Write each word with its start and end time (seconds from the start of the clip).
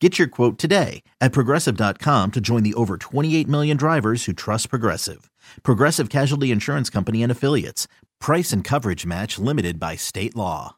Get 0.00 0.18
your 0.18 0.28
quote 0.28 0.58
today 0.58 1.02
at 1.22 1.32
progressive.com 1.32 2.32
to 2.32 2.40
join 2.40 2.62
the 2.62 2.74
over 2.74 2.98
28 2.98 3.48
million 3.48 3.76
drivers 3.78 4.26
who 4.26 4.34
trust 4.34 4.68
Progressive. 4.68 5.30
Progressive 5.62 6.10
Casualty 6.10 6.50
Insurance 6.50 6.90
Company 6.90 7.22
and 7.22 7.32
Affiliates. 7.32 7.88
Price 8.20 8.52
and 8.52 8.62
coverage 8.62 9.06
match 9.06 9.38
limited 9.38 9.80
by 9.80 9.96
state 9.96 10.36
law. 10.36 10.76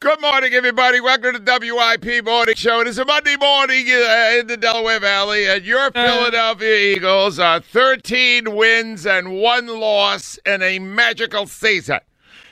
Good 0.00 0.20
morning, 0.22 0.54
everybody. 0.54 1.00
Welcome 1.00 1.34
to 1.34 1.38
the 1.40 1.74
WIP 1.74 2.24
Morning 2.24 2.54
Show. 2.54 2.80
It 2.80 2.86
is 2.86 2.98
a 2.98 3.04
Monday 3.04 3.36
morning 3.36 3.86
uh, 3.90 4.36
in 4.38 4.46
the 4.46 4.56
Delaware 4.56 5.00
Valley, 5.00 5.46
and 5.46 5.64
your 5.64 5.90
Philadelphia 5.90 6.94
Eagles 6.94 7.38
are 7.40 7.60
13 7.60 8.54
wins 8.54 9.06
and 9.06 9.40
one 9.40 9.66
loss 9.66 10.38
in 10.46 10.62
a 10.62 10.78
magical 10.78 11.46
season. 11.46 11.98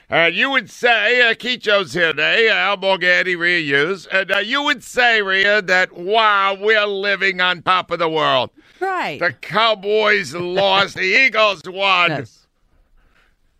And 0.09 0.33
you 0.33 0.49
would 0.51 0.69
say, 0.69 1.29
uh, 1.29 1.33
Keecho's 1.33 1.93
here 1.93 2.11
today, 2.13 2.47
uh, 2.47 2.53
Al 2.53 2.77
Morganti, 2.77 3.37
Rhea 3.37 3.59
Hughes, 3.59 4.05
and 4.05 4.31
uh, 4.31 4.37
you 4.37 4.63
would 4.63 4.81
say, 4.81 5.21
Rhea, 5.21 5.61
that, 5.63 5.97
wow, 5.97 6.55
we're 6.57 6.85
living 6.85 7.41
on 7.41 7.61
top 7.61 7.91
of 7.91 7.99
the 7.99 8.07
world. 8.07 8.49
Right. 8.79 9.19
The 9.19 9.33
Cowboys 9.33 10.33
lost, 10.33 10.95
the 10.95 11.01
Eagles 11.25 11.61
won. 11.65 12.11
Yes. 12.11 12.47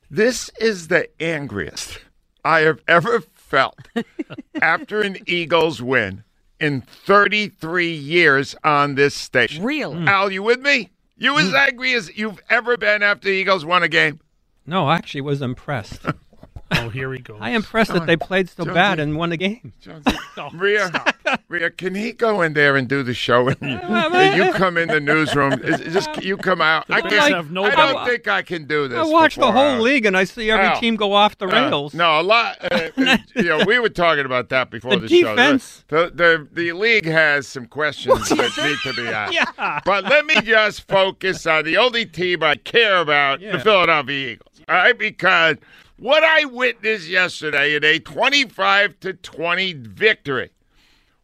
This 0.10 0.50
is 0.58 0.88
the 0.88 1.10
angriest 1.22 2.00
I 2.46 2.62
have 2.62 2.80
ever 2.88 3.22
felt 3.34 3.78
after 4.62 5.02
an 5.02 5.18
Eagles 5.28 5.82
win 5.82 6.24
in 6.62 6.80
33 6.80 7.92
years 7.92 8.56
on 8.64 8.96
this 8.96 9.16
station. 9.16 9.66
Really? 9.66 10.08
Al, 10.08 10.32
you 10.32 10.44
with 10.44 10.62
me? 10.62 10.92
You 11.18 11.38
as 11.40 11.54
angry 11.54 11.94
as 11.94 12.16
you've 12.18 12.40
ever 12.50 12.78
been 12.78 13.04
after 13.04 13.28
the 13.28 13.34
Eagles 13.34 13.66
won 13.66 13.84
a 13.84 13.90
game? 13.90 14.22
No, 14.66 14.86
I 14.88 14.96
actually 14.96 15.22
was 15.22 15.42
impressed. 15.42 16.06
Oh, 16.72 16.90
here 16.90 17.12
he 17.14 17.20
goes. 17.20 17.38
I 17.42 17.50
am 17.52 17.58
impressed 17.58 17.94
that 17.94 18.06
they 18.06 18.18
played 18.18 18.50
so 18.50 18.64
Jonesy. 18.64 18.74
bad 18.74 19.00
and 19.00 19.16
won 19.16 19.30
the 19.30 19.38
game. 19.38 19.72
Jonesy, 19.82 20.12
Rhea, 20.54 20.92
Rhea, 21.48 21.70
can 21.72 21.96
he 21.96 22.12
go 22.12 22.42
in 22.42 22.54
there 22.54 22.76
and 22.76 22.88
do 22.88 23.04
the 23.04 23.14
show? 23.14 23.48
And 23.48 23.58
you, 23.62 23.68
and 23.78 24.38
you 24.46 24.52
come 24.54 24.78
in 24.78 24.90
the 24.90 25.00
newsroom. 25.00 25.54
Is- 25.64 25.80
is 25.82 25.94
Just 25.94 26.24
you 26.24 26.36
come 26.38 26.62
out. 26.62 26.86
I, 26.90 27.02
Bears 27.02 27.14
can't- 27.14 27.34
have 27.36 27.52
no 27.52 27.64
I 27.64 27.70
don't 27.72 27.94
doubt. 27.96 28.08
think 28.08 28.28
I 28.28 28.42
can 28.42 28.66
do 28.68 28.88
this. 28.88 28.98
I 29.00 29.04
watch 29.04 29.36
the 29.36 29.52
whole 29.52 29.76
uh, 29.76 29.80
league 29.80 30.06
and 30.06 30.18
I 30.18 30.24
see 30.26 30.52
every 30.52 30.66
Al, 30.66 30.80
team 30.80 30.96
go 30.98 31.14
off 31.14 31.38
the 31.38 31.46
Uh, 31.48 31.52
rails. 31.70 31.94
no, 31.94 32.20
a 32.20 32.24
lot. 32.24 32.58
Uh, 32.62 32.90
you 33.36 33.44
know, 33.44 33.64
we 33.66 33.80
were 33.80 33.90
talking 33.90 34.26
about 34.26 34.50
that 34.50 34.70
before 34.70 34.96
the, 34.98 35.08
The 35.08 35.22
show. 35.22 35.36
defense. 35.36 35.86
The, 35.88 36.12
the 36.14 36.48
the 36.52 36.74
league 36.74 37.06
has 37.06 37.48
some 37.48 37.66
questions 37.66 38.28
that 38.30 38.58
need 38.58 38.78
to 38.92 39.02
be 39.02 39.08
asked. 39.08 39.34
Yeah. 39.34 39.80
But 39.86 40.04
let 40.06 40.26
me 40.26 40.42
just 40.42 40.88
focus 40.88 41.46
on 41.48 41.64
the 41.64 41.78
only 41.78 42.06
team 42.06 42.44
I 42.44 42.56
care 42.56 42.98
about, 42.98 43.40
the 43.40 43.60
Philadelphia 43.60 44.32
Eagles. 44.34 44.57
All 44.70 44.76
right, 44.76 44.98
because 44.98 45.58
what 45.98 46.24
I 46.24 46.46
witnessed 46.46 47.08
yesterday 47.08 47.76
in 47.76 47.84
a 47.84 48.00
twenty-five 48.00 49.00
to 49.02 49.14
twenty 49.14 49.74
victory 49.74 50.50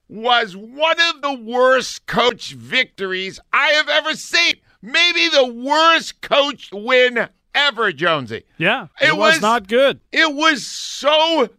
was 0.07 0.55
one 0.55 0.97
of 1.13 1.21
the 1.21 1.33
worst 1.33 2.05
coach 2.05 2.53
victories 2.53 3.39
I 3.51 3.67
have 3.69 3.89
ever 3.89 4.13
seen. 4.15 4.55
Maybe 4.81 5.27
the 5.29 5.47
worst 5.47 6.21
coach 6.21 6.69
win 6.71 7.27
ever, 7.55 7.91
Jonesy. 7.91 8.43
Yeah, 8.57 8.87
It 9.01 9.09
it, 9.09 9.17
was, 9.17 9.35
was- 9.35 9.41
not 9.41 9.67
good. 9.67 9.99
It 10.11 10.33
was 10.33 10.65
so 10.65 11.49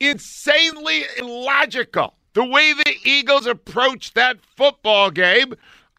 insanely 0.00 1.04
illogical 1.18 2.14
the 2.34 2.44
way 2.44 2.72
the 2.72 2.94
Eagles 3.04 3.46
approached 3.46 4.14
that 4.14 4.38
football 4.56 5.10
game. 5.10 5.54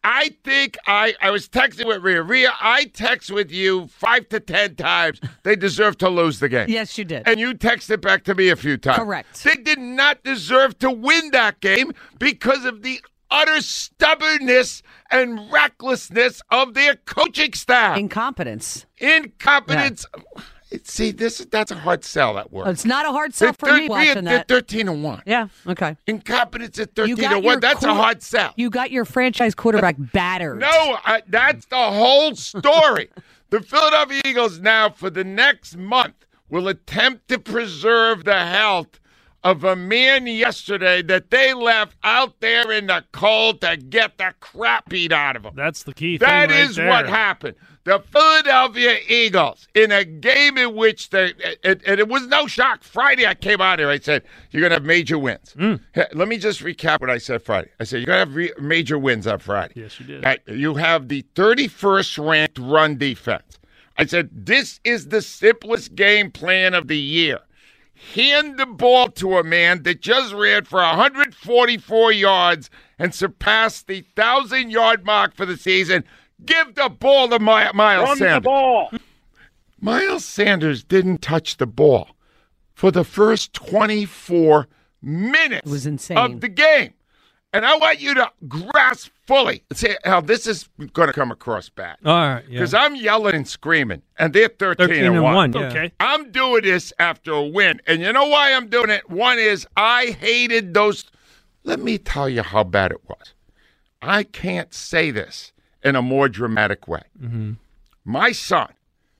I 0.08 0.36
think 0.44 0.78
I, 0.86 1.14
I 1.20 1.32
was 1.32 1.48
texting 1.48 1.84
with 1.84 2.00
Rhea. 2.00 2.22
Rhea, 2.22 2.52
I 2.60 2.84
text 2.84 3.28
with 3.28 3.50
you 3.50 3.88
five 3.88 4.28
to 4.28 4.38
ten 4.38 4.76
times. 4.76 5.20
They 5.42 5.56
deserve 5.56 5.98
to 5.98 6.08
lose 6.08 6.38
the 6.38 6.48
game. 6.48 6.68
Yes, 6.68 6.96
you 6.96 7.04
did. 7.04 7.24
And 7.26 7.40
you 7.40 7.54
texted 7.54 8.02
back 8.02 8.22
to 8.24 8.34
me 8.36 8.48
a 8.48 8.54
few 8.54 8.76
times. 8.76 8.98
Correct. 8.98 9.42
They 9.42 9.56
did 9.56 9.80
not 9.80 10.22
deserve 10.22 10.78
to 10.78 10.92
win 10.92 11.32
that 11.32 11.60
game 11.60 11.92
because 12.20 12.64
of 12.64 12.82
the 12.82 13.00
utter 13.32 13.60
stubbornness 13.60 14.80
and 15.10 15.50
recklessness 15.50 16.40
of 16.52 16.74
their 16.74 16.94
coaching 16.94 17.52
staff. 17.54 17.98
Incompetence. 17.98 18.86
Incompetence. 18.98 20.06
See, 20.82 21.12
this 21.12 21.38
that's 21.50 21.70
a 21.70 21.76
hard 21.76 22.04
sell 22.04 22.38
at 22.38 22.52
work. 22.52 22.66
It's 22.66 22.84
not 22.84 23.06
a 23.06 23.12
hard 23.12 23.34
sell 23.34 23.52
for 23.52 23.66
They're 23.66 23.76
me 23.78 23.86
thir- 23.86 23.88
watching 23.88 24.24
they're 24.24 24.38
that. 24.38 24.48
13 24.48 24.88
and 24.88 25.02
1. 25.04 25.22
Yeah, 25.24 25.48
okay. 25.66 25.96
Incompetence 26.08 26.78
at 26.80 26.94
13 26.96 27.14
got 27.16 27.32
and 27.34 27.44
1. 27.44 27.52
your 27.52 27.60
That's 27.60 27.84
a 27.84 27.94
hard 27.94 28.20
sell. 28.22 28.52
You 28.56 28.68
got 28.68 28.90
your 28.90 29.04
franchise 29.04 29.54
quarterback 29.54 29.94
battered. 30.12 30.58
no, 30.58 30.66
I, 31.04 31.22
that's 31.28 31.66
the 31.66 31.76
whole 31.76 32.34
story. 32.34 33.10
the 33.50 33.60
Philadelphia 33.60 34.22
Eagles 34.24 34.58
now, 34.58 34.90
for 34.90 35.08
the 35.08 35.22
next 35.24 35.76
month, 35.76 36.26
will 36.50 36.66
attempt 36.66 37.28
to 37.28 37.38
preserve 37.38 38.24
the 38.24 38.44
health 38.46 38.98
of 39.44 39.62
a 39.62 39.76
man 39.76 40.26
yesterday 40.26 41.00
that 41.02 41.30
they 41.30 41.54
left 41.54 41.96
out 42.02 42.40
there 42.40 42.72
in 42.72 42.88
the 42.88 43.04
cold 43.12 43.60
to 43.60 43.76
get 43.76 44.18
the 44.18 44.34
crap 44.40 44.88
beat 44.88 45.12
out 45.12 45.36
of 45.36 45.44
him. 45.44 45.52
That's 45.54 45.84
the 45.84 45.94
key 45.94 46.18
That 46.18 46.48
thing 46.48 46.58
right 46.58 46.68
is 46.68 46.74
there. 46.76 46.88
what 46.88 47.08
happened. 47.08 47.54
The 47.86 48.00
Philadelphia 48.00 48.98
Eagles, 49.08 49.68
in 49.72 49.92
a 49.92 50.04
game 50.04 50.58
in 50.58 50.74
which 50.74 51.10
they, 51.10 51.26
it, 51.62 51.82
it, 51.86 52.00
it 52.00 52.08
was 52.08 52.26
no 52.26 52.48
shock. 52.48 52.82
Friday, 52.82 53.28
I 53.28 53.34
came 53.34 53.60
out 53.60 53.78
here. 53.78 53.88
I 53.88 54.00
said, 54.00 54.24
You're 54.50 54.60
going 54.60 54.70
to 54.70 54.74
have 54.74 54.84
major 54.84 55.20
wins. 55.20 55.54
Mm. 55.56 55.80
Let 56.12 56.26
me 56.26 56.36
just 56.36 56.62
recap 56.62 57.00
what 57.00 57.10
I 57.10 57.18
said 57.18 57.42
Friday. 57.42 57.70
I 57.78 57.84
said, 57.84 57.98
You're 57.98 58.06
going 58.06 58.16
to 58.16 58.26
have 58.26 58.34
re- 58.34 58.52
major 58.60 58.98
wins 58.98 59.28
on 59.28 59.38
Friday. 59.38 59.74
Yes, 59.76 60.00
you 60.00 60.06
did. 60.06 60.24
Uh, 60.24 60.34
you 60.48 60.74
have 60.74 61.06
the 61.06 61.24
31st 61.36 62.28
ranked 62.28 62.58
run 62.58 62.98
defense. 62.98 63.60
I 63.96 64.06
said, 64.06 64.30
This 64.32 64.80
is 64.82 65.06
the 65.06 65.22
simplest 65.22 65.94
game 65.94 66.32
plan 66.32 66.74
of 66.74 66.88
the 66.88 66.98
year. 66.98 67.38
Hand 68.14 68.58
the 68.58 68.66
ball 68.66 69.10
to 69.10 69.38
a 69.38 69.44
man 69.44 69.84
that 69.84 70.00
just 70.00 70.34
ran 70.34 70.64
for 70.64 70.80
144 70.80 72.10
yards 72.10 72.68
and 72.98 73.14
surpassed 73.14 73.86
the 73.86 74.04
1,000 74.16 74.70
yard 74.70 75.06
mark 75.06 75.36
for 75.36 75.46
the 75.46 75.56
season. 75.56 76.02
Give 76.44 76.74
the 76.74 76.88
ball 76.88 77.28
to 77.28 77.38
My- 77.38 77.72
Miles 77.72 78.18
Sanders. 78.18 78.34
The 78.36 78.40
ball. 78.42 78.92
Miles 79.80 80.24
Sanders 80.24 80.84
didn't 80.84 81.22
touch 81.22 81.56
the 81.56 81.66
ball 81.66 82.10
for 82.74 82.90
the 82.90 83.04
first 83.04 83.52
24 83.54 84.68
minutes 85.02 85.66
It 85.66 85.70
was 85.70 85.86
insane. 85.86 86.16
of 86.18 86.40
the 86.40 86.48
game. 86.48 86.92
And 87.52 87.64
I 87.64 87.76
want 87.76 88.00
you 88.00 88.12
to 88.14 88.30
grasp 88.48 89.10
fully. 89.26 89.62
Say, 89.72 89.96
how 90.04 90.20
this 90.20 90.46
is 90.46 90.68
going 90.92 91.06
to 91.06 91.12
come 91.14 91.30
across 91.30 91.70
bad. 91.70 91.96
All 92.04 92.12
right, 92.14 92.44
yeah. 92.46 92.58
Because 92.58 92.74
I'm 92.74 92.94
yelling 92.96 93.34
and 93.34 93.48
screaming, 93.48 94.02
and 94.18 94.32
they're 94.34 94.48
13, 94.48 94.88
13 94.88 95.04
and 95.06 95.14
and 95.14 95.24
1. 95.24 95.34
1, 95.34 95.52
yeah. 95.52 95.60
Okay. 95.68 95.92
I'm 95.98 96.30
doing 96.32 96.62
this 96.64 96.92
after 96.98 97.32
a 97.32 97.42
win. 97.42 97.80
And 97.86 98.02
you 98.02 98.12
know 98.12 98.26
why 98.26 98.52
I'm 98.52 98.68
doing 98.68 98.90
it? 98.90 99.08
One 99.08 99.38
is 99.38 99.66
I 99.76 100.16
hated 100.20 100.74
those. 100.74 101.04
Let 101.64 101.80
me 101.80 101.96
tell 101.96 102.28
you 102.28 102.42
how 102.42 102.62
bad 102.64 102.90
it 102.92 103.00
was. 103.08 103.32
I 104.02 104.24
can't 104.24 104.74
say 104.74 105.10
this 105.10 105.52
in 105.82 105.96
a 105.96 106.02
more 106.02 106.28
dramatic 106.28 106.86
way. 106.88 107.02
Mm-hmm. 107.20 107.52
My 108.04 108.32
son, 108.32 108.68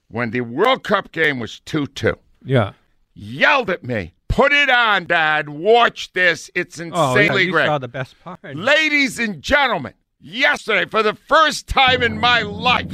when 0.08 0.30
the 0.30 0.40
World 0.42 0.84
Cup 0.84 1.12
game 1.12 1.38
was 1.38 1.60
2 1.60 1.86
2, 1.88 2.16
Yeah. 2.44 2.72
yelled 3.14 3.70
at 3.70 3.82
me, 3.84 4.14
"Put 4.28 4.52
it 4.52 4.70
on, 4.70 5.06
Dad. 5.06 5.48
Watch 5.48 6.12
this. 6.12 6.50
It's 6.54 6.78
insanely 6.78 6.98
Oh, 7.28 7.36
yeah, 7.36 7.38
you 7.38 7.52
great." 7.52 7.66
saw 7.66 7.78
the 7.78 7.88
best 7.88 8.14
part. 8.22 8.38
Ladies 8.54 9.18
and 9.18 9.42
gentlemen, 9.42 9.94
yesterday, 10.20 10.88
for 10.88 11.02
the 11.02 11.14
first 11.14 11.66
time 11.68 12.02
in 12.02 12.18
my 12.20 12.42
life, 12.42 12.92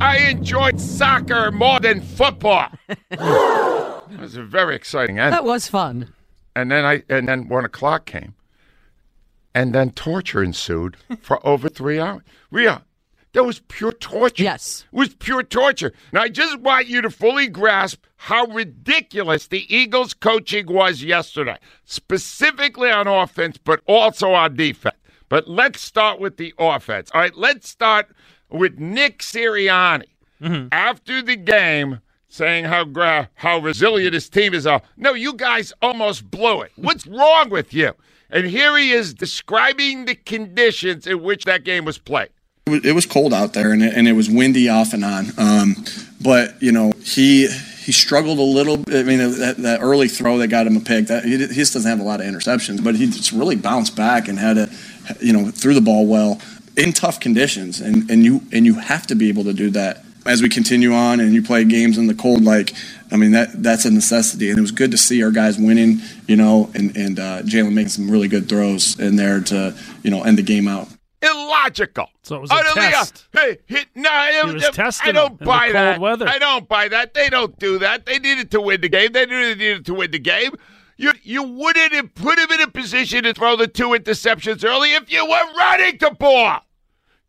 I 0.00 0.18
enjoyed 0.30 0.80
soccer 0.80 1.50
more 1.50 1.80
than 1.80 2.00
football. 2.00 2.68
it 2.88 4.20
was 4.20 4.36
a 4.36 4.42
very 4.44 4.74
exciting 4.76 5.18
end. 5.18 5.32
That 5.32 5.44
was 5.44 5.68
fun. 5.68 6.12
And 6.56 6.70
then 6.70 6.84
I 6.84 7.02
and 7.08 7.28
then 7.28 7.48
one 7.48 7.64
o'clock 7.64 8.06
came, 8.06 8.34
and 9.54 9.74
then 9.74 9.90
torture 9.90 10.42
ensued 10.42 10.96
for 11.20 11.44
over 11.46 11.68
three 11.68 11.98
hours. 11.98 12.22
Rhea, 12.50 12.84
that 13.32 13.44
was 13.44 13.60
pure 13.68 13.92
torture. 13.92 14.42
Yes. 14.42 14.84
It 14.92 14.96
was 14.96 15.14
pure 15.14 15.42
torture. 15.42 15.92
Now 16.12 16.22
I 16.22 16.28
just 16.28 16.58
want 16.60 16.86
you 16.86 17.02
to 17.02 17.10
fully 17.10 17.48
grasp 17.48 18.04
how 18.16 18.46
ridiculous 18.46 19.46
the 19.46 19.72
Eagles 19.74 20.14
coaching 20.14 20.66
was 20.66 21.02
yesterday, 21.02 21.56
specifically 21.84 22.90
on 22.90 23.06
offense, 23.06 23.58
but 23.58 23.80
also 23.86 24.32
on 24.32 24.56
defense. 24.56 24.96
But 25.28 25.48
let's 25.48 25.80
start 25.80 26.20
with 26.20 26.36
the 26.36 26.54
offense. 26.58 27.10
All 27.12 27.20
right, 27.20 27.36
let's 27.36 27.68
start 27.68 28.08
with 28.50 28.78
Nick 28.78 29.18
Sirianni 29.18 30.06
after 30.72 31.20
the 31.20 31.36
game 31.36 32.00
saying 32.28 32.64
how 32.64 32.84
gra- 32.84 33.28
how 33.34 33.58
resilient 33.58 34.14
his 34.14 34.28
team 34.28 34.54
is. 34.54 34.66
Uh, 34.66 34.78
no, 34.96 35.12
you 35.14 35.34
guys 35.34 35.72
almost 35.82 36.30
blew 36.30 36.62
it. 36.62 36.72
What's 36.76 37.06
wrong 37.06 37.50
with 37.50 37.74
you? 37.74 37.92
And 38.30 38.46
here 38.46 38.76
he 38.76 38.92
is 38.92 39.14
describing 39.14 40.04
the 40.04 40.14
conditions 40.14 41.06
in 41.06 41.22
which 41.22 41.44
that 41.44 41.64
game 41.64 41.84
was 41.84 41.98
played. 41.98 42.28
It 42.66 42.94
was, 42.94 43.06
cold 43.06 43.32
out 43.32 43.54
there, 43.54 43.72
and 43.72 43.82
it, 43.82 43.94
and 43.94 44.06
it 44.06 44.12
was 44.12 44.28
windy 44.28 44.68
off 44.68 44.92
and 44.92 45.02
on. 45.02 45.28
Um, 45.38 45.74
but 46.20 46.62
you 46.62 46.70
know, 46.70 46.92
he 47.02 47.46
he 47.46 47.92
struggled 47.92 48.38
a 48.38 48.42
little. 48.42 48.84
I 48.88 49.04
mean, 49.04 49.18
that, 49.18 49.54
that 49.60 49.80
early 49.80 50.06
throw 50.06 50.36
that 50.36 50.48
got 50.48 50.66
him 50.66 50.76
a 50.76 50.80
pick. 50.80 51.06
That 51.06 51.24
he, 51.24 51.38
he 51.38 51.46
just 51.46 51.72
doesn't 51.72 51.88
have 51.88 52.00
a 52.00 52.02
lot 52.02 52.20
of 52.20 52.26
interceptions, 52.26 52.84
but 52.84 52.94
he 52.94 53.06
just 53.06 53.32
really 53.32 53.56
bounced 53.56 53.96
back 53.96 54.28
and 54.28 54.38
had 54.38 54.58
a, 54.58 54.68
you 55.18 55.32
know, 55.32 55.50
threw 55.50 55.72
the 55.72 55.80
ball 55.80 56.06
well 56.06 56.42
in 56.76 56.92
tough 56.92 57.20
conditions, 57.20 57.80
and 57.80 58.10
and 58.10 58.22
you 58.22 58.42
and 58.52 58.66
you 58.66 58.74
have 58.74 59.06
to 59.06 59.14
be 59.14 59.30
able 59.30 59.44
to 59.44 59.54
do 59.54 59.70
that 59.70 60.04
as 60.26 60.42
we 60.42 60.50
continue 60.50 60.92
on 60.92 61.20
and 61.20 61.32
you 61.32 61.42
play 61.42 61.64
games 61.64 61.96
in 61.96 62.06
the 62.06 62.14
cold. 62.14 62.44
Like, 62.44 62.74
I 63.10 63.16
mean, 63.16 63.32
that 63.32 63.62
that's 63.62 63.84
a 63.84 63.90
necessity, 63.90 64.50
and 64.50 64.58
it 64.58 64.60
was 64.60 64.70
good 64.70 64.90
to 64.90 64.98
see 64.98 65.22
our 65.22 65.30
guys 65.30 65.58
winning. 65.58 66.00
You 66.26 66.36
know, 66.36 66.70
and 66.74 66.96
and 66.96 67.18
uh, 67.18 67.42
Jalen 67.42 67.72
making 67.72 67.88
some 67.90 68.10
really 68.10 68.28
good 68.28 68.48
throws 68.48 68.98
in 69.00 69.16
there 69.16 69.40
to 69.40 69.74
you 70.02 70.10
know 70.10 70.22
end 70.24 70.38
the 70.38 70.42
game 70.42 70.68
out. 70.68 70.88
Illogical. 71.22 72.08
So 72.22 72.36
it 72.36 72.40
was 72.42 72.50
a 72.50 72.54
Utterly, 72.54 72.86
uh, 72.86 72.90
test. 72.90 73.26
Hey, 73.32 73.58
he, 73.66 73.78
no, 73.96 74.08
it- 74.28 74.46
He 74.46 74.54
was 74.54 74.64
it- 74.64 74.72
testing 74.74 75.08
I 75.08 75.12
don't 75.12 75.26
him 75.32 75.32
in 75.32 75.38
the 75.38 75.44
buy 75.46 75.64
cold 75.66 75.74
that. 75.74 76.00
weather. 76.00 76.28
I 76.28 76.38
don't 76.38 76.68
buy 76.68 76.88
that. 76.88 77.14
They 77.14 77.28
don't 77.28 77.58
do 77.58 77.78
that. 77.78 78.06
They 78.06 78.18
needed 78.18 78.50
to 78.52 78.60
win 78.60 78.80
the 78.80 78.88
game. 78.88 79.12
They 79.12 79.26
knew 79.26 79.42
they 79.46 79.54
needed 79.54 79.86
to 79.86 79.94
win 79.94 80.10
the 80.10 80.18
game. 80.18 80.52
You 80.96 81.12
you 81.22 81.42
wouldn't 81.42 81.92
have 81.92 82.14
put 82.14 82.38
him 82.38 82.50
in 82.52 82.60
a 82.60 82.68
position 82.68 83.24
to 83.24 83.32
throw 83.34 83.56
the 83.56 83.66
two 83.68 83.88
interceptions 83.90 84.64
early 84.64 84.94
if 84.94 85.10
you 85.12 85.24
were 85.24 85.54
running 85.56 85.96
the 85.98 86.10
ball. 86.10 86.60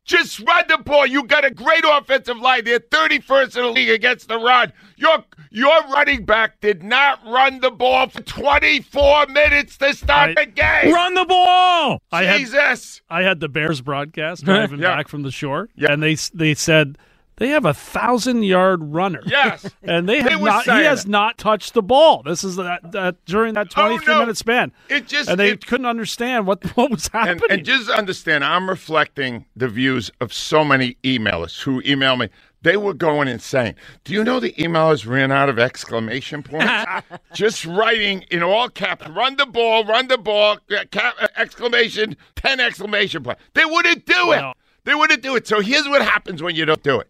Just 0.10 0.40
run 0.40 0.64
the 0.68 0.80
ball. 0.80 1.06
You 1.06 1.24
got 1.24 1.46
a 1.46 1.52
great 1.52 1.84
offensive 1.88 2.38
line. 2.40 2.64
They're 2.66 2.80
31st 2.80 3.58
in 3.58 3.62
the 3.64 3.70
league 3.70 3.90
against 3.92 4.28
the 4.28 4.40
run. 4.40 4.74
Your 4.98 5.24
your 5.52 5.84
running 5.90 6.26
back 6.26 6.60
did 6.62 6.82
not 6.84 7.24
run 7.28 7.60
the 7.60 7.70
ball 7.70 8.10
for 8.10 8.22
24 8.24 9.28
minutes 9.28 9.78
to 9.78 9.94
start 9.94 10.32
I- 10.36 10.46
the 10.46 10.52
game. 10.52 10.92
Run 10.94 11.14
the 11.14 11.26
ball! 11.26 12.02
I 12.12 12.24
had 12.24 12.40
Jesus. 12.40 13.02
I 13.08 13.22
had 13.22 13.40
the 13.40 13.50
Bears 13.50 13.82
broadcast 13.82 14.46
driving 14.46 14.80
Yeah. 14.80 14.96
back 14.96 15.08
from 15.10 15.22
the 15.22 15.30
shore, 15.32 15.70
Yeah. 15.76 15.92
and 15.92 16.02
they 16.02 16.16
they 16.34 16.56
said 16.56 16.98
they 17.40 17.50
have 17.50 17.66
a 17.66 17.74
thousand 17.74 18.44
yard 18.44 18.82
runner. 18.84 19.22
Yes. 19.26 19.70
and 19.84 20.08
they 20.08 20.22
have 20.22 20.40
not. 20.42 20.66
He 20.66 20.70
has 20.72 21.04
that. 21.06 21.10
not 21.10 21.38
touched 21.38 21.74
the 21.74 21.82
ball. 21.82 22.22
This 22.24 22.44
is 22.44 22.58
that, 22.58 22.92
that 22.92 23.26
during 23.26 23.56
that 23.56 23.68
Oh, 23.76 23.82
twenty 23.82 23.98
three 23.98 24.14
no. 24.14 24.20
minute 24.20 24.38
span. 24.38 24.72
It 24.90 25.08
just- 25.08 25.30
and 25.30 25.40
they 25.40 25.52
it- 25.52 25.66
couldn't 25.66 25.88
understand 25.88 26.46
what 26.46 26.64
what 26.78 26.92
was 26.92 27.08
happening. 27.08 27.42
And, 27.50 27.52
and 27.60 27.66
just 27.66 27.90
understand, 27.90 28.44
I'm 28.44 28.70
reflecting 28.70 29.46
the 29.56 29.68
views 29.68 30.12
of 30.22 30.32
so 30.34 30.64
many 30.64 30.98
emailers 31.04 31.62
who 31.62 31.82
email 31.86 32.16
me. 32.16 32.30
They 32.62 32.76
were 32.76 32.94
going 32.94 33.30
insane. 33.30 33.76
Do 34.04 34.12
you 34.12 34.22
know 34.22 34.42
the 34.42 34.52
emailers 34.52 35.08
ran 35.08 35.32
out 35.32 35.48
of 35.48 35.58
exclamation 35.58 36.44
points? 36.44 36.70
just 37.34 37.64
writing 37.66 38.26
in 38.32 38.44
all 38.44 38.68
caps, 38.68 39.08
run 39.08 39.38
the 39.38 39.46
ball, 39.46 39.86
run 39.86 40.10
the 40.10 40.18
ball, 40.18 40.58
uh, 40.70 40.84
cap, 40.92 41.16
uh, 41.22 41.30
exclamation, 41.38 42.18
10 42.36 42.60
exclamation 42.60 43.24
points. 43.24 43.42
They 43.54 43.64
wouldn't 43.64 44.06
do 44.06 44.34
it. 44.34 44.38
Well- 44.42 44.54
They 44.84 44.94
wouldn't 44.94 45.22
do 45.24 45.38
it. 45.38 45.48
So 45.48 45.62
here's 45.62 45.88
what 45.88 46.02
happens 46.02 46.44
when 46.44 46.54
you 46.58 46.66
don't 46.66 46.84
do 46.84 47.00
it. 47.00 47.10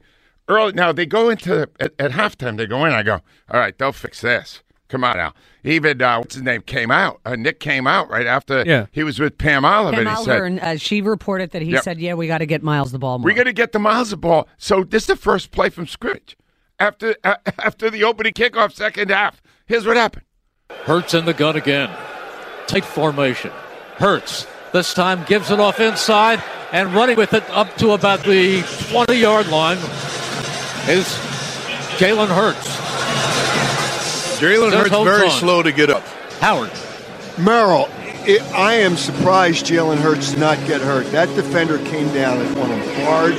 Early 0.49 0.73
now 0.73 0.91
they 0.91 1.05
go 1.05 1.29
into 1.29 1.69
at, 1.79 1.93
at 1.99 2.11
halftime. 2.11 2.57
They 2.57 2.65
go 2.65 2.83
in. 2.85 2.91
I 2.91 3.03
go, 3.03 3.21
all 3.51 3.59
right, 3.59 3.77
they'll 3.77 3.91
fix 3.91 4.21
this. 4.21 4.63
Come 4.89 5.03
on 5.03 5.17
now. 5.17 5.33
Even 5.63 6.01
uh, 6.01 6.17
what's 6.17 6.33
his 6.33 6.41
name 6.43 6.63
came 6.63 6.89
out. 6.89 7.19
Uh, 7.23 7.35
Nick 7.35 7.59
came 7.59 7.85
out 7.85 8.09
right 8.09 8.25
after 8.25 8.63
Yeah. 8.65 8.87
he 8.91 9.03
was 9.03 9.19
with 9.19 9.37
Pam 9.37 9.63
Oliver. 9.63 9.95
Pam 9.97 10.07
and 10.07 10.17
he 10.17 10.23
said, 10.23 10.41
Alvern, 10.41 10.63
uh, 10.63 10.77
she 10.77 11.01
reported 11.01 11.51
that 11.51 11.61
he 11.61 11.71
Yep. 11.73 11.83
said, 11.83 11.99
"Yeah, 11.99 12.15
we 12.15 12.25
got 12.25 12.39
to 12.39 12.47
get 12.47 12.63
Miles 12.63 12.91
the 12.91 12.97
ball 12.97 13.19
more." 13.19 13.25
we 13.25 13.35
got 13.35 13.43
to 13.43 13.53
get 13.53 13.71
the 13.71 13.79
miles 13.79 14.09
the 14.09 14.17
ball. 14.17 14.47
So 14.57 14.83
this 14.83 15.03
is 15.03 15.07
the 15.07 15.15
first 15.15 15.51
play 15.51 15.69
from 15.69 15.85
scrimmage 15.85 16.35
after 16.79 17.15
uh, 17.23 17.35
after 17.59 17.91
the 17.91 18.03
opening 18.03 18.33
kickoff, 18.33 18.73
second 18.73 19.11
half. 19.11 19.41
Here's 19.67 19.85
what 19.85 19.95
happened. 19.97 20.25
Hurts 20.85 21.13
in 21.13 21.25
the 21.25 21.33
gun 21.35 21.55
again. 21.55 21.89
Tight 22.65 22.85
formation. 22.85 23.51
Hurts 23.97 24.47
this 24.73 24.93
time 24.95 25.23
gives 25.25 25.51
it 25.51 25.59
off 25.59 25.79
inside 25.79 26.41
and 26.71 26.93
running 26.93 27.17
with 27.17 27.33
it 27.33 27.43
up 27.49 27.75
to 27.77 27.91
about 27.91 28.23
the 28.23 28.61
20 28.91 29.15
yard 29.15 29.47
line 29.49 29.77
is 30.89 31.05
Jalen 31.99 32.27
Hurts. 32.27 32.67
Jalen 34.39 34.71
Hurts 34.71 35.03
very 35.03 35.27
on. 35.27 35.31
slow 35.31 35.61
to 35.61 35.71
get 35.71 35.89
up. 35.89 36.03
Howard. 36.39 36.71
Merrill, 37.37 37.87
it, 38.25 38.41
I 38.53 38.73
am 38.73 38.97
surprised 38.97 39.65
Jalen 39.67 39.97
Hurts 39.97 40.31
did 40.31 40.39
not 40.39 40.57
get 40.65 40.81
hurt. 40.81 41.05
That 41.11 41.27
defender 41.35 41.77
came 41.85 42.11
down 42.13 42.37
on 42.37 42.69
him 42.69 43.05
hard. 43.05 43.33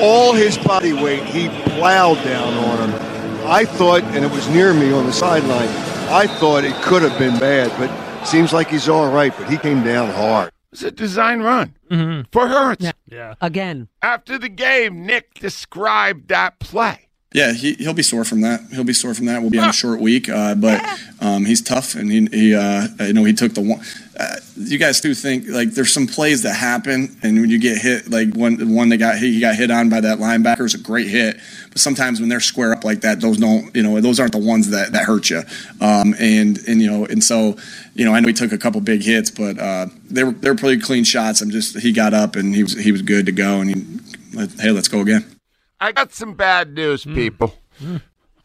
All 0.00 0.32
his 0.32 0.58
body 0.58 0.92
weight, 0.92 1.24
he 1.24 1.48
plowed 1.70 2.22
down 2.24 2.52
on 2.54 2.90
him. 2.90 3.00
I 3.46 3.64
thought, 3.64 4.02
and 4.04 4.24
it 4.24 4.30
was 4.30 4.48
near 4.50 4.72
me 4.74 4.92
on 4.92 5.06
the 5.06 5.12
sideline, 5.12 5.68
I 6.08 6.26
thought 6.26 6.64
it 6.64 6.74
could 6.82 7.02
have 7.02 7.18
been 7.18 7.38
bad, 7.38 7.70
but 7.78 7.90
seems 8.26 8.52
like 8.52 8.68
he's 8.68 8.88
all 8.88 9.10
right, 9.10 9.36
but 9.36 9.50
he 9.50 9.56
came 9.56 9.82
down 9.82 10.10
hard. 10.10 10.51
It's 10.72 10.82
a 10.82 10.90
design 10.90 11.40
run 11.42 11.74
for 12.32 12.48
Hurts. 12.48 12.82
Yeah. 12.84 12.92
yeah. 13.10 13.34
Again, 13.40 13.88
After 14.00 14.38
the 14.38 14.48
game, 14.48 15.04
Nick 15.04 15.34
described 15.34 16.28
that 16.28 16.58
play. 16.60 17.08
Yeah, 17.34 17.52
he 17.52 17.74
he'll 17.74 17.94
be 17.94 18.02
sore 18.02 18.24
from 18.24 18.42
that. 18.42 18.60
He'll 18.72 18.84
be 18.84 18.92
sore 18.92 19.14
from 19.14 19.24
that. 19.26 19.40
We'll 19.40 19.50
be 19.50 19.58
on 19.58 19.70
a 19.70 19.72
short 19.72 20.00
week, 20.00 20.28
uh, 20.28 20.54
but 20.54 20.82
um, 21.20 21.46
he's 21.46 21.62
tough, 21.62 21.94
and 21.94 22.10
he, 22.12 22.26
he 22.26 22.54
uh, 22.54 22.88
you 23.00 23.14
know 23.14 23.24
he 23.24 23.32
took 23.32 23.54
the 23.54 23.62
one. 23.62 23.80
Uh, 24.18 24.36
you 24.56 24.78
guys 24.78 25.00
do 25.00 25.14
think 25.14 25.48
like 25.48 25.70
there's 25.70 25.92
some 25.92 26.06
plays 26.06 26.42
that 26.42 26.54
happen, 26.54 27.16
and 27.22 27.40
when 27.40 27.48
you 27.48 27.58
get 27.58 27.78
hit, 27.78 28.10
like 28.10 28.34
one 28.34 28.74
one 28.74 28.90
that 28.90 28.98
got 28.98 29.14
hit, 29.16 29.28
he 29.30 29.40
got 29.40 29.54
hit 29.54 29.70
on 29.70 29.88
by 29.88 30.00
that 30.02 30.18
linebacker 30.18 30.66
is 30.66 30.74
a 30.74 30.78
great 30.78 31.08
hit, 31.08 31.38
but 31.70 31.78
sometimes 31.78 32.20
when 32.20 32.28
they're 32.28 32.38
square 32.40 32.72
up 32.72 32.84
like 32.84 33.00
that, 33.00 33.20
those 33.22 33.38
don't 33.38 33.74
you 33.74 33.82
know 33.82 33.98
those 34.02 34.20
aren't 34.20 34.32
the 34.32 34.38
ones 34.38 34.68
that 34.70 34.92
that 34.92 35.04
hurt 35.04 35.30
you. 35.30 35.42
Um, 35.80 36.14
and 36.20 36.58
and 36.68 36.82
you 36.82 36.90
know 36.90 37.06
and 37.06 37.24
so 37.24 37.56
you 37.94 38.04
know 38.04 38.14
I 38.14 38.20
know 38.20 38.28
he 38.28 38.34
took 38.34 38.52
a 38.52 38.58
couple 38.58 38.80
big 38.82 39.02
hits, 39.02 39.30
but 39.30 39.58
uh, 39.58 39.86
they 40.10 40.24
were 40.24 40.32
they 40.32 40.50
were 40.50 40.56
pretty 40.56 40.82
clean 40.82 41.04
shots. 41.04 41.40
I'm 41.40 41.50
just 41.50 41.78
he 41.80 41.90
got 41.90 42.12
up 42.12 42.36
and 42.36 42.54
he 42.54 42.62
was 42.62 42.78
he 42.78 42.92
was 42.92 43.00
good 43.00 43.24
to 43.26 43.32
go, 43.32 43.60
and 43.62 43.70
he 43.70 44.46
hey 44.60 44.70
let's 44.72 44.88
go 44.88 45.00
again. 45.00 45.24
I 45.80 45.92
got 45.92 46.12
some 46.12 46.34
bad 46.34 46.74
news, 46.74 47.04
people. 47.04 47.54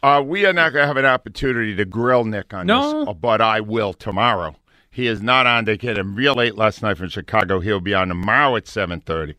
Uh, 0.02 0.24
we 0.26 0.46
are 0.46 0.54
not 0.54 0.72
going 0.74 0.84
to 0.84 0.88
have 0.88 0.98
an 0.98 1.06
opportunity 1.06 1.76
to 1.76 1.86
grill 1.86 2.24
Nick 2.24 2.54
on 2.54 2.68
No. 2.68 3.06
this, 3.06 3.16
but 3.20 3.42
I 3.42 3.62
will 3.62 3.94
tomorrow. 3.94 4.56
He 4.98 5.06
is 5.06 5.22
not 5.22 5.46
on. 5.46 5.66
They 5.66 5.78
get 5.78 5.96
him 5.96 6.16
real 6.16 6.34
late 6.34 6.56
last 6.56 6.82
night 6.82 6.98
from 6.98 7.10
Chicago. 7.10 7.60
He'll 7.60 7.80
be 7.80 7.94
on 7.94 8.08
tomorrow 8.08 8.56
at 8.56 8.68
seven 8.68 9.00
thirty. 9.00 9.36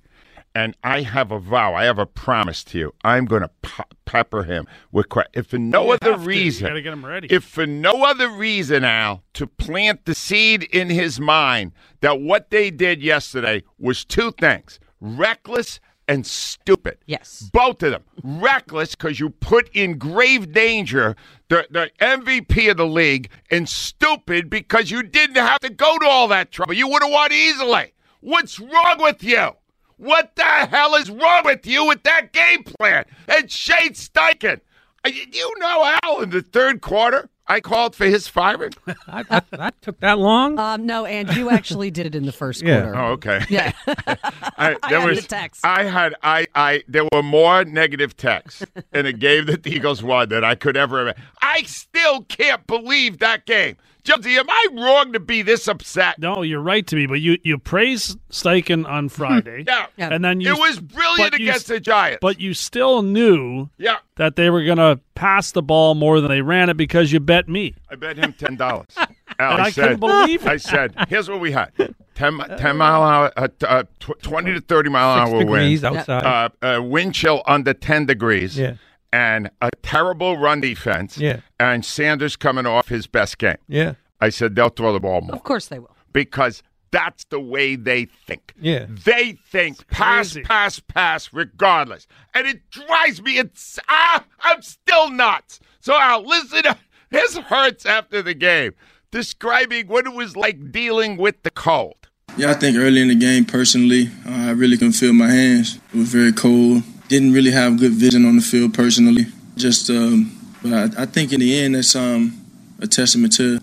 And 0.55 0.77
I 0.85 1.01
have 1.01 1.33
a 1.33 1.41
vow. 1.41 1.75
I 1.75 1.83
have 1.83 1.99
a 1.99 2.07
promise 2.07 2.63
to 2.65 2.79
you. 2.79 2.95
I'm 3.03 3.25
going 3.25 3.43
to 3.43 3.51
pe- 3.63 3.83
pepper 4.05 4.45
him 4.45 4.69
with 4.93 5.09
que- 5.09 5.25
if 5.33 5.49
for 5.49 5.59
no 5.59 5.91
other 5.91 6.13
have 6.13 6.21
to. 6.21 6.27
Reason. 6.29 6.69
gotta 6.69 6.81
get 6.81 6.93
him 6.93 7.05
ready. 7.05 7.27
If 7.29 7.43
for 7.43 7.67
no 7.67 8.05
other 8.05 8.29
reason, 8.29 8.85
Al, 8.85 9.25
to 9.35 9.49
plant 9.49 10.05
the 10.05 10.15
seed 10.15 10.63
in 10.63 10.91
his 10.91 11.19
mind 11.19 11.73
that 12.03 12.21
what 12.21 12.51
they 12.51 12.71
did 12.71 13.03
yesterday 13.03 13.65
was 13.81 14.05
two 14.05 14.31
things: 14.31 14.79
reckless 15.01 15.81
and 16.09 16.27
stupid. 16.27 16.99
Yes. 17.07 17.49
Both 17.53 17.83
of 17.83 17.93
them. 17.93 18.03
Reckless 18.25 18.95
because 18.95 19.21
you 19.21 19.31
put 19.31 19.69
in 19.75 19.99
grave 19.99 20.53
danger 20.53 21.15
the, 21.49 21.67
the 21.71 21.91
MVP 22.01 22.71
of 22.71 22.77
the 22.79 22.87
league, 22.87 23.31
and 23.51 23.69
stupid 23.69 24.51
because 24.51 24.91
you 24.91 25.03
didn't 25.03 25.37
have 25.37 25.61
to 25.61 25.71
go 25.71 25.99
to 25.99 26.07
all 26.07 26.27
that 26.29 26.51
trouble. 26.51 26.75
You 26.75 26.89
would 26.89 27.03
have 27.03 27.13
won 27.13 27.33
easily. 27.33 27.93
What's 28.21 28.59
wrong 28.59 28.97
with 28.99 29.23
you? 29.23 29.51
What 29.97 30.35
the 30.37 30.43
hell 30.45 30.95
is 30.95 31.11
wrong 31.11 31.43
with 31.45 31.67
you 31.67 31.87
with 31.87 32.03
that 32.05 32.33
game 32.33 32.65
plan? 32.65 33.05
And 33.29 33.51
Shane 33.51 33.93
Steichen. 33.95 34.61
uh, 35.05 35.09
You 35.11 35.53
know, 35.59 35.97
Al, 36.05 36.21
in 36.23 36.31
the 36.31 36.43
third 36.43 36.81
quarter, 36.81 37.29
I 37.49 37.61
called 37.61 37.95
for 37.97 38.05
his 38.05 38.29
firing? 38.29 38.73
I, 39.09 39.23
that, 39.25 39.47
that 39.51 39.81
took 39.83 40.01
that 40.01 40.19
long. 40.19 40.59
Um, 40.59 40.85
no, 40.87 41.05
and 41.07 41.35
you 41.35 41.51
actually 41.51 41.91
did 41.91 42.07
it 42.07 42.15
in 42.15 42.27
the 42.27 42.33
first 42.33 42.63
Yeah. 42.63 42.83
quarter. 42.83 42.99
Oh, 42.99 43.07
okay. 43.13 43.41
Yeah. 43.49 43.73
I, 43.87 44.77
I 44.83 44.89
there 44.91 45.01
had 45.01 45.09
was 45.09 45.23
the 45.23 45.29
text. 45.29 45.65
I 45.65 45.85
had 45.85 46.15
I 46.23 46.47
I 46.55 46.83
there 46.89 47.07
were 47.13 47.23
more 47.23 47.65
negative 47.65 48.17
texts 48.17 48.65
in 48.93 49.07
a 49.07 49.13
game 49.13 49.47
that 49.47 49.63
the 49.63 49.71
Eagles 49.71 50.03
won 50.03 50.29
than 50.29 50.45
I 50.45 50.55
could 50.55 50.77
ever 50.77 51.07
have. 51.07 51.17
I 51.43 51.63
still 51.63 52.23
can't 52.25 52.67
believe 52.67 53.19
that 53.19 53.47
game. 53.47 53.77
Jonesy, 54.09 54.37
am 54.39 54.49
I 54.49 54.67
wrong 54.73 55.13
to 55.13 55.21
be 55.21 55.43
this 55.43 55.69
upset? 55.69 56.19
No, 56.19 56.43
you're 56.43 56.61
right 56.61 56.87
to 56.87 56.97
be, 56.97 57.07
but 57.07 57.21
you 57.21 57.39
you 57.43 57.59
praise 57.59 58.17
Steichen 58.31 58.89
on 58.89 59.09
Friday. 59.09 59.65
Yeah. 59.67 59.87
Yeah. 59.97 60.09
And 60.13 60.25
then 60.25 60.41
you 60.41 60.53
It 60.55 60.59
was 60.59 60.81
brilliant 60.81 61.33
but 61.33 61.41
you 61.41 61.47
against 61.49 61.67
s- 61.67 61.69
the 61.69 61.81
Giants. 61.81 62.19
But 62.23 62.41
you 62.41 62.55
still 62.55 63.03
knew 63.03 63.69
yeah, 63.79 63.97
that 64.17 64.37
they 64.37 64.51
were 64.51 64.65
going 64.65 64.79
to 64.79 64.99
pass 65.15 65.53
the 65.53 65.63
ball 65.63 65.95
more 65.95 66.21
than 66.21 66.31
they 66.31 66.41
ran 66.43 66.69
it 66.71 66.77
because 66.77 67.13
you 67.13 67.21
bet 67.21 67.49
me. 67.49 67.75
I 67.91 67.97
bet 67.97 68.17
him 68.17 68.33
ten 68.33 68.57
dollars. 68.57 68.89
And 69.41 69.63
I 69.63 69.71
couldn't 69.71 70.01
believe 70.01 70.43
it. 70.45 70.49
I 70.49 70.57
said, 70.57 70.95
"Here's 71.09 71.29
what 71.31 71.39
we 71.39 71.53
had: 71.53 71.71
10, 72.17 72.39
10 72.59 72.77
mile 72.77 73.03
hour, 73.05 73.31
uh, 73.37 73.47
t- 73.47 73.67
uh, 73.67 73.85
twenty 74.21 74.53
to 74.53 74.61
thirty 74.61 74.91
mile 74.91 75.17
an 75.21 75.27
Six 75.27 75.33
hour 75.35 75.41
degrees 75.41 75.83
wind, 75.83 75.97
outside. 75.97 76.25
uh, 76.63 76.67
uh, 76.79 76.83
wind 76.83 77.15
chill 77.15 77.43
under 77.47 77.73
ten 77.73 78.05
degrees, 78.07 78.59
Yeah. 78.59 78.75
And 79.13 79.51
a 79.61 79.71
terrible 79.83 80.37
run 80.39 80.61
defense, 80.61 81.19
Yeah. 81.19 81.41
and 81.59 81.85
Sanders 81.85 82.37
coming 82.37 82.67
off 82.67 82.89
his 82.89 83.07
best 83.07 83.39
game." 83.39 83.57
yeah. 83.69 83.95
I 84.21 84.31
said 84.31 84.57
they'll 84.57 84.69
throw 84.69 84.93
the 84.93 84.99
ball 84.99 85.21
more 85.21 85.37
of 85.37 85.45
course 85.45 85.69
they 85.69 85.79
will. 85.79 85.95
because 86.13 86.63
that's 86.91 87.25
the 87.27 87.39
way 87.39 87.77
they 87.77 88.07
think. 88.07 88.53
Yeah. 88.61 88.87
They 88.89 89.39
think 89.47 89.87
pass, 89.89 90.37
pass, 90.45 90.81
pass, 90.81 91.33
regardless. 91.33 92.07
And 92.35 92.47
it 92.47 92.69
drives 92.71 93.23
me. 93.23 93.39
It's 93.39 93.79
ah, 93.89 94.25
I'm 94.41 94.63
still 94.63 95.11
nuts. 95.11 95.61
So 95.81 95.95
I'll 95.95 96.27
listen 96.27 96.63
to 96.65 96.77
his 97.11 97.37
hurts 97.37 97.87
after 97.87 98.23
the 98.23 98.35
game, 98.35 98.73
describing 99.13 99.87
what 99.87 100.07
it 100.07 100.15
was 100.15 100.37
like 100.37 100.73
dealing 100.73 101.17
with 101.17 101.43
the 101.43 101.51
cold. 101.51 101.95
Yeah, 102.37 102.51
I 102.51 102.55
think 102.55 102.77
early 102.77 103.01
in 103.01 103.09
the 103.09 103.15
game, 103.15 103.45
personally, 103.45 104.09
uh, 104.27 104.31
I 104.49 104.51
really 104.51 104.77
couldn't 104.77 104.93
feel 104.95 105.13
my 105.13 105.31
hands. 105.31 105.79
It 105.95 105.99
was 105.99 106.09
very 106.09 106.33
cold. 106.33 106.83
Didn't 107.09 107.33
really 107.33 107.51
have 107.53 107.79
good 107.79 107.93
vision 107.93 108.25
on 108.27 108.37
the 108.37 108.43
field 108.43 108.75
personally. 108.75 109.27
Just, 109.57 109.89
um, 109.91 110.31
but 110.63 110.73
I, 110.99 111.03
I 111.03 111.07
think 111.07 111.33
in 111.33 111.41
the 111.41 111.59
end, 111.59 111.75
that's 111.75 111.97
um, 111.97 112.39
a 112.81 112.87
testament 112.87 113.35
to 113.37 113.61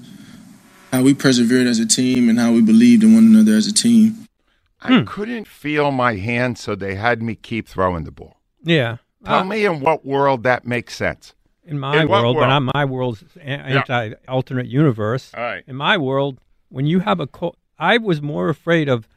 how 0.92 1.04
we 1.04 1.14
persevered 1.14 1.68
as 1.68 1.80
a 1.80 1.86
team 1.86 2.28
and 2.30 2.40
how 2.40 2.52
we 2.54 2.62
believed 2.62 3.04
in 3.04 3.14
one 3.14 3.26
another 3.26 3.54
as 3.54 3.68
a 3.68 3.74
team. 3.74 4.28
I 4.82 5.04
couldn't 5.04 5.48
feel 5.48 5.92
my 5.92 6.16
hands, 6.16 6.60
so 6.60 6.76
they 6.76 6.96
had 6.96 7.22
me 7.22 7.36
keep 7.36 7.68
throwing 7.68 8.04
the 8.04 8.12
ball. 8.12 8.38
Yeah. 8.64 8.98
Tell 9.24 9.40
Uh, 9.40 9.44
me 9.44 9.66
in 9.66 9.80
what 9.80 10.06
world 10.06 10.44
that 10.44 10.66
makes 10.66 10.96
sense. 10.96 11.34
in 11.66 11.80
my 11.80 12.02
in 12.02 12.08
what 12.08 12.22
world, 12.22 12.36
but 12.36 12.42
world? 12.42 12.52
I'm 12.54 12.70
my 12.74 12.86
world's 12.86 13.24
anti 13.42 14.14
alternate 14.28 14.68
universe. 14.68 15.32
All 15.36 15.44
right. 15.44 15.64
In 15.68 15.76
my 15.76 15.98
world, 15.98 16.40
when 16.70 16.86
you 16.86 17.00
have 17.00 17.20
a 17.20 17.26
cold, 17.28 17.58
I 17.80 17.98
was 17.98 18.22
more 18.22 18.50
afraid 18.50 18.88
of 18.88 19.08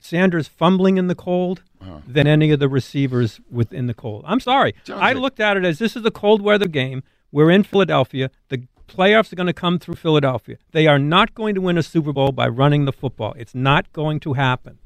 Sanders 0.00 0.48
fumbling 0.48 0.96
in 0.98 1.06
the 1.06 1.14
cold 1.14 1.62
Uh-huh. 1.80 1.98
than 2.06 2.26
any 2.26 2.50
of 2.50 2.58
the 2.58 2.68
receivers 2.68 3.40
within 3.50 3.86
the 3.86 3.94
cold. 3.94 4.24
I'm 4.26 4.40
sorry. 4.40 4.74
I 4.92 5.12
looked 5.12 5.40
at 5.40 5.56
it 5.56 5.64
as 5.64 5.78
this 5.78 5.94
is 5.96 6.04
a 6.04 6.10
cold 6.10 6.42
weather 6.42 6.66
game. 6.68 7.02
We're 7.32 7.50
in 7.50 7.62
Philadelphia. 7.62 8.30
The 8.48 8.66
playoffs 8.88 9.32
are 9.32 9.36
going 9.36 9.46
to 9.46 9.52
come 9.52 9.78
through 9.78 9.94
Philadelphia. 9.94 10.56
They 10.72 10.86
are 10.88 10.98
not 10.98 11.34
going 11.34 11.54
to 11.54 11.60
win 11.60 11.78
a 11.78 11.82
Super 11.82 12.12
Bowl 12.12 12.32
by 12.32 12.48
running 12.48 12.86
the 12.86 12.92
football. 12.92 13.34
It's 13.38 13.54
not 13.54 13.92
going 13.92 14.18
to 14.20 14.32
happen. 14.32 14.78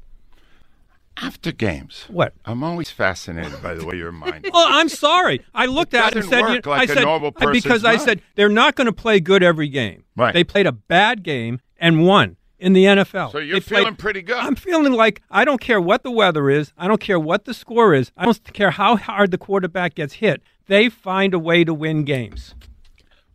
After 1.17 1.53
games, 1.53 2.05
What? 2.09 2.33
I'm 2.43 2.61
always 2.61 2.91
fascinated 2.91 3.63
by 3.63 3.73
the 3.73 3.85
way 3.85 3.95
your 3.95 4.11
mind. 4.11 4.47
Well, 4.53 4.67
I'm 4.69 4.89
sorry. 4.89 5.45
I 5.53 5.65
looked 5.65 5.93
It 5.93 5.97
at 6.01 6.11
it 6.13 6.19
and 6.19 6.25
said, 6.29 6.39
you- 6.41 6.61
like 6.69 6.81
I 6.81 6.83
a 6.83 6.87
said 6.87 7.05
because 7.53 7.63
person's 7.63 7.85
I 7.85 7.95
said 7.97 8.21
they're 8.35 8.49
not 8.49 8.75
going 8.75 8.87
to 8.87 8.93
play 8.93 9.21
good 9.21 9.41
every 9.41 9.69
game. 9.69 10.03
Right. 10.17 10.33
They 10.33 10.43
played 10.43 10.67
a 10.67 10.73
bad 10.73 11.23
game 11.23 11.61
and 11.77 12.05
won 12.05 12.35
in 12.59 12.73
the 12.73 12.85
NFL. 12.85 13.31
So 13.31 13.37
you're 13.39 13.59
They 13.59 13.65
played- 13.65 13.79
feeling 13.81 13.95
pretty 13.95 14.21
good. 14.21 14.37
I'm 14.37 14.55
feeling 14.55 14.93
like 14.93 15.21
I 15.29 15.45
don't 15.45 15.61
care 15.61 15.81
what 15.81 16.03
the 16.03 16.11
weather 16.11 16.49
is. 16.49 16.71
I 16.77 16.87
don't 16.87 17.01
care 17.01 17.19
what 17.19 17.45
the 17.45 17.53
score 17.53 17.93
is. 17.93 18.11
I 18.17 18.25
don't 18.25 18.53
care 18.53 18.71
how 18.71 18.95
hard 18.97 19.31
the 19.31 19.37
quarterback 19.37 19.95
gets 19.95 20.15
hit. 20.15 20.41
They 20.67 20.89
find 20.89 21.33
a 21.33 21.39
way 21.39 21.63
to 21.63 21.73
win 21.73 22.03
games 22.05 22.55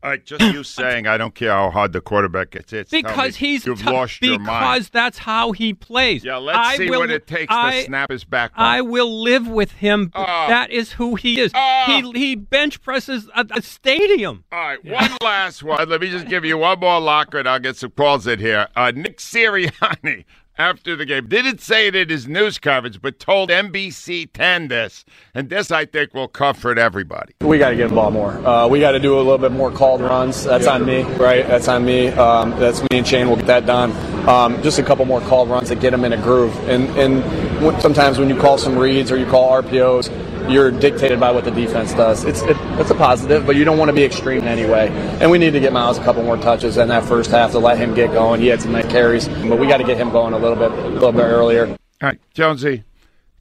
All 0.02 0.10
right, 0.10 0.24
just 0.24 0.40
you 0.54 0.62
saying 0.64 1.06
I 1.06 1.18
don't 1.18 1.34
care 1.34 1.50
how 1.50 1.70
hard 1.70 1.92
the 1.92 2.00
quarterback 2.00 2.50
gets 2.52 2.70
hit. 2.70 2.88
because 2.90 3.36
he's 3.36 3.66
you've 3.66 3.82
tou- 3.82 3.90
lost 3.92 4.22
your 4.22 4.38
mind. 4.38 4.46
because 4.46 4.88
that's 4.90 5.18
how 5.18 5.52
he 5.52 5.74
plays. 5.74 6.24
Yeah, 6.24 6.36
let's 6.38 6.58
I 6.58 6.76
see 6.78 6.88
will- 6.88 7.00
what 7.00 7.10
it 7.10 7.26
takes 7.26 7.52
I- 7.54 7.80
to 7.80 7.86
snap 7.86 8.10
his 8.10 8.24
backbone. 8.24 8.64
I 8.64 8.80
will 8.80 9.22
live 9.22 9.46
with 9.46 9.72
him. 9.72 10.10
Ah. 10.14 10.46
that 10.48 10.70
is 10.70 10.92
who 10.92 11.16
he 11.16 11.38
is. 11.38 11.52
Ah. 11.54 11.84
he 11.86 12.18
he 12.18 12.34
bench 12.34 12.80
presses 12.82 13.28
a, 13.34 13.46
a 13.50 13.60
stadium. 13.62 14.44
All 14.50 14.58
right, 14.58 14.84
one 14.84 15.10
last 15.22 15.62
one. 15.62 15.86
Let 15.88 16.00
me 16.00 16.10
just 16.10 16.28
give 16.28 16.44
you 16.44 16.56
one 16.56 16.80
more 16.80 16.98
locker, 17.00 17.38
and 17.38 17.48
I'll 17.48 17.58
get 17.60 17.76
some 17.76 17.90
calls 17.90 18.26
in 18.26 18.38
here. 18.38 18.68
Uh, 18.74 18.92
Nick 18.94 19.18
Sirianni, 19.18 20.24
after 20.60 20.94
the 20.94 21.06
game, 21.06 21.26
didn't 21.26 21.60
say 21.60 21.86
it 21.86 21.96
in 21.96 22.10
his 22.10 22.28
news 22.28 22.58
coverage, 22.58 23.00
but 23.00 23.18
told 23.18 23.48
NBC 23.48 24.30
10 24.32 24.68
this, 24.68 25.06
and 25.34 25.48
this 25.48 25.70
I 25.70 25.86
think 25.86 26.12
will 26.12 26.28
comfort 26.28 26.78
everybody. 26.78 27.32
We 27.40 27.56
got 27.56 27.70
to 27.70 27.76
get 27.76 27.94
ball 27.94 28.10
more. 28.10 28.32
Uh, 28.46 28.68
we 28.68 28.78
got 28.78 28.92
to 28.92 29.00
do 29.00 29.16
a 29.16 29.22
little 29.22 29.38
bit 29.38 29.52
more 29.52 29.70
called 29.70 30.02
runs. 30.02 30.44
That's 30.44 30.66
on 30.66 30.84
me, 30.84 31.02
right? 31.14 31.46
That's 31.46 31.66
on 31.66 31.84
me. 31.84 32.08
Um, 32.08 32.50
that's 32.60 32.82
me 32.82 32.88
and 32.92 33.06
Shane 33.06 33.30
will 33.30 33.36
get 33.36 33.46
that 33.46 33.66
done. 33.66 33.92
Um, 34.28 34.62
just 34.62 34.78
a 34.78 34.82
couple 34.82 35.06
more 35.06 35.22
called 35.22 35.48
runs 35.48 35.70
that 35.70 35.80
get 35.80 35.92
them 35.92 36.04
in 36.04 36.12
a 36.12 36.18
groove. 36.18 36.54
And 36.68 36.88
and 36.90 37.80
sometimes 37.80 38.18
when 38.18 38.28
you 38.28 38.38
call 38.38 38.58
some 38.58 38.78
reads 38.78 39.10
or 39.10 39.16
you 39.16 39.26
call 39.26 39.62
RPOs, 39.62 40.08
you're 40.50 40.70
dictated 40.70 41.20
by 41.20 41.30
what 41.30 41.44
the 41.44 41.50
defense 41.50 41.92
does. 41.92 42.24
It's 42.24 42.42
it, 42.42 42.56
it's 42.78 42.90
a 42.90 42.94
positive, 42.94 43.46
but 43.46 43.56
you 43.56 43.64
don't 43.64 43.78
want 43.78 43.88
to 43.88 43.94
be 43.94 44.04
extreme 44.04 44.42
in 44.42 44.48
any 44.48 44.64
way. 44.64 44.88
And 45.20 45.30
we 45.30 45.38
need 45.38 45.52
to 45.52 45.60
get 45.60 45.72
Miles 45.72 45.98
a 45.98 46.02
couple 46.02 46.22
more 46.22 46.36
touches 46.36 46.76
in 46.76 46.88
that 46.88 47.04
first 47.04 47.30
half 47.30 47.52
to 47.52 47.58
let 47.58 47.78
him 47.78 47.94
get 47.94 48.12
going. 48.12 48.40
He 48.40 48.48
had 48.48 48.60
some 48.60 48.72
nice 48.72 48.86
carries, 48.86 49.28
but 49.28 49.58
we 49.58 49.66
got 49.66 49.78
to 49.78 49.84
get 49.84 49.96
him 49.96 50.10
going 50.10 50.32
a 50.32 50.38
little 50.38 50.56
bit 50.56 50.72
a 50.72 50.88
little 50.88 51.12
bit 51.12 51.22
earlier. 51.22 51.66
All 51.68 51.76
right, 52.02 52.20
Jonesy, 52.34 52.84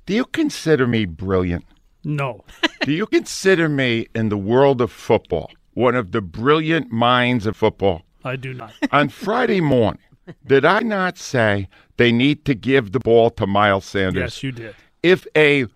do 0.05 0.13
you 0.13 0.25
consider 0.25 0.87
me 0.87 1.05
brilliant? 1.05 1.65
No. 2.03 2.43
do 2.81 2.91
you 2.91 3.05
consider 3.05 3.69
me 3.69 4.07
in 4.15 4.29
the 4.29 4.37
world 4.37 4.81
of 4.81 4.91
football 4.91 5.51
one 5.73 5.95
of 5.95 6.11
the 6.11 6.21
brilliant 6.21 6.91
minds 6.91 7.45
of 7.45 7.55
football? 7.55 8.03
I 8.23 8.35
do 8.35 8.53
not. 8.53 8.73
On 8.91 9.09
Friday 9.09 9.61
morning, 9.61 10.01
did 10.45 10.65
I 10.65 10.79
not 10.79 11.17
say 11.17 11.69
they 11.97 12.11
need 12.11 12.45
to 12.45 12.53
give 12.53 12.91
the 12.91 12.99
ball 12.99 13.29
to 13.31 13.47
Miles 13.47 13.85
Sanders? 13.85 14.21
yes, 14.21 14.43
you 14.43 14.51
did. 14.51 14.75
if 15.03 15.25
a 15.35 15.67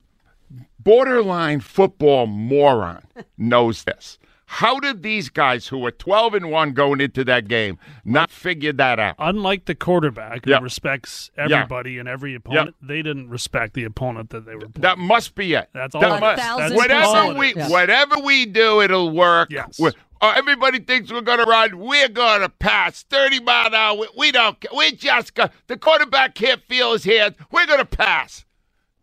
borderline 0.84 1.60
football 1.60 2.28
moron 2.28 3.04
knows 3.38 3.84
this, 3.84 4.18
how 4.46 4.80
did 4.80 5.02
these 5.02 5.30
guys 5.30 5.68
who 5.68 5.80
were 5.80 5.90
12 5.90 6.36
and 6.36 6.52
1 6.52 6.74
going 6.74 7.02
into 7.02 7.24
that 7.24 7.48
game 7.48 7.80
not 8.06 8.30
figure 8.30 8.74
that 8.74 9.00
out? 9.00 9.16
Unlike 9.18 9.66
the 9.66 9.74
quarterback 9.74 10.46
who 10.46 10.52
Yeah. 10.52 10.60
respects 10.60 11.32
everybody 11.36 11.98
and 11.98 12.08
every 12.08 12.36
opponent, 12.36 12.76
they 12.82 13.02
didn't 13.02 13.30
respect 13.30 13.74
the 13.74 13.84
opponent 13.84 14.30
that 14.30 14.46
they 14.46 14.54
were 14.54 14.60
playing. 14.68 14.82
That 14.82 14.98
must 15.00 15.34
be 15.34 15.54
it. 15.54 15.70
That's 15.74 15.96
all 15.96 16.02
That 16.02 16.20
must-. 16.20 16.42
Thousand 16.42 16.76
whatever 16.78 17.34
we 17.34 17.54
whatever 17.54 18.20
we 18.20 18.46
do, 18.46 18.82
it'll 18.82 19.10
work. 19.10 19.50
Yes. 19.50 19.80
Oh, 20.26 20.30
everybody 20.30 20.80
thinks 20.80 21.12
we're 21.12 21.20
going 21.22 21.40
to 21.40 21.44
run. 21.46 21.78
We're 21.80 22.08
going 22.08 22.42
to 22.42 22.48
pass 22.50 23.04
30 23.10 23.42
mile 23.42 23.68
an 23.68 23.74
hour. 23.74 23.98
We, 23.98 24.08
we 24.18 24.32
don't. 24.32 24.56
We 24.78 24.92
just 24.94 25.34
got 25.34 25.52
the 25.68 25.78
quarterback 25.78 26.34
can't 26.36 26.62
feel 26.62 26.94
his 26.94 27.04
hands. 27.04 27.36
We're 27.52 27.66
going 27.66 27.80
to 27.80 27.86
pass. 27.86 28.46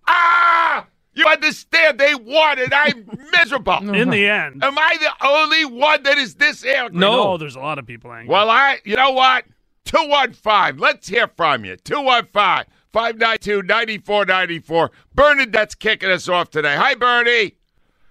Ah! 0.07 0.87
You 1.13 1.27
understand? 1.27 1.99
They 1.99 2.15
won, 2.15 2.59
and 2.59 2.73
I'm 2.73 3.09
miserable. 3.33 3.79
In 3.95 4.11
the 4.11 4.27
end, 4.29 4.63
Am 4.63 4.79
I 4.79 4.97
the 5.01 5.27
only 5.27 5.65
one 5.65 6.03
that 6.05 6.19
is 6.19 6.37
this 6.37 6.65
angry? 6.65 6.99
no, 6.99 7.37
there's 7.37 7.57
a 7.57 7.61
lot 7.61 7.79
of 7.79 7.87
people 7.87 8.13
angry. 8.13 8.29
Well, 8.33 8.49
I, 8.49 8.79
you 8.85 8.97
know 8.97 9.11
what? 9.11 9.45
215. 9.87 10.79
Let's 10.79 11.09
hear 11.09 11.27
from 11.29 11.65
you. 11.65 11.77
215 11.77 12.73
592 12.93 13.63
9494. 13.63 14.91
Bernadette's 15.15 15.75
kicking 15.75 16.11
us 16.11 16.29
off 16.29 16.51
today. 16.51 16.77
Hi, 16.77 16.95
Bernie. 16.95 17.57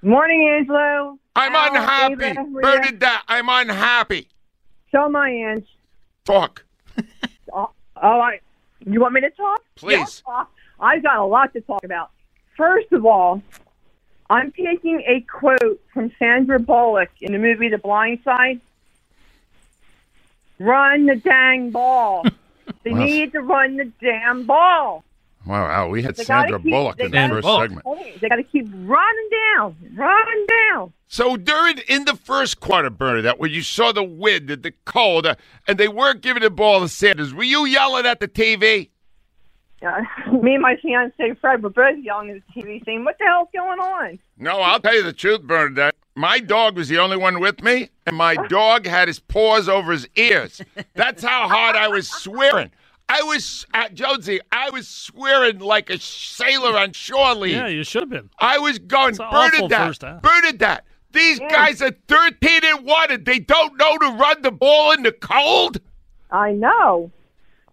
Morning, 0.01 0.47
Angelo. 0.57 1.17
I'm 1.35 1.55
Al, 1.55 1.69
unhappy. 1.75 2.25
Ava, 2.25 2.43
Rhea. 2.51 2.61
Bernadette, 2.61 3.21
I'm 3.27 3.47
unhappy. 3.49 4.27
Show 4.91 5.07
my 5.09 5.29
Ange. 5.29 5.67
Talk. 6.25 6.65
Oh, 7.51 7.71
oh, 7.95 8.19
I. 8.19 8.41
You 8.85 9.01
want 9.01 9.15
me 9.15 9.21
to 9.21 9.29
talk? 9.31 9.63
Please. 9.75 10.21
Yeah. 10.27 10.43
I've 10.79 11.01
got 11.01 11.17
a 11.17 11.25
lot 11.25 11.51
to 11.53 11.61
talk 11.61 11.83
about. 11.83 12.11
First 12.59 12.91
of 12.91 13.05
all, 13.05 13.41
I'm 14.29 14.51
taking 14.51 15.01
a 15.07 15.21
quote 15.21 15.79
from 15.93 16.11
Sandra 16.19 16.59
Bullock 16.59 17.07
in 17.21 17.31
the 17.31 17.37
movie 17.39 17.69
The 17.69 17.77
Blind 17.77 18.19
Side. 18.25 18.59
Run 20.59 21.05
the 21.05 21.15
dang 21.15 21.71
ball. 21.71 22.25
they 22.83 22.91
Wow. 22.91 22.99
need 23.05 23.31
to 23.31 23.39
run 23.39 23.77
the 23.77 23.85
damn 24.01 24.45
ball. 24.45 25.05
Wow, 25.45 25.63
wow, 25.69 25.87
we 25.87 26.03
had 26.03 26.17
They 26.17 26.25
Sandra 26.25 26.59
keep- 26.59 26.69
Bullock 26.69 26.99
in 26.99 27.11
the 27.11 27.17
first 27.29 27.43
Bullock. 27.43 27.69
segment. 27.71 28.19
They 28.19 28.27
got 28.27 28.35
to 28.35 28.43
keep 28.43 28.67
running 28.73 29.29
down, 29.55 29.77
running 29.95 30.45
down. 30.67 30.91
So 31.07 31.37
during 31.37 31.77
in 31.87 32.03
the 32.03 32.15
first 32.17 32.59
quarter, 32.59 32.89
Bernadette, 32.89 33.39
when 33.39 33.51
you 33.51 33.61
saw 33.61 33.93
the 33.93 34.03
wind 34.03 34.51
and 34.51 34.63
the 34.63 34.73
cold, 34.83 35.25
uh, 35.25 35.35
and 35.65 35.77
they 35.77 35.87
weren't 35.87 36.19
giving 36.21 36.43
the 36.43 36.49
ball 36.49 36.81
to 36.81 36.89
Sanders, 36.89 37.33
were 37.33 37.41
you 37.43 37.63
yelling 37.65 38.05
at 38.05 38.19
the 38.19 38.27
TV? 38.27 38.89
Uh, 39.85 40.31
me 40.31 40.53
and 40.55 40.61
my 40.61 40.75
fiance 40.81 41.33
Fred 41.39 41.63
were 41.63 41.69
both 41.69 41.97
yelling 42.01 42.29
at 42.31 42.41
the 42.53 42.61
TV, 42.61 42.83
saying, 42.85 43.05
"What 43.05 43.17
the 43.19 43.25
hell's 43.25 43.49
going 43.53 43.79
on?" 43.79 44.19
No, 44.37 44.59
I'll 44.61 44.79
tell 44.79 44.95
you 44.95 45.03
the 45.03 45.13
truth, 45.13 45.41
Bernadette. 45.43 45.95
My 46.15 46.39
dog 46.39 46.75
was 46.75 46.89
the 46.89 46.97
only 46.97 47.17
one 47.17 47.39
with 47.39 47.63
me, 47.63 47.89
and 48.05 48.15
my 48.17 48.35
dog 48.47 48.85
had 48.85 49.07
his 49.07 49.19
paws 49.19 49.69
over 49.69 49.91
his 49.91 50.07
ears. 50.15 50.61
That's 50.93 51.23
how 51.23 51.47
hard 51.47 51.75
I 51.75 51.87
was 51.87 52.09
swearing. 52.09 52.71
I 53.11 53.23
was, 53.23 53.65
uh, 53.73 53.89
Jonesy, 53.89 54.39
I 54.51 54.69
was 54.69 54.87
swearing 54.87 55.59
like 55.59 55.89
a 55.89 55.97
sailor 55.97 56.77
on 56.77 56.93
shore 56.93 57.33
leave. 57.33 57.55
Yeah, 57.55 57.67
you 57.67 57.83
should 57.83 58.03
have 58.03 58.09
been. 58.09 58.29
I 58.37 58.59
was 58.59 58.77
going, 58.77 59.11
It's 59.11 59.19
an 59.19 59.25
awful 59.25 59.67
Bernadette, 59.67 59.87
first 59.87 60.01
half. 60.03 60.21
Bernadette, 60.21 60.85
these 61.11 61.39
guys 61.39 61.81
are 61.81 61.91
13 62.07 62.61
and 62.63 62.85
1 62.85 63.11
and 63.11 63.25
they 63.25 63.39
don't 63.39 63.77
know 63.77 63.97
to 63.97 64.11
run 64.11 64.43
the 64.43 64.51
ball 64.51 64.91
in 64.91 65.01
the 65.01 65.11
cold? 65.11 65.79
I 66.29 66.51
know. 66.51 67.11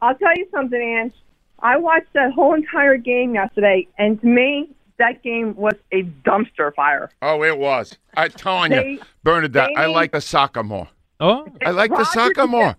I'll 0.01 0.15
tell 0.15 0.35
you 0.37 0.47
something, 0.51 0.81
Ange. 0.81 1.13
I 1.61 1.77
watched 1.79 2.13
that 2.15 2.33
whole 2.33 2.55
entire 2.55 2.97
game 2.97 3.35
yesterday, 3.35 3.89
and 3.99 4.21
to 4.21 4.27
me, 4.27 4.71
that 4.99 5.23
game 5.23 5.55
was 5.57 5.75
a 5.93 6.03
dumpster 6.25 6.75
fire. 6.75 7.11
Oh, 7.23 7.43
it 7.43 7.59
was. 7.59 7.97
I'm 8.17 8.31
telling 8.31 8.71
They- 8.73 8.91
you, 8.93 9.01
Bernadette, 9.23 9.71
I 9.77 9.87
like 9.87 10.13
the 10.13 10.21
soccer 10.21 10.63
more. 10.63 10.89
Oh, 11.21 11.47
I 11.65 11.71
like 11.71 11.91
the 11.91 11.97
Roger 11.99 12.11
soccer 12.13 12.47
more. 12.47 12.77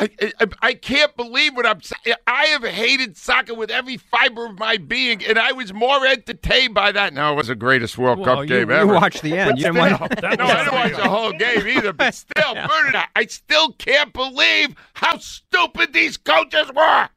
I, 0.00 0.08
I 0.40 0.46
I 0.62 0.74
can't 0.74 1.16
believe 1.16 1.56
what 1.56 1.66
I'm 1.66 1.80
saying. 1.82 2.16
I 2.26 2.44
have 2.46 2.62
hated 2.62 3.16
soccer 3.16 3.52
with 3.54 3.68
every 3.68 3.96
fiber 3.96 4.46
of 4.46 4.56
my 4.58 4.76
being, 4.76 5.24
and 5.24 5.38
I 5.40 5.50
was 5.52 5.72
more 5.72 6.06
entertained 6.06 6.72
by 6.74 6.92
that. 6.92 7.14
Now 7.14 7.32
it 7.32 7.36
was 7.36 7.48
the 7.48 7.56
greatest 7.56 7.98
World 7.98 8.20
well, 8.20 8.36
Cup 8.36 8.44
you, 8.44 8.48
game 8.48 8.70
you 8.70 8.76
ever. 8.76 8.94
watched 8.94 9.22
the 9.22 9.36
end. 9.36 9.58
You 9.58 9.64
didn't 9.64 9.78
watch- 9.78 9.98
no, 10.22 10.28
I 10.28 10.36
didn't 10.36 10.72
watch 10.72 10.92
the 10.94 11.08
whole 11.08 11.32
game 11.32 11.66
either. 11.76 11.92
But 11.92 12.14
still, 12.14 12.54
Bernadette, 12.54 13.08
I 13.16 13.26
still 13.26 13.72
can't 13.72 14.12
believe 14.12 14.76
how 14.94 15.18
stupid 15.18 15.92
these 15.92 16.16
coaches 16.16 16.70
were. 16.76 17.08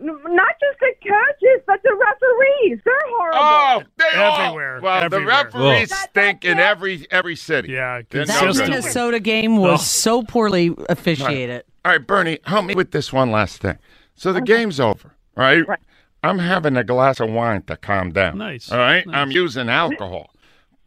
N- 0.00 0.06
Not 0.06 0.54
just 0.60 0.78
the 0.80 0.92
coaches, 1.02 1.62
but 1.66 1.80
the 1.82 1.92
referees. 1.94 2.80
They're 2.84 2.94
horrible. 3.06 3.38
Oh, 3.40 3.82
they 3.96 4.04
Everywhere, 4.18 4.76
all. 4.76 4.82
Well, 4.82 5.02
everywhere. 5.04 5.08
the 5.08 5.26
referees 5.26 5.90
Well- 5.90 5.98
stink 6.10 6.44
in 6.44 6.58
every 6.60 7.06
every 7.10 7.34
city. 7.36 7.72
Yeah, 7.72 8.02
They're 8.08 8.24
no 8.26 8.34
That 8.34 8.54
good. 8.54 8.68
Minnesota 8.68 9.18
game 9.20 9.56
was 9.56 9.80
Oh. 9.80 9.82
so 9.82 10.22
poorly 10.22 10.74
officiated. 10.88 11.64
All 11.84 11.92
right, 11.92 12.06
Bernie, 12.06 12.38
help 12.44 12.64
me 12.66 12.74
with 12.74 12.92
this 12.92 13.12
one 13.12 13.30
last 13.30 13.60
thing. 13.60 13.78
So 14.14 14.32
the 14.32 14.40
game's 14.40 14.78
over, 14.80 15.14
right? 15.36 15.66
Right. 15.66 15.78
I'm 16.22 16.38
having 16.40 16.76
a 16.76 16.82
glass 16.84 17.20
of 17.20 17.30
wine 17.30 17.62
to 17.62 17.76
calm 17.76 18.10
down. 18.12 18.38
Nice. 18.38 18.70
All 18.72 18.78
right? 18.78 19.06
Nice. 19.06 19.16
I'm 19.16 19.30
using 19.30 19.68
alcohol. 19.68 20.30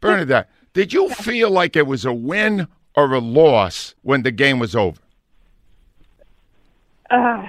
Bernadette, 0.00 0.48
did 0.74 0.92
you 0.92 1.08
feel 1.08 1.50
like 1.50 1.74
it 1.76 1.86
was 1.86 2.04
a 2.04 2.12
win 2.12 2.68
or 2.94 3.12
a 3.14 3.18
loss 3.18 3.94
when 4.02 4.22
the 4.22 4.30
game 4.30 4.58
was 4.58 4.76
over? 4.76 5.00
Uh, 7.10 7.46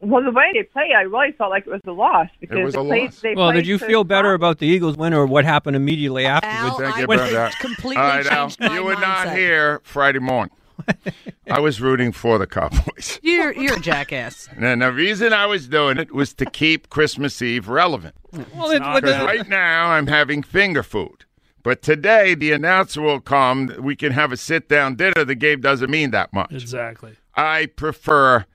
well, 0.00 0.22
the 0.24 0.30
way 0.30 0.50
they 0.54 0.62
played, 0.64 0.92
I 0.96 1.02
really 1.02 1.32
felt 1.32 1.50
like 1.50 1.66
it 1.66 1.70
was 1.70 1.80
a 1.86 1.92
loss 1.92 2.28
because 2.40 2.58
was 2.64 2.74
they 2.74 2.80
a 2.80 2.84
played, 2.84 3.04
loss. 3.04 3.20
They 3.20 3.34
well, 3.34 3.52
did 3.52 3.66
you 3.66 3.78
feel 3.78 4.04
better 4.04 4.28
strong. 4.28 4.34
about 4.34 4.58
the 4.58 4.66
Eagles 4.66 4.96
win 4.96 5.12
or 5.14 5.26
what 5.26 5.44
happened 5.44 5.76
immediately 5.76 6.26
afterwards? 6.26 6.74
Al, 6.74 6.78
Thank 6.78 6.96
I 6.96 7.00
you, 7.00 7.06
would 7.06 7.18
Bernadette. 7.18 7.58
completely 7.60 7.96
All 8.02 8.08
right, 8.08 8.26
Al, 8.26 8.48
changed 8.48 8.60
my 8.60 8.74
you 8.74 8.84
were 8.84 8.94
not 8.94 9.32
here 9.36 9.80
Friday 9.84 10.18
morning. 10.20 10.54
I 11.50 11.60
was 11.60 11.80
rooting 11.80 12.10
for 12.12 12.38
the 12.38 12.46
Cowboys. 12.46 13.20
You're 13.22 13.52
you're 13.52 13.76
a 13.76 13.80
jackass. 13.80 14.48
And 14.56 14.80
the 14.80 14.90
reason 14.90 15.32
I 15.34 15.44
was 15.44 15.68
doing 15.68 15.98
it 15.98 16.12
was 16.14 16.32
to 16.34 16.46
keep 16.46 16.88
Christmas 16.88 17.42
Eve 17.42 17.68
relevant. 17.68 18.14
Well, 18.32 18.70
it's, 18.70 18.80
not 18.80 18.94
but 18.94 19.04
the- 19.04 19.12
good. 19.18 19.24
Right 19.26 19.48
now, 19.48 19.90
I'm 19.90 20.06
having 20.06 20.42
finger 20.42 20.82
food. 20.82 21.26
But 21.62 21.82
today, 21.82 22.34
the 22.34 22.52
announcer 22.52 23.02
will 23.02 23.20
come. 23.20 23.74
We 23.78 23.94
can 23.94 24.12
have 24.12 24.32
a 24.32 24.36
sit 24.38 24.68
down 24.70 24.94
dinner. 24.96 25.22
The 25.24 25.34
game 25.34 25.60
doesn't 25.60 25.90
mean 25.90 26.12
that 26.12 26.32
much. 26.32 26.50
Exactly. 26.52 27.16
I 27.36 27.66
prefer, 27.66 28.46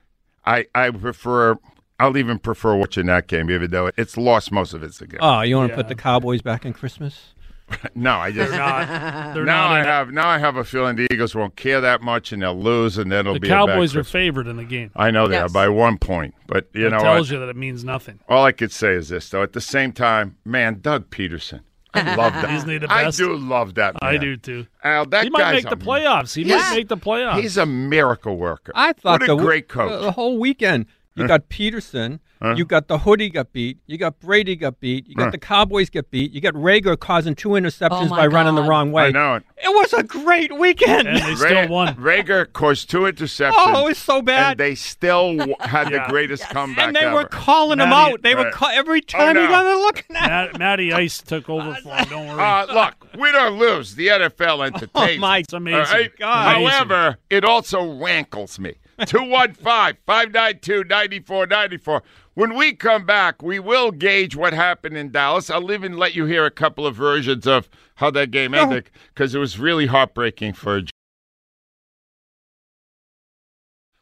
I 0.45 0.65
I 0.75 0.89
prefer, 0.91 1.57
I'll 1.99 2.17
even 2.17 2.39
prefer 2.39 2.75
watching 2.75 3.05
that 3.07 3.27
game, 3.27 3.49
even 3.49 3.71
though 3.71 3.89
it's 3.97 4.17
lost 4.17 4.51
most 4.51 4.73
of 4.73 4.83
its 4.83 4.99
game. 4.99 5.19
oh, 5.21 5.41
you 5.41 5.55
want 5.57 5.71
to 5.71 5.75
put 5.75 5.87
the 5.87 5.95
Cowboys 5.95 6.41
back 6.41 6.65
in 6.65 6.73
Christmas? 6.73 7.31
no, 7.95 8.11
I 8.17 8.31
just. 8.31 8.51
They're 8.51 8.59
not. 8.59 9.33
They're 9.33 9.43
Now 9.43 9.69
not. 9.69 9.71
I 9.79 9.83
have 9.83 10.11
now 10.11 10.27
I 10.27 10.37
have 10.37 10.55
a 10.55 10.63
feeling 10.63 10.97
the 10.97 11.07
Eagles 11.11 11.33
won't 11.33 11.55
care 11.55 11.81
that 11.81 12.03
much 12.03 12.31
and 12.31 12.43
they'll 12.43 12.53
lose 12.55 12.99
and 12.99 13.11
then 13.11 13.21
it'll 13.21 13.33
the 13.33 13.39
be 13.39 13.47
a 13.47 13.51
bad 13.51 13.57
Cowboys 13.69 13.95
are 13.95 13.99
Christmas. 13.99 14.11
favored 14.11 14.45
in 14.47 14.57
the 14.57 14.63
game. 14.65 14.91
I 14.95 15.09
know 15.09 15.27
they 15.27 15.37
are 15.37 15.49
by 15.49 15.67
one 15.69 15.97
point, 15.97 16.35
but 16.45 16.67
you 16.75 16.83
That 16.83 16.91
know 16.91 16.99
tells 16.99 17.29
what? 17.31 17.33
you 17.33 17.39
that 17.39 17.49
it 17.49 17.55
means 17.55 17.83
nothing. 17.83 18.19
All 18.29 18.43
I 18.45 18.51
could 18.51 18.71
say 18.71 18.93
is 18.93 19.09
this, 19.09 19.27
though. 19.29 19.41
At 19.41 19.53
the 19.53 19.61
same 19.61 19.93
time, 19.93 20.37
man, 20.45 20.77
Doug 20.79 21.09
Pederson, 21.09 21.61
I 21.95 22.15
love 22.15 22.33
that. 22.33 22.49
Isn't 22.51 22.69
he 22.69 22.77
the 22.77 22.91
I 22.91 23.09
do 23.11 23.35
love 23.35 23.75
that. 23.75 23.95
Man. 24.01 24.13
I 24.15 24.17
do 24.17 24.37
too. 24.37 24.67
Al, 24.83 25.05
that 25.07 25.23
He 25.23 25.29
might 25.29 25.53
make 25.53 25.69
the 25.69 25.77
playoffs. 25.77 26.35
He 26.35 26.43
Yes. 26.43 26.69
might 26.71 26.75
make 26.77 26.87
the 26.89 26.97
playoffs. 26.97 27.41
He's 27.41 27.57
a 27.57 27.65
miracle 27.65 28.37
worker. 28.37 28.71
I 28.75 28.93
thought 28.93 29.21
what 29.21 29.29
a 29.29 29.35
great 29.35 29.67
coach. 29.67 30.01
the 30.01 30.11
whole 30.11 30.37
weekend. 30.37 30.85
You 31.15 31.27
got 31.27 31.47
Pederson. 31.49 32.19
You 32.55 32.63
got 32.65 32.87
the 32.89 32.99
hoodie 32.99 33.29
got 33.31 33.53
beat. 33.53 33.79
You 33.87 33.97
got 33.97 34.19
Brady 34.19 34.55
got 34.55 34.79
beat. 34.79 35.07
You 35.07 35.15
got 35.15 35.25
Huh. 35.25 35.29
the 35.31 35.37
Cowboys 35.39 35.89
get 35.89 36.11
beat. 36.11 36.31
You 36.31 36.41
got 36.41 36.53
Rager 36.53 36.99
causing 36.99 37.33
two 37.33 37.49
interceptions 37.49 37.89
Oh, 38.05 38.05
my 38.09 38.17
by 38.17 38.27
running 38.27 38.53
the 38.53 38.61
God. 38.61 38.69
wrong 38.69 38.91
way. 38.91 39.05
I 39.05 39.11
know 39.11 39.35
it. 39.35 39.43
It 39.63 39.69
was 39.69 39.93
a 39.93 40.03
great 40.03 40.55
weekend. 40.55 41.07
and 41.07 41.17
they 41.17 41.29
Ra- 41.29 41.35
still 41.37 41.67
won. 41.69 41.95
Rager 41.95 42.51
caused 42.53 42.87
two 42.91 42.99
interceptions. 42.99 43.53
oh, 43.55 43.85
it 43.85 43.89
was 43.89 43.97
so 43.97 44.21
bad. 44.21 44.51
And 44.51 44.59
they 44.59 44.75
still 44.75 45.37
w- 45.37 45.55
had 45.61 45.85
the 45.89 46.03
greatest 46.09 46.43
comeback 46.49 46.85
And 46.85 46.95
they 46.95 46.99
ever. 46.99 47.15
were 47.15 47.23
calling 47.25 47.79
him 47.79 47.89
Matty- 47.89 48.13
out. 48.13 48.21
They 48.21 48.35
were 48.35 48.43
Right. 48.43 48.53
ca- 48.53 48.71
every 48.75 49.01
time 49.01 49.33
no. 49.35 49.41
you 49.41 49.47
got 49.47 49.63
to 49.63 49.79
looking 49.79 50.15
at. 50.17 50.27
Matt, 50.51 50.59
Matty 50.59 50.93
Ice 50.93 51.19
took 51.23 51.49
over 51.49 51.73
for 51.81 51.95
him. 51.95 52.05
Don't 52.09 52.27
worry. 52.27 52.39
Uh, 52.43 52.65
look, 52.71 53.07
win 53.17 53.33
or 53.35 53.49
lose, 53.49 53.95
the 53.95 54.07
NFL 54.09 54.67
entertains. 54.67 54.91
Oh 54.95 55.17
my 55.19 55.39
it's 55.39 55.53
amazing. 55.53 55.79
All 55.79 55.85
right? 55.93 56.11
God. 56.19 56.55
However, 56.57 57.17
it 57.31 57.43
also 57.43 57.97
rankles 57.99 58.59
me. 58.59 58.75
215 59.05 59.97
592 60.05 60.83
9494. 60.85 62.03
When 62.33 62.55
we 62.55 62.73
come 62.73 63.05
back, 63.05 63.41
we 63.41 63.59
will 63.59 63.91
gauge 63.91 64.35
what 64.35 64.53
happened 64.53 64.97
in 64.97 65.11
Dallas. 65.11 65.49
I'll 65.49 65.71
even 65.71 65.97
let 65.97 66.15
you 66.15 66.25
hear 66.25 66.45
a 66.45 66.51
couple 66.51 66.85
of 66.85 66.95
versions 66.95 67.47
of 67.47 67.69
how 67.95 68.11
that 68.11 68.31
game 68.31 68.53
ended 68.53 68.89
because 69.13 69.33
it 69.33 69.39
was 69.39 69.59
really 69.59 69.85
heartbreaking 69.85 70.53
for. 70.53 70.81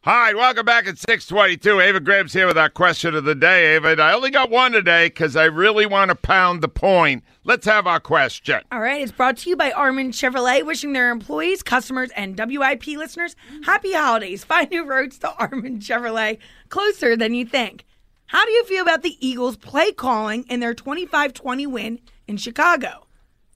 Hi, 0.06 0.34
welcome 0.34 0.66
back 0.66 0.86
at 0.86 0.98
622. 0.98 1.80
Ava 1.80 2.02
Graham's 2.02 2.34
here 2.34 2.46
with 2.46 2.58
our 2.58 2.70
question 2.70 3.16
of 3.16 3.24
the 3.24 3.34
day, 3.34 3.74
Ava. 3.76 3.88
And 3.88 4.02
I 4.02 4.12
only 4.12 4.32
got 4.32 4.50
one 4.50 4.74
today 4.74 5.08
because 5.08 5.38
I 5.38 5.46
really 5.46 5.86
want 5.86 6.10
to 6.10 6.16
pound 6.16 6.62
the 6.62 6.68
point. 6.68 7.24
Let's 7.46 7.66
have 7.68 7.88
our 7.88 8.02
question. 8.02 8.60
All 8.70 8.82
right, 8.82 9.02
it's 9.02 9.14
brought 9.14 9.38
to 9.38 9.50
you 9.50 9.56
by 9.56 9.72
Armin 9.72 10.12
Chevrolet, 10.12 10.66
wishing 10.66 10.92
their 10.92 11.10
employees, 11.10 11.64
customers, 11.64 12.10
and 12.18 12.38
WIP 12.38 12.86
listeners 12.88 13.38
happy 13.64 13.94
holidays. 13.94 14.44
Find 14.44 14.70
new 14.70 14.84
roads 14.84 15.20
to 15.20 15.34
Armin 15.36 15.80
Chevrolet 15.80 16.38
closer 16.68 17.16
than 17.16 17.34
you 17.34 17.46
think. 17.46 17.86
How 18.26 18.44
do 18.44 18.52
you 18.52 18.66
feel 18.66 18.82
about 18.82 19.04
the 19.04 19.16
Eagles 19.26 19.56
play 19.56 19.94
calling 19.94 20.44
in 20.50 20.60
their 20.60 20.74
25 20.74 21.32
20 21.34 21.66
win 21.68 22.00
in 22.28 22.36
Chicago? 22.36 23.08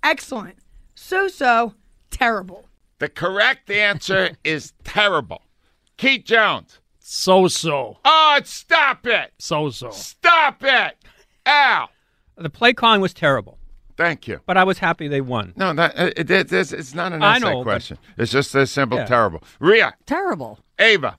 Excellent. 0.01 0.59
So 0.95 1.27
so, 1.27 1.73
terrible. 2.09 2.69
The 2.99 3.09
correct 3.09 3.69
answer 3.69 4.37
is 4.45 4.71
terrible. 4.85 5.41
Keith 5.97 6.23
Jones. 6.25 6.79
So 6.99 7.47
so. 7.47 7.97
Oh, 8.05 8.39
stop 8.43 9.05
it. 9.07 9.33
So 9.39 9.69
so. 9.69 9.89
Stop 9.91 10.63
it. 10.63 10.95
Al. 11.45 11.89
The 12.37 12.49
play 12.49 12.73
calling 12.73 13.01
was 13.01 13.13
terrible, 13.15 13.57
Thank 13.95 14.27
you. 14.27 14.41
but 14.45 14.57
I 14.57 14.63
was 14.63 14.77
happy 14.77 15.07
they 15.07 15.21
won. 15.21 15.53
No, 15.55 15.73
that 15.73 15.97
uh, 15.97 16.11
it, 16.15 16.29
it, 16.29 16.53
it's, 16.53 16.71
it's 16.71 16.93
not 16.93 17.13
an 17.13 17.23
I 17.23 17.37
essay 17.37 17.45
know, 17.49 17.59
but- 17.59 17.63
question. 17.63 17.97
It's 18.17 18.31
just 18.31 18.53
a 18.53 18.67
simple 18.67 18.99
Yeah. 18.99 19.05
terrible. 19.05 19.41
Rhea. 19.59 19.95
Terrible. 20.05 20.59
Ava. 20.77 21.17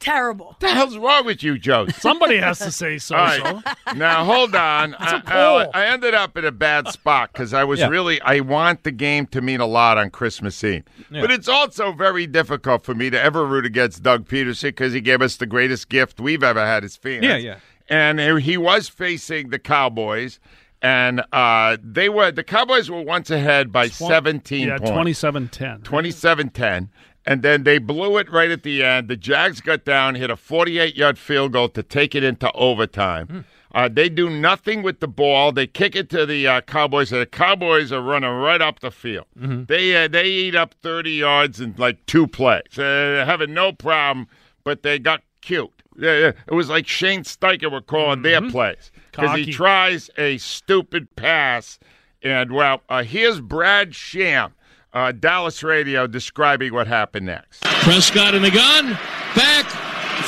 Terrible. 0.00 0.46
What 0.46 0.60
the 0.60 0.70
hell's 0.70 0.96
wrong 0.96 1.24
with 1.26 1.42
you, 1.42 1.58
Joe? 1.58 1.86
Somebody 1.98 2.38
has 2.38 2.58
to 2.60 2.72
say 2.72 2.98
so 2.98 3.14
All 3.16 3.24
right. 3.26 3.96
Now 3.96 4.24
hold 4.24 4.54
on. 4.54 4.94
I, 4.98 5.16
a 5.18 5.20
poll. 5.20 5.58
I- 5.58 5.70
I 5.74 5.86
ended 5.86 6.14
up 6.14 6.36
in 6.36 6.44
a 6.44 6.50
bad 6.50 6.88
spot 6.88 7.32
because 7.32 7.52
I 7.54 7.64
was 7.64 7.80
Yeah. 7.80 7.88
really. 7.88 8.20
I 8.22 8.40
want 8.40 8.82
the 8.82 8.90
game 8.92 9.26
to 9.28 9.40
mean 9.40 9.60
a 9.60 9.66
lot 9.66 9.98
on 9.98 10.10
Christmas 10.10 10.64
Eve, 10.64 10.84
Yeah. 11.10 11.20
but 11.20 11.30
it's 11.30 11.48
also 11.48 11.92
very 11.92 12.26
difficult 12.26 12.82
for 12.84 12.94
me 12.94 13.10
to 13.10 13.20
ever 13.22 13.46
root 13.46 13.66
against 13.66 14.02
Doug 14.02 14.26
Pederson 14.26 14.68
because 14.70 14.92
he 14.94 15.00
gave 15.00 15.20
us 15.22 15.36
the 15.36 15.46
greatest 15.46 15.88
gift 15.90 16.18
we've 16.18 16.42
ever 16.42 16.64
had 16.64 16.82
as 16.82 16.96
fans. 16.96 17.22
Yeah, 17.24 17.36
yeah. 17.36 17.56
And 17.88 18.18
he 18.40 18.56
was 18.56 18.88
facing 18.88 19.50
the 19.50 19.58
Cowboys, 19.58 20.40
and 20.80 21.22
uh, 21.32 21.76
they 21.82 22.08
were 22.08 22.30
the 22.30 22.44
Cowboys 22.44 22.88
were 22.90 23.02
once 23.02 23.30
ahead 23.30 23.70
by 23.70 23.88
seventeen 23.88 24.68
Yeah, 24.68 24.78
points. 24.78 24.92
27 24.92 25.48
10. 25.48 25.80
27-10. 25.80 26.88
And 27.26 27.42
then 27.42 27.64
they 27.64 27.78
blew 27.78 28.16
it 28.18 28.30
right 28.30 28.50
at 28.50 28.62
the 28.62 28.82
end. 28.82 29.08
The 29.08 29.16
Jags 29.16 29.60
got 29.60 29.84
down, 29.84 30.14
hit 30.14 30.30
a 30.30 30.36
48-yard 30.36 31.18
field 31.18 31.52
goal 31.52 31.68
to 31.70 31.82
take 31.82 32.14
it 32.14 32.24
into 32.24 32.50
overtime. 32.52 33.44
Uh, 33.72 33.88
they 33.92 34.08
do 34.08 34.28
nothing 34.28 34.82
with 34.82 34.98
the 35.00 35.06
ball. 35.06 35.52
They 35.52 35.66
kick 35.66 35.94
it 35.94 36.08
to 36.10 36.26
the 36.26 36.46
uh, 36.48 36.60
Cowboys, 36.62 37.12
and 37.12 37.20
the 37.20 37.26
Cowboys 37.26 37.92
are 37.92 38.00
running 38.02 38.30
right 38.30 38.60
up 38.60 38.80
the 38.80 38.90
field. 38.90 39.26
They 39.36 40.04
uh, 40.04 40.08
they 40.08 40.24
eat 40.24 40.54
up 40.56 40.74
30 40.82 41.10
yards 41.12 41.60
in 41.60 41.74
like 41.78 42.04
two 42.06 42.26
plays. 42.26 42.76
Uh, 42.78 43.22
having 43.26 43.54
no 43.54 43.72
problem, 43.72 44.26
but 44.64 44.82
they 44.82 44.98
got 44.98 45.22
cute. 45.40 45.70
Yeah, 45.96 46.18
yeah. 46.18 46.32
It 46.48 46.54
was 46.54 46.68
like 46.68 46.86
Shane 46.88 47.22
Steichen 47.22 47.70
were 47.70 47.80
calling 47.82 48.22
their 48.22 48.40
plays 48.50 48.90
because 49.12 49.36
he 49.36 49.52
tries 49.52 50.10
a 50.18 50.38
stupid 50.38 51.14
pass. 51.14 51.78
And, 52.22 52.52
well, 52.52 52.82
uh, 52.88 53.02
here's 53.04 53.40
Brad 53.40 53.94
Sham, 53.94 54.52
uh, 54.92 55.12
Dallas 55.12 55.62
Radio, 55.62 56.06
describing 56.06 56.72
what 56.72 56.86
happened 56.86 57.26
next. 57.26 57.62
Prescott 57.82 58.34
in 58.34 58.42
the 58.42 58.50
gun. 58.50 58.98
Back. 59.36 59.66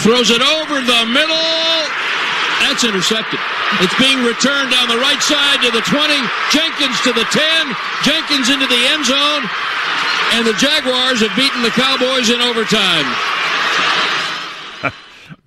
Throws 0.00 0.30
it 0.30 0.40
over 0.40 0.80
the 0.80 1.04
middle. 1.06 1.36
That's 2.64 2.84
intercepted. 2.84 3.38
It's 3.80 3.96
being 4.00 4.24
returned 4.24 4.70
down 4.72 4.88
the 4.88 5.00
right 5.02 5.20
side 5.20 5.60
to 5.66 5.70
the 5.70 5.84
20. 5.84 6.14
Jenkins 6.54 6.96
to 7.04 7.12
the 7.12 7.26
10. 7.28 7.42
Jenkins 8.04 8.48
into 8.48 8.66
the 8.66 8.82
end 8.88 9.04
zone. 9.04 9.44
And 10.32 10.46
the 10.46 10.56
Jaguars 10.56 11.20
have 11.20 11.34
beaten 11.36 11.60
the 11.60 11.74
Cowboys 11.76 12.30
in 12.30 12.40
overtime. 12.40 13.04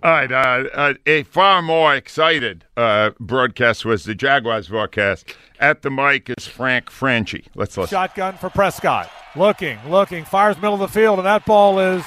All 0.04 0.12
right, 0.12 0.32
uh, 0.32 0.70
uh, 0.74 0.94
a 1.06 1.24
far 1.24 1.62
more 1.62 1.96
excited 1.96 2.66
uh, 2.78 3.12
broadcast 3.20 3.86
was 3.86 4.06
the 4.06 4.16
Jaguars 4.16 4.68
broadcast. 4.68 5.36
At 5.60 5.82
the 5.82 5.90
mic 5.90 6.30
is 6.30 6.46
Frank 6.46 6.92
Frangie. 6.92 7.46
Let's 7.56 7.78
listen. 7.78 7.96
Shotgun 7.96 8.38
for 8.38 8.50
Prescott. 8.50 9.10
Looking, 9.36 9.80
looking, 9.90 10.26
fires 10.26 10.58
middle 10.58 10.76
of 10.76 10.80
the 10.80 10.88
field, 10.88 11.20
and 11.20 11.26
that 11.26 11.46
ball 11.46 11.80
is 11.80 12.04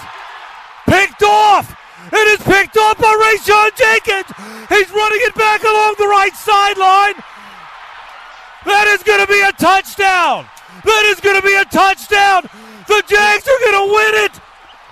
picked 0.89 1.23
off. 1.23 1.77
It 2.13 2.29
is 2.29 2.47
picked 2.47 2.77
off 2.77 2.99
by 2.99 3.11
Rayshawn 3.11 3.77
Jenkins. 3.77 4.33
He's 4.69 4.91
running 4.91 5.21
it 5.23 5.35
back 5.35 5.63
along 5.63 5.95
the 5.99 6.07
right 6.07 6.35
sideline. 6.35 7.15
That 8.65 8.87
is 8.89 9.03
going 9.03 9.21
to 9.21 9.27
be 9.27 9.41
a 9.41 9.53
touchdown. 9.53 10.47
That 10.85 11.05
is 11.09 11.21
going 11.21 11.37
to 11.37 11.47
be 11.47 11.55
a 11.55 11.65
touchdown. 11.65 12.49
The 12.87 13.03
Jags 13.07 13.45
are 13.49 13.61
going 13.65 13.79
to 13.81 13.89
win 13.93 14.15
it 14.25 14.35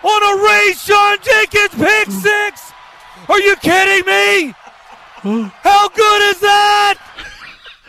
on 0.02 0.20
a 0.22 0.32
Rayshawn 0.44 1.22
Jenkins 1.22 1.74
pick 1.74 2.10
six. 2.10 2.72
Are 3.28 3.40
you 3.40 3.56
kidding 3.56 4.06
me? 4.06 4.54
How 5.62 5.88
good 5.88 6.22
is 6.30 6.40
that? 6.40 6.98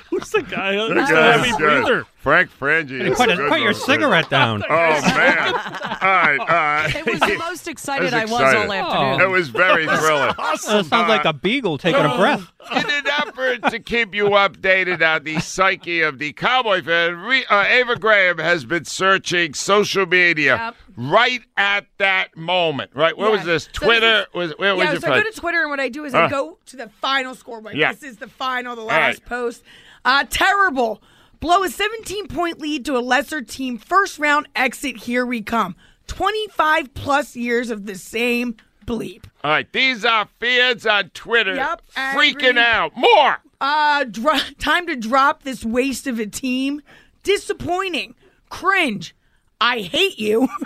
Who's 0.10 0.30
the 0.32 0.41
guy? 0.41 0.73
That 0.76 0.97
Who's 0.97 1.08
the 1.08 1.13
guy's 1.13 1.45
heavy 1.45 1.58
breather? 1.58 2.06
Frank 2.28 2.50
Frangie. 2.60 3.00
Hey, 3.02 3.12
is 3.12 3.18
put, 3.18 3.30
a 3.30 3.46
it- 3.46 3.50
put 3.50 3.62
your 3.62 3.72
cigarette 3.72 4.30
down. 4.30 4.62
Oh 4.70 4.70
man! 4.76 5.54
All 5.54 5.58
right, 6.02 6.38
uh, 6.86 6.90
It 7.00 7.06
was 7.06 7.20
the 7.22 7.38
most 7.38 7.70
excited 7.70 8.13
I 8.13 8.24
was 8.26 8.32
excited. 8.34 8.68
all 8.68 8.74
afternoon. 8.74 9.22
It 9.22 9.30
was 9.32 9.48
very 9.48 9.86
thrilling. 9.86 10.34
That 10.38 10.60
sounds 10.60 10.92
like 10.92 11.24
a 11.24 11.32
beagle 11.32 11.78
taking 11.78 12.04
a 12.04 12.18
breath. 12.18 12.52
In 12.70 12.80
an 12.90 13.08
effort 13.08 13.63
to 13.72 13.80
keep 13.80 14.13
you 14.13 14.26
updated 14.32 15.02
on 15.02 15.24
the 15.24 15.40
psyche 15.40 16.02
of 16.02 16.20
the 16.20 16.34
Cowboy 16.34 16.84
fan, 16.84 17.16
re, 17.16 17.46
uh, 17.50 17.63
Ava 17.66 17.96
Graham 17.96 18.40
has 18.40 18.66
been 18.66 18.84
searching 18.84 19.54
social 19.54 20.06
media 20.06 20.58
Yep. 20.58 20.76
right 20.98 21.42
at 21.56 21.86
that 21.98 22.36
moment. 22.36 22.92
Right? 22.94 23.18
Where 23.18 23.32
was 23.32 23.40
Yeah. 23.42 23.46
this? 23.54 23.63
So 23.72 23.86
Twitter? 23.86 24.26
was 24.34 24.52
where 24.58 24.76
was 24.76 24.84
yeah, 24.84 24.92
your 24.92 25.00
so 25.00 25.13
I 25.13 25.24
go 25.24 25.32
to 25.32 25.40
Twitter 25.40 25.62
and 25.62 25.70
what 25.70 25.80
I 25.80 25.88
do 25.88 26.04
is 26.04 26.13
Uh. 26.13 26.24
I 26.24 26.30
go 26.30 26.58
to 26.66 26.76
the 26.76 26.90
final 26.90 27.36
score. 27.36 27.62
Like 27.62 27.76
Yeah. 27.78 27.94
this 27.94 28.04
is 28.04 28.18
the 28.18 28.28
final, 28.28 28.76
the 28.76 28.82
last 28.82 29.20
right. 29.22 29.26
post. 29.26 29.63
Uh, 30.04 30.26
terrible. 30.30 31.02
Blow 31.39 31.63
a 31.63 31.69
17 31.69 32.28
point 32.28 32.60
lead 32.60 32.86
to 32.86 32.97
a 32.97 33.00
lesser 33.00 33.41
team. 33.41 33.78
First 33.78 34.19
round 34.19 34.47
exit. 34.56 34.97
Here 34.97 35.26
we 35.26 35.41
come. 35.41 35.76
25 36.08 36.93
plus 36.93 37.36
years 37.36 37.69
of 37.69 37.86
the 37.86 37.95
same 37.95 38.56
bleep. 38.86 39.26
All 39.43 39.52
right, 39.52 39.71
these 39.73 40.06
are 40.06 40.28
fans 40.39 40.86
on 40.86 41.10
Twitter 41.10 41.56
Yep, 41.56 41.82
freaking 41.95 42.58
angry. 42.58 42.62
out. 42.62 42.95
More. 42.95 43.38
Uh, 43.60 44.06
dro- 44.06 44.38
time 44.60 44.88
to 44.88 44.95
drop 44.95 45.43
this 45.43 45.63
waste 45.65 46.08
of 46.08 46.19
a 46.19 46.26
team. 46.26 46.82
Disappointing. 47.23 48.15
Cringe. 48.50 49.13
I 49.60 49.80
hate 49.82 50.17
you. 50.19 50.47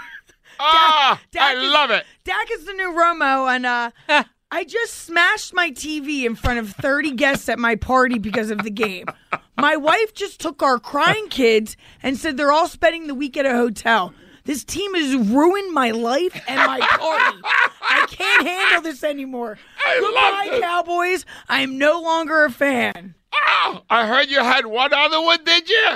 Ah, 0.63 1.19
I 1.39 1.55
is- 1.55 1.71
love 1.71 1.89
it. 1.89 2.05
Dak 2.23 2.47
is 2.51 2.65
the 2.65 2.73
new 2.73 2.91
Romo, 2.91 3.49
and 3.51 3.65
uh, 3.65 3.89
I 4.53 4.63
just 4.65 4.93
smashed 5.05 5.53
my 5.53 5.71
TV 5.71 6.23
in 6.25 6.35
front 6.35 6.59
of 6.59 6.71
30 6.73 7.11
guests 7.11 7.47
at 7.47 7.57
my 7.57 7.75
party 7.75 8.19
because 8.19 8.51
of 8.51 8.63
the 8.63 8.69
game. 8.69 9.05
My 9.57 9.77
wife 9.77 10.13
just 10.13 10.39
took 10.41 10.61
our 10.61 10.77
crying 10.79 11.29
kids 11.29 11.77
and 12.03 12.17
said 12.17 12.35
they're 12.35 12.51
all 12.51 12.67
spending 12.67 13.07
the 13.07 13.15
week 13.15 13.37
at 13.37 13.45
a 13.45 13.53
hotel. 13.55 14.13
This 14.43 14.63
team 14.63 14.93
has 14.95 15.15
ruined 15.15 15.71
my 15.73 15.91
life 15.91 16.33
and 16.47 16.57
my 16.57 16.79
party. 16.79 17.37
I 17.81 18.05
can't 18.09 18.45
handle 18.47 18.81
this 18.81 19.03
anymore. 19.03 19.57
Goodbye, 19.99 20.47
this. 20.51 20.61
Cowboys. 20.61 21.25
I 21.47 21.61
am 21.61 21.77
no 21.77 22.01
longer 22.01 22.43
a 22.43 22.51
fan. 22.51 23.13
Oh, 23.33 23.83
I 23.89 24.05
heard 24.07 24.29
you 24.29 24.39
had 24.39 24.65
one 24.65 24.93
other 24.93 25.21
one, 25.21 25.43
did 25.43 25.69
you? 25.69 25.89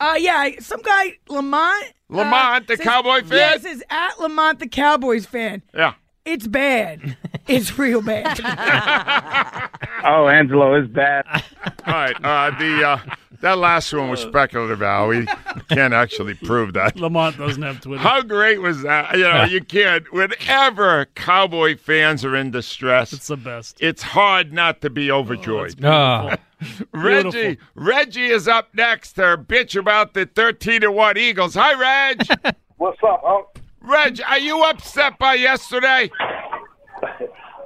Uh, 0.00 0.16
yeah, 0.18 0.50
some 0.60 0.82
guy, 0.82 1.12
Lamont. 1.28 1.84
uh, 2.12 2.16
Lamont, 2.16 2.66
the 2.66 2.76
says- 2.76 2.84
Cowboy 2.84 3.22
fan? 3.22 3.38
Yeah, 3.38 3.56
says 3.56 3.82
at 3.88 4.20
Lamont, 4.20 4.58
the 4.58 4.68
Cowboys 4.68 5.24
fan. 5.24 5.62
Yeah. 5.72 5.94
It's 6.26 6.46
bad. 6.46 7.16
It's 7.46 7.78
real 7.78 8.02
bad. 8.02 8.40
Oh, 10.08 10.28
Angelo 10.28 10.80
is 10.80 10.86
bad. 10.86 11.24
All 11.84 11.92
right. 11.92 12.14
Uh, 12.22 12.56
the 12.60 12.86
uh, 12.86 12.98
that 13.40 13.58
last 13.58 13.92
one 13.92 14.08
was 14.08 14.20
speculative, 14.20 14.80
Al. 14.80 15.08
We 15.08 15.26
can't 15.68 15.92
actually 15.92 16.34
prove 16.34 16.74
that. 16.74 16.96
Lamont 16.96 17.36
doesn't 17.38 17.62
have 17.62 17.80
Twitter. 17.80 18.00
How 18.00 18.22
great 18.22 18.60
was 18.60 18.82
that? 18.82 19.16
You 19.16 19.24
know, 19.24 19.42
you 19.44 19.60
can't. 19.64 20.04
Whenever 20.12 21.06
Cowboy 21.16 21.76
fans 21.76 22.24
are 22.24 22.36
in 22.36 22.52
distress, 22.52 23.12
It's 23.12 23.26
the 23.26 23.36
best. 23.36 23.78
it's 23.80 24.02
hard 24.02 24.52
not 24.52 24.80
to 24.82 24.90
be 24.90 25.10
overjoyed. 25.10 25.84
Ah. 25.84 26.36
Reggie, 26.92 27.30
beautiful. 27.30 27.66
Reggie 27.74 28.26
is 28.26 28.46
up 28.46 28.68
next 28.74 29.14
to 29.14 29.22
bitch 29.38 29.76
about 29.76 30.14
the 30.14 30.26
thirteen 30.26 30.82
to 30.82 30.92
one 30.92 31.16
Eagles. 31.18 31.54
Hi, 31.56 31.74
Reg. 31.74 32.22
What's 32.76 33.02
up? 33.02 33.24
Unc? 33.26 33.46
Reg, 33.86 34.20
are 34.26 34.38
you 34.38 34.62
upset 34.64 35.18
by 35.18 35.34
yesterday? 35.34 36.10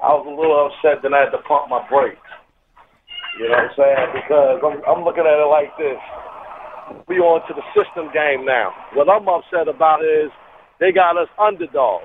I 0.05 0.09
was 0.15 0.27
a 0.27 0.31
little 0.31 0.67
upset 0.69 1.03
that 1.03 1.13
I 1.15 1.21
had 1.25 1.31
to 1.31 1.39
pump 1.49 1.69
my 1.71 1.87
brakes. 1.89 2.17
You 3.39 3.49
know 3.49 3.57
what 3.57 3.65
I'm 3.65 3.71
saying? 3.77 4.23
Because 4.23 4.61
I'm, 4.65 4.83
I'm 4.99 5.05
looking 5.05 5.25
at 5.25 5.39
it 5.39 5.49
like 5.49 5.77
this. 5.79 5.99
We 7.09 7.19
on 7.21 7.47
to 7.49 7.55
the 7.55 7.63
system 7.73 8.11
game 8.13 8.45
now. 8.45 8.73
What 8.95 9.09
I'm 9.09 9.27
upset 9.29 9.69
about 9.69 10.05
is 10.05 10.31
they 10.79 10.93
got 10.93 11.17
us 11.17 11.29
underdogs. 11.39 12.05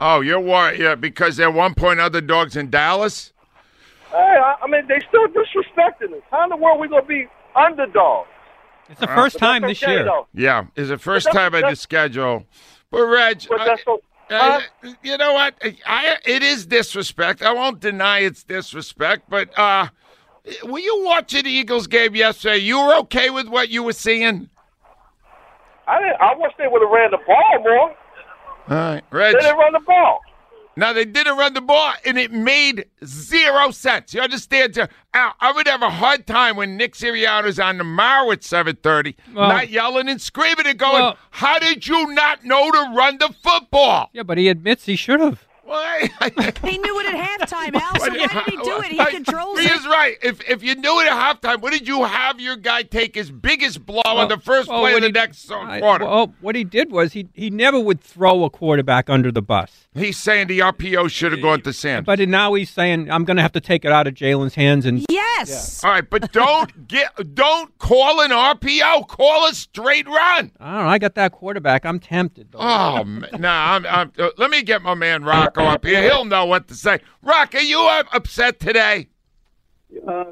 Oh, 0.00 0.20
you're 0.20 0.40
worried, 0.40 0.80
yeah, 0.80 0.94
because 0.94 1.36
they're 1.36 1.50
one 1.50 1.74
point 1.74 2.00
underdogs 2.00 2.56
in 2.56 2.70
Dallas. 2.70 3.32
Hey, 4.10 4.16
I, 4.16 4.56
I 4.62 4.66
mean, 4.66 4.86
they 4.88 4.98
still 5.08 5.28
disrespecting 5.28 6.14
us. 6.16 6.22
How 6.30 6.44
in 6.44 6.50
the 6.50 6.56
world 6.56 6.80
we 6.80 6.88
gonna 6.88 7.04
be 7.06 7.26
underdogs? 7.54 8.28
It's 8.88 8.98
the 9.00 9.06
first 9.06 9.34
But 9.38 9.46
time 9.46 9.62
this 9.62 9.82
okay, 9.82 9.92
year. 9.92 10.04
though. 10.04 10.26
Yeah, 10.34 10.64
it's 10.74 10.88
the 10.88 10.98
first 10.98 11.26
time 11.30 11.52
that's- 11.52 11.64
I 11.64 11.70
the 11.70 11.76
schedule. 11.76 12.44
But 12.90 13.04
Reg, 13.04 13.46
I-. 13.50 13.76
Uh, 14.30 14.60
you 15.02 15.16
know 15.18 15.32
what? 15.32 15.54
I, 15.84 16.16
it 16.24 16.42
is 16.42 16.66
disrespect. 16.66 17.42
I 17.42 17.52
won't 17.52 17.80
deny 17.80 18.20
it's 18.20 18.44
disrespect, 18.44 19.24
but 19.28 19.56
uh, 19.58 19.88
were 20.64 20.78
you 20.78 21.02
watching 21.04 21.44
the 21.44 21.50
Eagles 21.50 21.88
game 21.88 22.14
yesterday? 22.14 22.58
You 22.58 22.80
were 22.80 22.94
okay 23.00 23.30
with 23.30 23.48
what 23.48 23.70
you 23.70 23.82
were 23.82 23.92
seeing? 23.92 24.48
I 25.88 25.98
didn't, 25.98 26.20
I 26.20 26.34
wish 26.36 26.52
they 26.58 26.68
would 26.68 26.80
have 26.82 26.90
ran 26.90 27.10
the 27.10 27.18
ball 27.26 27.58
more. 27.58 27.80
All 27.80 28.92
right, 28.92 29.02
Reg. 29.10 29.34
They 29.34 29.40
didn't 29.40 29.58
run 29.58 29.72
the 29.72 29.80
ball. 29.80 30.20
Now 30.80 30.94
they 30.94 31.04
didn't 31.04 31.36
run 31.36 31.52
the 31.52 31.60
ball, 31.60 31.92
and 32.06 32.16
it 32.18 32.32
made 32.32 32.86
zero 33.04 33.70
sense. 33.70 34.14
You 34.14 34.22
understand? 34.22 34.78
Al, 35.12 35.34
I 35.38 35.52
would 35.52 35.68
have 35.68 35.82
a 35.82 35.90
hard 35.90 36.26
time 36.26 36.56
when 36.56 36.78
Nick 36.78 36.94
Sirianni's 36.94 37.60
on 37.60 37.76
tomorrow 37.76 38.30
at 38.32 38.42
seven 38.42 38.76
thirty, 38.76 39.14
Well- 39.34 39.48
not 39.50 39.68
yelling 39.68 40.08
and 40.08 40.20
screaming 40.20 40.66
and 40.66 40.78
going, 40.78 41.02
Well- 41.02 41.18
"How 41.32 41.58
did 41.58 41.86
you 41.86 42.14
not 42.14 42.44
know 42.46 42.70
to 42.70 42.92
run 42.96 43.18
the 43.18 43.28
football?" 43.42 44.08
Yeah, 44.14 44.22
but 44.22 44.38
he 44.38 44.48
admits 44.48 44.86
he 44.86 44.96
should 44.96 45.20
have. 45.20 45.44
Well, 45.62 46.00
He 46.64 46.78
knew 46.78 46.98
it 47.00 47.14
at 47.14 47.40
halftime, 47.40 47.74
Al. 47.74 48.00
So 48.00 48.08
why 48.10 48.10
did 48.10 48.30
he 48.46 48.56
do 48.56 48.78
it? 48.80 48.86
He 48.86 48.96
Like, 48.98 49.10
controls 49.10 49.60
he 49.60 49.66
is 49.68 49.86
right. 49.86 50.16
If 50.20 50.40
if 50.50 50.64
you 50.64 50.74
knew 50.74 50.98
it 51.00 51.06
at 51.06 51.12
halftime, 51.12 51.60
what 51.60 51.72
did 51.72 51.86
you 51.86 52.02
have 52.04 52.40
your 52.40 52.56
guy 52.56 52.82
take 52.82 53.14
his 53.14 53.30
biggest 53.30 53.86
blow 53.86 54.02
on 54.04 54.28
the 54.28 54.38
first 54.38 54.68
Well, 54.68 54.80
play 54.80 54.90
of 54.92 54.94
what 54.96 55.00
the 55.02 55.06
he- 55.06 55.12
next 55.12 55.48
uh, 55.48 55.58
I- 55.60 55.78
quarter? 55.78 56.06
well, 56.06 56.34
what 56.40 56.56
he 56.56 56.64
did 56.64 56.90
was 56.90 57.12
he 57.12 57.28
he 57.34 57.50
never 57.50 57.78
would 57.78 58.00
throw 58.00 58.42
a 58.44 58.50
quarterback 58.50 59.08
under 59.08 59.30
the 59.30 59.42
bus. 59.42 59.86
He's 59.92 60.18
saying 60.18 60.46
the 60.46 60.60
RPO 60.60 61.10
should 61.10 61.32
have 61.32 61.42
gone 61.42 61.62
to 61.62 61.72
Sam. 61.72 62.04
But 62.04 62.20
now 62.20 62.54
he's 62.54 62.70
saying 62.70 63.10
I'm 63.10 63.24
going 63.24 63.36
to 63.38 63.42
have 63.42 63.52
to 63.52 63.60
take 63.60 63.84
it 63.84 63.90
out 63.90 64.06
of 64.06 64.14
Jalen's 64.14 64.54
hands 64.54 64.86
and 64.86 65.04
Yes. 65.08 65.82
All 65.82 65.90
right, 65.90 66.08
but 66.08 66.30
don't 66.30 66.86
get 66.88 67.34
don't 67.34 67.76
call 67.78 68.20
an 68.20 68.30
RPO. 68.30 69.08
Call 69.08 69.48
a 69.48 69.54
straight 69.54 70.06
run. 70.06 70.52
I 70.60 70.74
don't 70.76 70.84
know. 70.84 70.90
I 70.90 70.98
got 70.98 71.16
that 71.16 71.32
quarterback. 71.32 71.84
I'm 71.84 71.98
tempted. 71.98 72.52
Though. 72.52 72.58
Oh 72.60 73.02
man, 73.04 73.30
nah, 73.38 73.74
I'm, 73.74 73.86
I'm, 73.86 74.12
uh, 74.16 74.30
let 74.38 74.50
me 74.50 74.62
get 74.62 74.82
my 74.82 74.94
man 74.94 75.24
Rocco 75.24 75.64
up 75.64 75.84
here. 75.84 76.02
He'll 76.02 76.24
know 76.24 76.44
what 76.44 76.68
to 76.68 76.74
say. 76.74 77.00
Rock, 77.22 77.54
are 77.56 77.60
you 77.60 77.80
uh, 77.80 78.04
upset 78.12 78.60
today? 78.60 79.08
Uh, 80.06 80.24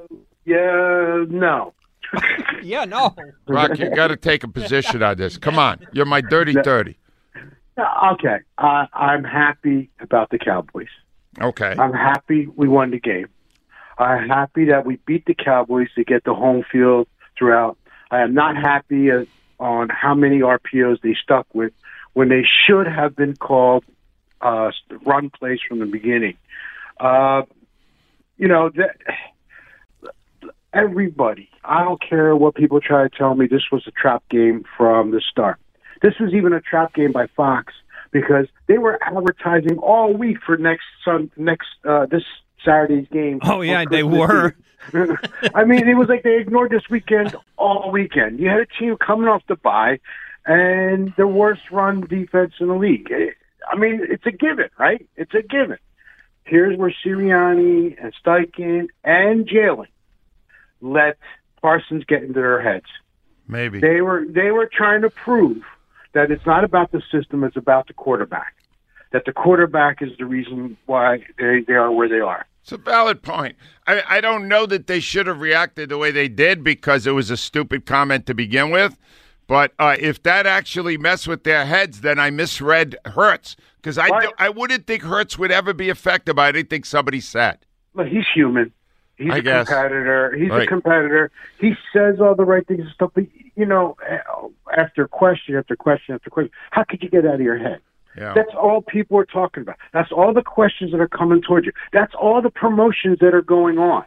yeah, 0.44 1.25
no. 1.29 1.75
yeah, 2.62 2.85
no. 2.85 3.16
Rock, 3.49 3.77
you 3.79 3.90
got 3.94 4.09
to 4.09 4.16
take 4.16 4.44
a 4.44 4.49
position 4.49 5.03
on 5.03 5.16
this. 5.16 5.37
Come 5.37 5.59
on, 5.59 5.85
you're 5.92 6.07
my 6.07 6.21
dirty 6.21 6.55
thirty. 6.62 6.97
Okay, 7.79 8.38
uh, 8.59 8.87
I'm 8.93 9.25
happy 9.25 9.91
about 10.01 10.31
the 10.31 10.38
Cowboys. 10.38 10.88
Okay. 11.41 11.75
I'm 11.79 11.93
happy 11.93 12.47
we 12.47 12.67
won 12.67 12.91
the 12.91 12.99
game. 12.99 13.29
I'm 13.99 14.29
happy 14.29 14.67
that 14.67 14.87
we 14.87 14.97
beat 15.07 15.27
the 15.27 15.35
Cowboys 15.35 15.88
to 15.95 16.05
get 16.05 16.25
the 16.25 16.35
home 16.35 16.64
field 16.71 17.09
throughout. 17.37 17.77
I 18.11 18.21
am 18.21 18.35
not 18.35 18.57
happy 18.57 19.11
as, 19.11 19.27
on 19.61 19.88
how 19.88 20.14
many 20.14 20.41
RPOs 20.41 21.01
they 21.03 21.17
stuck 21.21 21.47
with 21.53 21.73
when 22.14 22.29
they 22.29 22.45
should 22.67 22.87
have 22.87 23.14
been 23.14 23.37
called 23.37 23.85
uh, 24.41 24.71
run 25.05 25.31
plays 25.31 25.61
from 25.67 25.81
the 25.81 25.87
beginning. 25.87 26.37
Uh, 26.99 27.43
you 28.37 28.49
know, 28.49 28.71
that, 28.71 28.97
everybody, 30.73 31.49
I 31.64 31.85
don't 31.85 32.01
care 32.01 32.35
what 32.37 32.55
people 32.55 32.81
try 32.81 33.03
to 33.03 33.09
tell 33.09 33.35
me, 33.35 33.47
this 33.47 33.71
was 33.71 33.87
a 33.87 33.91
trap 33.91 34.23
game 34.31 34.64
from 34.77 35.11
the 35.11 35.21
start. 35.21 35.59
This 36.00 36.14
was 36.20 36.32
even 36.32 36.52
a 36.52 36.61
trap 36.61 36.94
game 36.94 37.12
by 37.12 37.26
Fox 37.28 37.74
because 38.11 38.46
they 38.66 38.78
were 38.78 38.98
advertising 39.02 39.78
all 39.78 40.12
week 40.12 40.38
for 40.44 40.56
next 40.56 40.84
sun 41.04 41.30
next 41.37 41.68
uh, 41.84 42.06
this 42.06 42.24
Saturday's 42.64 43.08
game. 43.08 43.40
Oh, 43.42 43.61
yeah, 43.61 43.84
they 43.88 44.02
were. 44.02 44.54
I 45.54 45.64
mean, 45.64 45.88
it 45.88 45.94
was 45.94 46.08
like 46.08 46.22
they 46.22 46.38
ignored 46.38 46.70
this 46.70 46.88
weekend 46.88 47.34
all 47.56 47.90
weekend. 47.90 48.40
You 48.40 48.48
had 48.48 48.61
a 48.61 48.66
team 48.66 48.96
coming 48.96 49.28
off 49.28 49.42
the 49.48 49.56
bye, 49.56 50.00
and 50.46 51.12
the 51.16 51.26
worst 51.26 51.62
run 51.70 52.02
defense 52.02 52.54
in 52.61 52.68
the 52.68 52.74
league. 52.74 53.12
I 53.70 53.76
mean, 53.76 54.00
it's 54.08 54.24
a 54.26 54.30
given, 54.30 54.70
right? 54.78 55.06
It's 55.16 55.34
a 55.34 55.42
given. 55.42 55.78
Here's 56.44 56.78
where 56.78 56.94
Sirianni 57.04 58.02
and 58.02 58.14
Steichen 58.24 58.88
and 59.04 59.46
Jalen 59.46 59.88
let 60.80 61.18
Parsons 61.61 62.04
get 62.04 62.22
into 62.22 62.40
their 62.40 62.62
heads. 62.62 62.87
Maybe. 63.46 63.80
They 63.80 64.00
were 64.00 64.24
they 64.26 64.50
were 64.50 64.70
trying 64.72 65.02
to 65.02 65.11
prove 65.11 65.62
that 66.12 66.31
it's 66.31 66.44
not 66.47 66.64
about 66.64 66.92
the 66.92 67.03
system; 67.12 67.44
it's 67.44 67.57
about 67.57 67.87
the 67.87 67.94
quarterback. 67.94 68.55
That 69.12 69.25
the 69.25 69.33
quarterback 69.33 70.03
is 70.03 70.11
the 70.18 70.27
reason 70.27 70.77
why 70.87 71.25
they, 71.38 71.61
they 71.66 71.75
are 71.75 71.90
where 71.90 72.09
they 72.09 72.21
are. 72.21 72.47
It's 72.62 72.73
a 72.73 72.77
valid 72.77 73.23
point. 73.23 73.57
I, 73.87 74.03
I 74.07 74.21
don't 74.21 74.47
know 74.49 74.66
that 74.66 74.87
they 74.87 75.01
should 75.01 75.27
have 75.27 75.40
reacted 75.40 75.88
the 75.88 75.97
way 75.97 76.11
they 76.11 76.29
did 76.29 76.62
because 76.62 77.07
it 77.07 77.12
was 77.12 77.31
a 77.31 77.37
stupid 77.38 77.87
comment 77.87 78.27
to 78.27 78.35
begin 78.35 78.71
with. 78.71 78.99
But 79.47 79.73
uh, 79.79 79.97
if 79.99 80.23
that 80.25 80.47
actually 80.47 80.99
messed 80.99 81.27
with 81.27 81.44
their 81.44 81.64
heads, 81.64 82.03
then 82.03 82.18
I 82.18 82.29
misread 82.29 82.97
Hurts 83.07 83.57
because 83.77 83.97
I, 83.97 84.09
do, 84.21 84.31
I 84.38 84.51
wouldn't 84.51 84.87
think 84.87 85.03
Hurts 85.03 85.38
would 85.38 85.51
ever 85.51 85.73
be 85.73 85.88
affected 85.88 86.37
by 86.37 86.51
anything 86.51 86.85
somebody 86.85 87.21
said. 87.21 87.61
But 87.94 88.09
he's 88.09 88.27
human. 88.35 88.75
He's 89.16 89.33
I 89.33 89.38
a 89.38 89.42
guess. 89.42 89.66
competitor. 89.66 90.37
He's 90.37 90.51
Right. 90.51 90.64
a 90.64 90.66
competitor. 90.66 91.31
He 91.59 91.73
says 91.94 92.21
all 92.21 92.35
the 92.35 92.44
right 92.44 92.66
things 92.66 92.83
and 92.83 92.90
stuff. 92.90 93.12
But 93.14 93.25
you 93.59 93.66
know, 93.66 93.97
after 94.77 95.09
question 95.09 95.57
after 95.57 95.75
question 95.75 96.14
after 96.14 96.31
question, 96.31 96.53
how 96.71 96.85
could 96.85 97.03
you 97.03 97.09
get 97.09 97.27
out 97.27 97.35
of 97.35 97.40
your 97.40 97.59
head? 97.59 97.81
Yeah. 98.16 98.33
That's 98.35 98.55
all 98.55 98.83
people 98.83 99.18
are 99.18 99.25
talking 99.27 99.62
about. 99.62 99.77
That's 99.92 100.11
all 100.12 100.33
the 100.33 100.42
questions 100.42 100.92
that 100.92 101.01
are 101.01 101.09
coming 101.09 101.42
towards 101.42 101.66
you. 101.66 101.73
That's 101.92 102.14
all 102.14 102.40
the 102.40 102.51
promotions 102.51 103.18
that 103.21 103.35
are 103.35 103.42
going 103.42 103.79
on. 103.79 104.05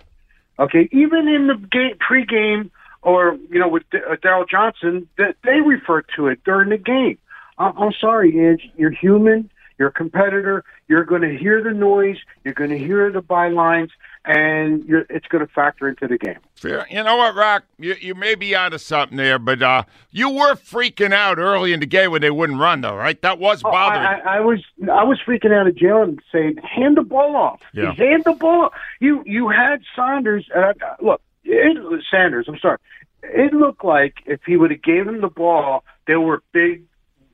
Okay, 0.60 0.90
even 0.92 1.28
in 1.28 1.48
the 1.48 1.56
game 1.56 1.96
pregame 1.98 2.70
or 3.02 3.38
you 3.50 3.60
know 3.60 3.68
with 3.68 3.84
D- 3.92 4.00
uh, 4.10 4.16
Daryl 4.16 4.48
Johnston, 4.48 5.08
that 5.18 5.36
they 5.44 5.60
refer 5.62 6.02
to 6.16 6.28
it 6.28 6.44
during 6.44 6.70
the 6.70 6.78
game. 6.78 7.18
I- 7.58 7.74
I'm 7.76 7.94
sorry, 8.00 8.38
Ange. 8.40 8.70
You're 8.78 8.92
human. 8.92 9.50
You're 9.78 9.90
a 9.90 9.94
competitor. 9.94 10.64
You're 10.88 11.06
going 11.06 11.24
to 11.24 11.36
hear 11.36 11.64
the 11.64 11.72
noise. 11.72 12.18
You're 12.44 12.54
going 12.54 12.70
to 12.70 12.78
hear 12.78 13.12
the 13.12 13.22
bylines, 13.22 13.90
and 14.26 14.84
you're, 14.86 15.06
it's 15.10 15.26
going 15.28 15.46
to 15.46 15.52
factor 15.52 15.88
into 15.88 16.08
the 16.08 16.18
game. 16.18 16.38
Fair. 16.56 16.86
You 16.92 17.04
know 17.04 17.16
what, 17.18 17.34
Rock? 17.36 17.64
You, 17.80 17.96
you 18.00 18.14
may 18.14 18.36
be 18.36 18.54
onto 18.56 18.78
something 18.78 19.18
there, 19.18 19.40
but 19.40 19.62
uh, 19.64 19.84
you 20.12 20.30
were 20.30 20.54
freaking 20.54 21.12
out 21.14 21.40
early 21.40 21.74
in 21.74 21.80
the 21.80 21.86
game 21.88 22.12
when 22.12 22.22
they 22.22 22.30
wouldn't 22.30 22.60
run, 22.60 22.82
though, 22.82 22.96
right? 22.96 23.20
That 23.24 23.40
was 23.40 23.62
Oh, 23.66 23.72
bothering. 23.72 24.06
I, 24.06 24.20
I, 24.20 24.38
I 24.38 24.40
was 24.42 24.60
I 24.84 25.04
was 25.04 25.20
freaking 25.26 25.52
out 25.52 25.66
at 25.68 25.76
Jalen 25.76 26.20
saying, 26.32 26.58
"Hand 26.58 26.98
the 26.98 27.02
ball 27.02 27.36
off. 27.36 27.62
Yeah. 27.74 27.94
Hand 27.94 28.24
the 28.26 28.34
ball." 28.34 28.66
off." 28.66 28.74
You 29.00 29.24
you 29.26 29.50
had 29.50 29.82
Saunders. 29.96 30.48
Uh, 30.56 30.74
look, 31.02 31.22
it, 31.44 32.04
Sanders. 32.12 32.46
I'm 32.48 32.60
sorry. 32.60 32.78
It 33.24 33.54
looked 33.54 33.84
like 33.84 34.16
if 34.26 34.42
he 34.46 34.56
would 34.58 34.72
have 34.72 34.82
gave 34.84 35.08
him 35.08 35.22
the 35.22 35.30
ball, 35.30 35.84
there 36.08 36.20
were 36.20 36.44
big 36.52 36.84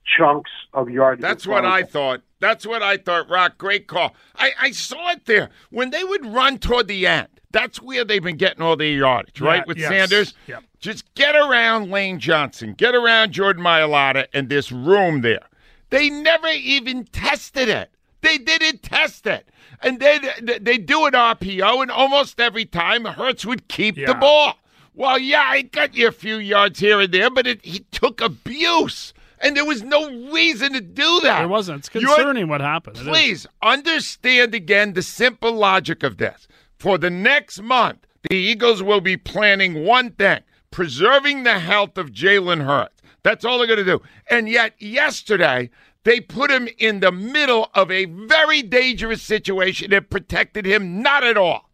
chunks 0.06 0.52
of 0.74 0.90
yardage. 0.90 1.22
That's 1.22 1.46
what 1.46 1.66
I 1.66 1.84
thought. 1.84 2.22
That's 2.40 2.66
what 2.66 2.84
I 2.84 2.98
thought, 2.98 3.30
Rock. 3.30 3.58
Great 3.58 3.88
call. 3.88 4.16
I, 4.36 4.52
I 4.60 4.72
saw 4.72 5.12
it 5.12 5.26
there. 5.26 5.50
When 5.70 5.90
they 5.90 6.04
would 6.04 6.26
run 6.26 6.60
toward 6.60 6.88
the 6.88 7.08
end, 7.08 7.28
that's 7.52 7.82
where 7.82 8.06
they've 8.06 8.24
been 8.24 8.38
getting 8.38 8.62
all 8.62 8.76
their 8.76 8.88
yardage, 8.88 9.42
right? 9.42 9.58
Yeah, 9.58 9.64
With 9.66 9.78
yes. 9.78 9.90
Sanders. 9.90 10.34
Yep. 10.48 10.64
Just 10.80 11.14
get 11.16 11.36
around 11.36 11.90
Lane 11.90 12.20
Johnson, 12.20 12.74
get 12.74 12.94
around 12.94 13.32
Jordan 13.32 13.64
Mailata 13.64 14.28
and 14.34 14.50
this 14.50 14.72
room 14.72 15.22
there. 15.22 15.48
They 15.90 16.10
never 16.10 16.48
even 16.50 17.06
tested 17.06 17.70
it. 17.70 17.90
They 18.22 18.38
didn't 18.38 18.84
test 18.84 19.26
it. 19.26 19.48
And 19.82 20.00
then 20.00 20.22
they 20.62 20.78
do 20.78 21.06
an 21.06 21.14
RPO, 21.14 21.82
and 21.82 21.92
almost 21.92 22.40
every 22.40 22.66
time 22.66 23.06
Hurts 23.06 23.46
would 23.46 23.68
keep 23.68 23.96
the 23.96 24.16
ball. 24.16 24.56
Well, 24.94 25.20
yeah, 25.20 25.54
it 25.56 25.72
got 25.72 25.96
you 25.96 26.08
a 26.08 26.12
few 26.12 26.38
yards 26.38 26.80
here 26.80 27.00
and 27.00 27.14
there, 27.14 27.30
but 27.30 27.46
it, 27.46 27.64
he 27.64 27.80
took 27.92 28.20
abuse. 28.20 29.14
And 29.40 29.56
there 29.56 29.66
was 29.66 29.84
no 29.84 30.10
reason 30.32 30.74
to 30.74 30.82
do 30.82 31.20
that. 31.22 31.40
There 31.40 31.48
wasn't. 31.48 31.80
It's 31.88 31.94
You're- 31.94 32.08
concerning 32.16 32.48
what 32.48 32.62
happened. 32.62 32.98
It 32.98 33.02
is. 33.02 33.08
Please 33.08 33.48
understand 33.62 34.56
again 34.56 34.94
the 34.94 35.02
simple 35.04 35.52
logic 35.54 36.04
of 36.04 36.18
this. 36.18 36.48
For 36.78 36.98
the 36.98 37.10
next 37.10 37.62
month, 37.62 38.06
the 38.30 38.36
Eagles 38.36 38.82
will 38.84 39.02
be 39.02 39.18
planning 39.18 39.84
one 39.86 40.12
thing 40.12 40.42
preserving 40.72 41.44
the 41.44 41.60
health 41.60 41.98
of 41.98 42.12
Jalen 42.12 42.66
Hurts. 42.66 43.02
That's 43.24 43.44
all 43.46 43.58
they're 43.58 43.68
going 43.68 43.80
to 43.80 43.86
do. 43.86 44.02
And 44.30 44.48
yet, 44.48 44.74
yesterday, 44.80 45.70
they 46.04 46.20
put 46.22 46.52
him 46.52 46.68
in 46.78 47.00
the 47.00 47.12
middle 47.12 47.70
of 47.74 47.92
a 47.92 48.06
very 48.06 48.62
dangerous 48.62 49.22
situation 49.22 49.92
that 49.92 50.10
protected 50.10 50.66
him 50.66 51.02
not 51.02 51.24
at 51.24 51.36
all, 51.38 51.70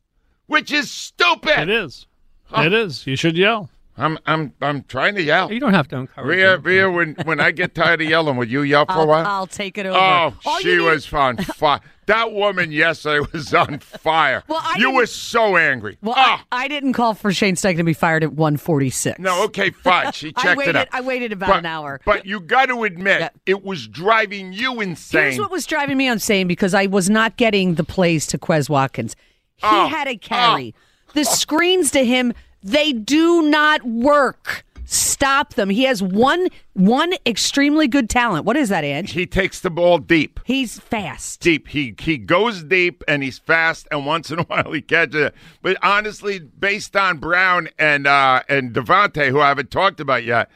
which 0.47 0.71
is 0.71 0.89
stupid. 0.89 1.59
It 1.59 1.69
is. 1.69 2.07
It 2.55 2.73
is. 2.73 3.05
You 3.07 3.15
should 3.15 3.37
yell. 3.37 3.69
I'm 3.95 4.17
I'm 4.25 4.53
I'm 4.59 4.83
trying 4.83 5.13
to 5.15 5.21
yell. 5.21 5.51
You 5.51 5.59
don't 5.59 5.73
have 5.75 5.87
to 5.89 5.97
encourage 5.97 6.27
Rhea, 6.27 6.55
him. 6.55 6.63
Rhea, 6.63 6.89
when 6.89 7.13
when 7.25 7.39
I 7.39 7.51
get 7.51 7.75
tired 7.75 8.01
of 8.01 8.09
yelling, 8.09 8.37
would 8.37 8.49
you 8.49 8.63
yell 8.63 8.85
for 8.87 8.93
a 8.93 8.95
I'll, 9.01 9.07
while? 9.07 9.25
I'll 9.27 9.47
take 9.47 9.77
it 9.77 9.85
over. 9.85 9.97
Oh, 9.97 10.33
All 10.45 10.59
she 10.59 10.77
need- 10.77 10.81
was 10.81 11.11
on 11.13 11.37
fire. 11.57 11.79
That 12.07 12.33
woman 12.33 12.71
yesterday 12.71 13.25
was 13.31 13.53
on 13.53 13.79
fire. 13.79 14.43
Well, 14.47 14.59
I 14.61 14.73
you 14.77 14.85
didn't- 14.87 14.95
were 14.95 15.05
so 15.05 15.57
angry. 15.57 15.97
Well, 16.01 16.15
Ah, 16.17 16.43
I, 16.51 16.63
I 16.63 16.67
didn't 16.67 16.93
call 16.93 17.13
for 17.13 17.31
Shane 17.31 17.55
Steichen 17.55 17.77
to 17.77 17.83
be 17.83 17.93
fired 17.93 18.23
at 18.23 18.33
146. 18.33 19.19
no, 19.19 19.43
okay, 19.45 19.69
fine. 19.69 20.11
She 20.11 20.33
I 20.35 20.41
checked 20.41 20.57
waited. 20.57 20.69
it 20.71 20.75
out. 20.75 20.87
I 20.91 21.01
waited 21.01 21.31
about 21.31 21.49
but, 21.49 21.59
an 21.59 21.65
hour. 21.67 22.01
But 22.03 22.25
you 22.25 22.39
got 22.39 22.65
to 22.65 22.83
admit, 22.83 23.31
it 23.45 23.63
was 23.63 23.87
driving 23.87 24.51
you 24.53 24.81
insane. 24.81 25.21
Here's 25.21 25.39
what 25.39 25.51
was 25.51 25.65
driving 25.67 25.97
me 25.97 26.07
insane 26.07 26.47
because 26.47 26.73
I 26.73 26.87
was 26.87 27.09
not 27.11 27.37
getting 27.37 27.75
the 27.75 27.83
plays 27.85 28.25
to 28.27 28.37
Quez 28.39 28.69
Watkins. 28.69 29.15
He 29.57 29.67
Oh, 29.67 29.87
had 29.87 30.07
a 30.07 30.17
carry. 30.17 30.73
The 31.13 31.23
screens 31.23 31.91
to 31.91 32.03
him, 32.03 32.33
they 32.63 32.93
do 32.93 33.41
not 33.43 33.83
work. 33.83 34.63
Stop 34.85 35.53
them. 35.55 35.69
He 35.69 35.83
has 35.83 36.03
one 36.03 36.49
one 36.73 37.13
extremely 37.25 37.87
good 37.87 38.09
talent. 38.09 38.45
What 38.45 38.57
is 38.57 38.69
that, 38.69 38.83
Ange? 38.83 39.11
he 39.11 39.25
takes 39.25 39.61
the 39.61 39.69
ball 39.69 39.97
deep. 39.97 40.39
He's 40.43 40.79
fast. 40.79 41.39
Deep. 41.39 41.69
He 41.69 41.95
he 41.99 42.17
goes 42.17 42.63
deep 42.63 43.03
and 43.07 43.23
he's 43.23 43.39
fast, 43.39 43.87
and 43.91 44.05
once 44.05 44.29
in 44.29 44.39
a 44.39 44.43
while 44.47 44.71
he 44.71 44.81
catches 44.81 45.15
it. 45.15 45.35
But 45.61 45.77
honestly, 45.81 46.39
based 46.39 46.95
on 46.95 47.17
Brown 47.17 47.69
and 47.79 48.05
uh, 48.05 48.43
and 48.49 48.73
DeVonta, 48.73 49.29
who 49.29 49.39
I 49.39 49.47
haven't 49.47 49.71
talked 49.71 49.99
about 49.99 50.25
yet, 50.25 50.51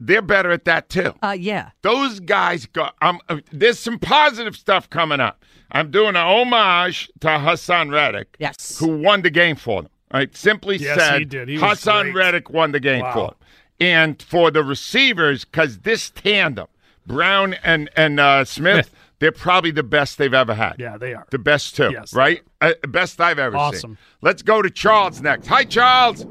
they're 0.00 0.22
better 0.22 0.50
at 0.50 0.64
that 0.64 0.88
too. 0.88 1.14
Uh, 1.22 1.36
yeah. 1.38 1.70
Those 1.82 2.20
guys 2.20 2.66
got. 2.66 2.96
Um, 3.02 3.20
there's 3.52 3.78
some 3.78 3.98
positive 3.98 4.56
stuff 4.56 4.90
coming 4.90 5.20
up. 5.20 5.44
I'm 5.70 5.90
doing 5.90 6.10
an 6.10 6.16
homage 6.16 7.10
to 7.20 7.28
Haason 7.28 7.92
Reddick, 7.92 8.36
yes, 8.38 8.78
who 8.78 8.88
won 8.88 9.22
the 9.22 9.30
game 9.30 9.56
for 9.56 9.82
them. 9.82 9.90
Right, 10.12 10.36
simply 10.36 10.76
Yes, 10.76 10.98
said, 10.98 11.18
he 11.20 11.24
did. 11.24 11.48
He 11.48 11.58
was 11.58 11.80
Haason 11.80 12.02
great. 12.12 12.14
Reddick 12.14 12.50
won 12.50 12.72
the 12.72 12.80
game 12.80 13.02
Wow. 13.02 13.12
for 13.14 13.26
them. 13.28 13.36
And 13.80 14.22
for 14.22 14.50
the 14.50 14.62
receivers, 14.62 15.44
because 15.44 15.78
this 15.78 16.10
tandem, 16.10 16.66
Brown 17.06 17.54
and 17.64 17.88
and 17.96 18.20
uh, 18.20 18.44
Smith, 18.44 18.90
they're 19.18 19.32
probably 19.32 19.70
the 19.70 19.82
best 19.82 20.18
they've 20.18 20.34
ever 20.34 20.54
had. 20.54 20.76
Yeah, 20.78 20.98
they 20.98 21.14
are. 21.14 21.26
The 21.30 21.38
best 21.38 21.74
too, 21.76 21.90
Yes. 21.92 22.12
right? 22.14 22.42
Uh, 22.60 22.74
best 22.88 23.20
I've 23.20 23.38
ever 23.38 23.56
Awesome. 23.56 23.92
seen. 23.92 23.98
Let's 24.20 24.42
go 24.42 24.60
to 24.62 24.70
Charles 24.70 25.20
next. 25.22 25.46
Hi, 25.48 25.64
Charles. 25.64 26.24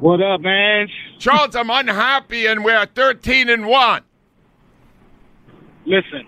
What 0.00 0.20
up, 0.22 0.40
man? 0.40 0.88
Charles, 1.18 1.54
I'm 1.54 1.70
unhappy, 1.70 2.46
and 2.46 2.64
we're 2.64 2.86
13 2.86 3.48
and 3.48 3.66
one. 3.66 4.02
Listen, 5.86 6.26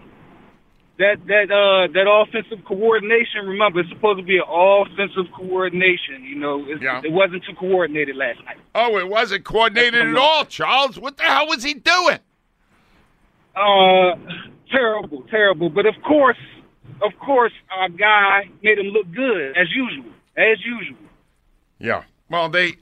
that 1.02 1.16
that 1.26 1.50
uh 1.50 1.92
that 1.92 2.06
offensive 2.08 2.64
coordination. 2.64 3.46
Remember, 3.46 3.80
it's 3.80 3.90
supposed 3.90 4.20
to 4.20 4.24
be 4.24 4.36
an 4.36 4.48
offensive 4.48 5.26
coordination. 5.34 6.22
You 6.22 6.36
know, 6.36 6.64
it's, 6.68 6.82
it 7.04 7.12
wasn't 7.12 7.44
too 7.44 7.54
coordinated 7.54 8.16
last 8.16 8.38
night. 8.44 8.58
Oh, 8.74 8.96
it 8.98 9.08
wasn't 9.08 9.44
coordinated 9.44 10.06
at 10.08 10.16
all, 10.16 10.44
Charles. 10.44 10.98
What 10.98 11.16
the 11.16 11.24
hell 11.24 11.48
was 11.48 11.62
he 11.62 11.74
doing? 11.74 12.18
Uh, 13.54 14.14
terrible, 14.70 15.22
terrible. 15.30 15.68
But 15.68 15.86
of 15.86 15.94
course, 16.06 16.38
of 17.02 17.12
course, 17.18 17.52
our 17.70 17.88
guy 17.88 18.48
made 18.62 18.78
him 18.78 18.86
look 18.86 19.10
good 19.12 19.56
as 19.56 19.68
usual, 19.74 20.12
as 20.36 20.58
usual. 20.64 20.98
Yeah. 21.78 22.04
Well, 22.30 22.48
they 22.48 22.76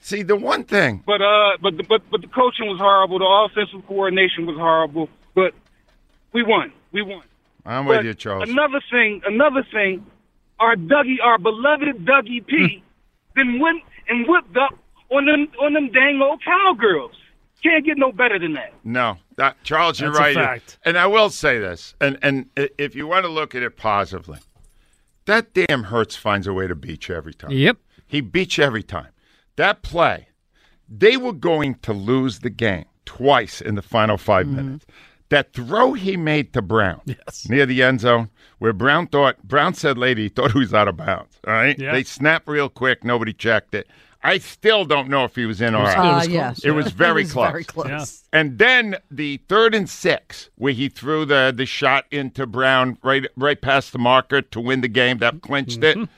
see 0.00 0.22
the 0.22 0.34
one 0.36 0.64
thing. 0.64 1.02
But 1.06 1.20
uh, 1.20 1.58
but 1.60 1.76
the, 1.76 1.84
but 1.84 2.02
but 2.10 2.22
the 2.22 2.26
coaching 2.28 2.66
was 2.68 2.80
horrible. 2.80 3.18
The 3.18 3.26
offensive 3.26 3.86
coordination 3.86 4.46
was 4.46 4.56
horrible. 4.56 5.08
But 5.34 5.52
we 6.32 6.42
won. 6.42 6.72
We 6.90 7.02
won. 7.02 7.22
I'm 7.64 7.86
But 7.86 7.98
with 7.98 8.06
you, 8.06 8.14
Charles. 8.14 8.48
Another 8.48 8.80
thing, 8.90 9.22
another 9.26 9.66
thing, 9.72 10.06
our 10.58 10.76
Dougie, 10.76 11.22
our 11.22 11.38
beloved 11.38 12.04
Dougie 12.04 12.46
P, 12.46 12.82
hmm. 12.82 12.82
then 13.36 13.60
went 13.60 13.82
and 14.08 14.26
whipped 14.26 14.56
up 14.56 14.78
on 15.10 15.26
them 15.26 15.48
on 15.60 15.74
them 15.74 15.90
dang 15.90 16.20
old 16.22 16.42
cowgirls. 16.44 17.12
Can't 17.62 17.84
get 17.84 17.98
no 17.98 18.10
better 18.10 18.38
than 18.38 18.54
that. 18.54 18.72
No, 18.84 19.18
that, 19.36 19.62
Charles, 19.64 20.00
you're 20.00 20.12
That's 20.12 20.20
a 20.20 20.22
right. 20.22 20.34
fact. 20.34 20.78
And 20.84 20.96
I 20.96 21.06
will 21.06 21.28
say 21.28 21.58
this, 21.58 21.94
and 22.00 22.18
and 22.22 22.46
if 22.56 22.94
you 22.94 23.06
want 23.06 23.24
to 23.26 23.30
look 23.30 23.54
at 23.54 23.62
it 23.62 23.76
positively, 23.76 24.38
that 25.26 25.52
damn 25.52 25.84
Hurts 25.84 26.16
finds 26.16 26.46
a 26.46 26.52
way 26.52 26.66
to 26.66 26.74
beat 26.74 27.08
you 27.08 27.14
every 27.14 27.34
time. 27.34 27.50
Yep. 27.50 27.76
He 28.06 28.20
beats 28.20 28.58
you 28.58 28.64
every 28.64 28.82
time. 28.82 29.08
That 29.56 29.82
play, 29.82 30.28
they 30.88 31.16
were 31.16 31.32
going 31.32 31.76
to 31.82 31.92
lose 31.92 32.40
the 32.40 32.50
game 32.50 32.86
twice 33.04 33.60
in 33.60 33.74
the 33.74 33.82
final 33.82 34.16
5 34.16 34.46
mm-hmm. 34.46 34.56
minutes. 34.56 34.86
That 35.30 35.52
throw 35.52 35.94
he 35.94 36.16
made 36.16 36.52
to 36.52 36.62
Brown 36.62 37.00
Yes. 37.06 37.48
near 37.48 37.64
the 37.66 37.82
end 37.82 38.00
zone, 38.00 38.28
where 38.58 38.72
Brown 38.72 39.06
thought 39.06 39.42
Brown 39.42 39.74
said, 39.74 39.96
"Lady, 39.96 40.24
he 40.24 40.28
thought 40.28 40.52
he 40.52 40.58
was 40.58 40.74
out 40.74 40.88
of 40.88 40.96
bounds." 40.96 41.38
All 41.46 41.52
right, 41.54 41.78
Yeah. 41.78 41.92
they 41.92 42.02
snapped 42.02 42.46
real 42.48 42.68
quick. 42.68 43.04
Nobody 43.04 43.32
checked 43.32 43.74
it. 43.74 43.86
I 44.22 44.36
still 44.38 44.84
don't 44.84 45.08
know 45.08 45.24
if 45.24 45.34
he 45.34 45.46
was 45.46 45.62
in 45.62 45.74
or 45.74 45.82
was- 45.84 45.94
out. 45.94 46.04
it 46.04 46.14
was 46.16 46.26
Uh, 46.26 46.30
yeah. 46.30 46.46
close, 46.48 46.64
It 46.64 46.70
was 46.72 46.86
It 46.88 46.94
very 46.94 47.22
was 47.22 47.32
close. 47.32 47.50
very 47.50 47.64
close. 47.64 48.24
And 48.34 48.58
then 48.58 48.96
the 49.10 49.40
third 49.48 49.74
and 49.74 49.88
six, 49.88 50.50
where 50.56 50.72
he 50.74 50.88
threw 50.90 51.24
the 51.24 51.54
the 51.56 51.64
shot 51.64 52.04
into 52.10 52.46
Brown 52.46 52.98
right 53.02 53.26
right 53.36 53.60
past 53.62 53.92
the 53.92 53.98
marker 53.98 54.42
to 54.42 54.60
win 54.60 54.80
the 54.82 54.88
game, 54.88 55.18
that 55.18 55.40
clinched 55.42 55.80
Mm-hmm. 55.80 56.02
it. 56.02 56.08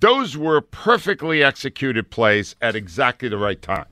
Those 0.00 0.36
were 0.36 0.60
perfectly 0.60 1.42
executed 1.42 2.10
plays 2.10 2.54
at 2.62 2.76
exactly 2.76 3.28
the 3.28 3.38
right 3.38 3.60
time. 3.60 3.86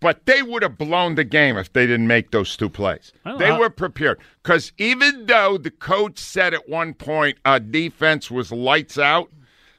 But 0.00 0.26
they 0.26 0.42
would 0.42 0.62
have 0.62 0.76
blown 0.76 1.14
the 1.14 1.24
game 1.24 1.56
if 1.56 1.72
they 1.72 1.86
didn't 1.86 2.06
make 2.06 2.30
those 2.30 2.54
two 2.56 2.68
plays. 2.68 3.12
I 3.24 3.30
don't 3.30 3.38
They 3.38 3.48
know. 3.48 3.58
were 3.60 3.70
prepared. 3.70 4.20
Because 4.42 4.72
even 4.76 5.26
though 5.26 5.56
the 5.56 5.70
coach 5.70 6.18
said 6.18 6.52
at 6.52 6.68
one 6.68 6.92
point 6.94 7.38
our 7.46 7.58
defense 7.60 8.30
was 8.30 8.52
lights 8.52 8.98
out, 8.98 9.30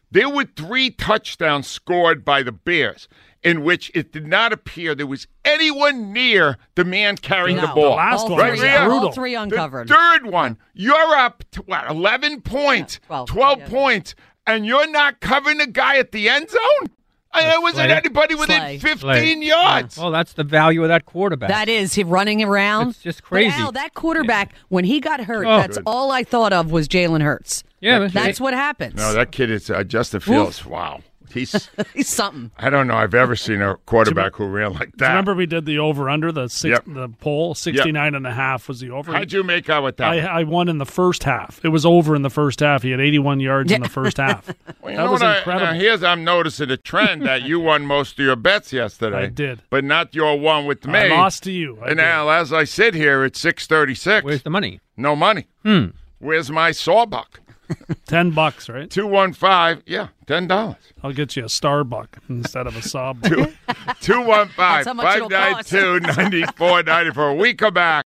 there 0.09 0.29
were 0.29 0.45
three 0.45 0.89
touchdowns 0.89 1.67
scored 1.67 2.25
by 2.25 2.41
the 2.41 2.51
Bears 2.51 3.07
in 3.43 3.63
which 3.63 3.91
it 3.93 4.11
did 4.11 4.25
not 4.25 4.51
appear 4.51 4.95
there 4.95 5.05
was 5.05 5.27
anyone 5.45 6.11
near 6.11 6.57
the 6.75 6.83
man 6.83 7.15
carrying 7.17 7.57
the 7.57 7.67
ball. 7.67 7.91
The 7.91 7.95
last 7.97 8.23
all 8.23 8.31
one 8.31 8.39
three, 8.39 8.51
was 8.51 8.61
Rhea, 8.61 8.83
brutal. 8.85 9.05
all 9.07 9.11
three 9.11 9.35
uncovered. 9.35 9.87
The 9.87 9.93
third 9.93 10.25
one, 10.25 10.57
you're 10.73 10.95
up 11.15 11.43
to 11.51 11.61
what, 11.61 11.89
11 11.89 12.41
points, 12.41 12.99
Yeah, 13.03 13.07
12, 13.25 13.29
12 13.29 13.59
yeah. 13.59 13.67
points, 13.69 14.15
and 14.47 14.65
you're 14.65 14.89
not 14.89 15.19
covering 15.19 15.59
the 15.59 15.67
guy 15.67 15.97
at 15.97 16.11
the 16.11 16.27
end 16.27 16.49
zone? 16.49 16.89
I, 17.37 17.49
there 17.49 17.61
wasn't 17.61 17.85
Slay. 17.87 17.95
anybody 17.97 18.35
within 18.35 18.59
Slay. 18.59 18.77
15 18.79 18.97
Slay. 18.99 19.33
yards. 19.33 19.97
Well, 19.97 20.11
that's 20.11 20.33
the 20.33 20.43
value 20.43 20.81
of 20.83 20.89
that 20.89 21.05
quarterback. 21.05 21.49
That 21.49 21.69
is 21.69 21.93
he 21.93 22.03
running 22.03 22.43
around. 22.43 22.89
It's 22.89 22.99
just 23.03 23.21
But 23.21 23.27
crazy. 23.27 23.61
Al, 23.61 23.71
that 23.73 23.93
quarterback, 23.93 24.53
when 24.69 24.85
he 24.85 24.99
got 24.99 25.21
hurt, 25.21 25.45
Oh. 25.45 25.57
that's 25.57 25.77
all 25.85 26.11
I 26.11 26.23
thought 26.23 26.53
of 26.53 26.71
was 26.71 26.87
Jalen 26.87 27.21
Hurts. 27.21 27.63
yeah, 27.79 27.99
but- 27.99 28.13
That's 28.13 28.39
what 28.41 28.53
happens. 28.53 28.95
No, 28.95 29.13
that 29.13 29.31
kid 29.31 29.49
is 29.51 29.69
uh, 29.69 29.83
Justin 29.83 30.19
Fields. 30.19 30.65
Wow. 30.65 31.01
He's, 31.33 31.69
He's 31.93 32.07
something. 32.07 32.51
I 32.57 32.69
don't 32.69 32.87
know, 32.87 32.95
I've 32.95 33.13
ever 33.13 33.35
seen 33.35 33.61
a 33.61 33.75
quarterback 33.85 34.35
who 34.35 34.45
ran 34.47 34.73
like 34.73 34.79
Do 34.79 34.85
you 34.85 34.91
that. 34.99 35.07
remember 35.09 35.35
we 35.35 35.45
did 35.45 35.65
the 35.65 35.79
over 35.79 36.09
under 36.09 36.31
the 36.31 36.47
six, 36.47 36.71
Yep. 36.71 36.83
the 36.87 37.09
poll 37.19 37.53
69 37.55 38.15
and 38.15 38.25
a 38.27 38.33
half 38.33 38.67
was 38.67 38.79
the 38.79 38.91
over. 38.91 39.11
How'd 39.13 39.31
you 39.31 39.43
make 39.43 39.69
out 39.69 39.83
with 39.83 39.97
that? 39.97 40.11
I, 40.13 40.39
I 40.39 40.43
won 40.43 40.69
in 40.69 40.77
the 40.77 40.85
first 40.85 41.23
half. 41.23 41.59
It 41.63 41.69
was 41.69 41.85
over 41.85 42.15
in 42.15 42.21
the 42.21 42.29
first 42.29 42.59
half. 42.61 42.83
He 42.83 42.91
had 42.91 42.99
81 42.99 43.39
yards 43.39 43.71
in 43.71 43.81
the 43.81 43.89
first 43.99 44.17
half. 44.17 44.47
Well, 44.81 44.95
that 44.95 45.03
was 45.11 45.21
what 45.21 45.23
I- 45.23 45.37
incredible. 45.39 45.65
now, 45.67 45.73
here's 45.73 46.03
I'm 46.03 46.23
noticing 46.23 46.71
a 46.71 46.77
trend 46.77 47.23
that 47.23 47.43
you 47.43 47.59
won 47.59 47.85
most 47.85 48.19
of 48.19 48.25
your 48.25 48.35
bets 48.35 48.71
yesterday. 48.73 49.23
I 49.23 49.27
did. 49.27 49.61
but 49.69 49.83
not 49.83 50.15
your 50.15 50.39
one 50.39 50.65
with 50.65 50.85
me. 50.87 50.97
I 50.99 51.07
lost 51.07 51.43
to 51.43 51.51
you. 51.51 51.77
I 51.81 51.87
and 51.89 51.97
did. 51.97 52.03
now, 52.03 52.29
as 52.29 52.51
I 52.53 52.63
sit 52.63 52.93
here, 52.93 53.23
it's 53.25 53.39
six 53.39 53.67
thirty-six. 53.67 54.23
Where's 54.23 54.43
the 54.43 54.49
money? 54.49 54.79
No 54.95 55.15
money. 55.15 55.47
Hmm. 55.63 55.87
Where's 56.19 56.49
my 56.49 56.71
sawbuck? 56.71 57.41
10 58.07 58.31
bucks, 58.31 58.69
right? 58.69 58.89
Two 58.89 59.07
one 59.07 59.33
five. 59.33 59.81
Yeah, 59.85 60.09
ten 60.25 60.47
dollars. 60.47 60.77
I'll 61.03 61.13
get 61.13 61.35
you 61.35 61.45
a 61.45 61.49
Starbuck 61.49 62.17
instead 62.29 62.67
of 62.67 62.75
a 62.75 62.81
sob. 62.81 63.21
buck. 63.21 63.49
Two 64.01 64.21
one 64.21 64.47
five 64.49 64.85
That's 64.85 64.87
how 64.87 64.93
much 64.93 65.05
five 65.05 65.15
it'll 65.17 65.29
nine 65.29 65.53
cost. 65.55 65.69
two 65.69 65.99
ninety 65.99 66.43
four 66.55 66.83
ninety 66.83 67.11
four. 67.11 67.35
We 67.35 67.53
come 67.53 67.73
back. 67.73 68.05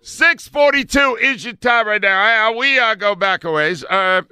Six 0.00 0.46
forty 0.48 0.84
two 0.84 1.16
is 1.20 1.44
your 1.44 1.54
time 1.54 1.86
right 1.88 2.00
now. 2.00 2.50
Uh, 2.50 2.56
we 2.56 2.78
uh, 2.78 2.94
go 2.94 3.14
back 3.14 3.44
a 3.44 3.50
ways. 3.50 3.84
Uh, 3.84 4.22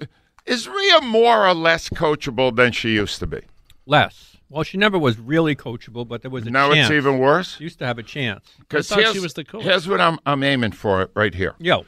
is 0.46 0.68
Rhea 0.68 1.00
more 1.00 1.46
or 1.46 1.54
less 1.54 1.88
coachable 1.88 2.54
than 2.54 2.72
she 2.72 2.90
used 2.94 3.18
to 3.20 3.26
be? 3.26 3.40
Less. 3.86 4.33
Well, 4.54 4.62
she 4.62 4.78
never 4.78 4.98
was 5.00 5.18
really 5.18 5.56
coachable, 5.56 6.06
but 6.06 6.22
there 6.22 6.30
was 6.30 6.44
a 6.44 6.46
chance. 6.46 6.52
Now 6.52 6.72
chance. 6.72 6.88
it's 6.88 6.94
even 6.96 7.18
worse. 7.18 7.56
She 7.56 7.64
used 7.64 7.80
to 7.80 7.86
have 7.86 7.98
a 7.98 8.04
chance. 8.04 8.48
Because 8.60 8.90
I 8.92 9.02
thought 9.02 9.12
she 9.14 9.18
was 9.18 9.34
the 9.34 9.42
coach. 9.44 9.64
here's 9.64 9.88
what 9.88 10.00
I'm 10.00 10.18
I'm 10.24 10.44
aiming 10.44 10.72
for 10.72 11.10
right 11.14 11.34
here. 11.34 11.56
Yo, 11.58 11.84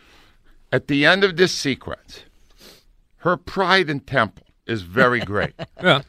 At 0.72 0.88
the 0.88 1.06
end 1.06 1.22
of 1.22 1.36
this 1.36 1.54
sequence, 1.54 2.24
her 3.18 3.36
pride 3.36 3.88
and 3.88 4.04
temple 4.04 4.48
is 4.66 4.82
very 4.82 5.20
great. 5.32 5.54
yeah, 5.80 6.02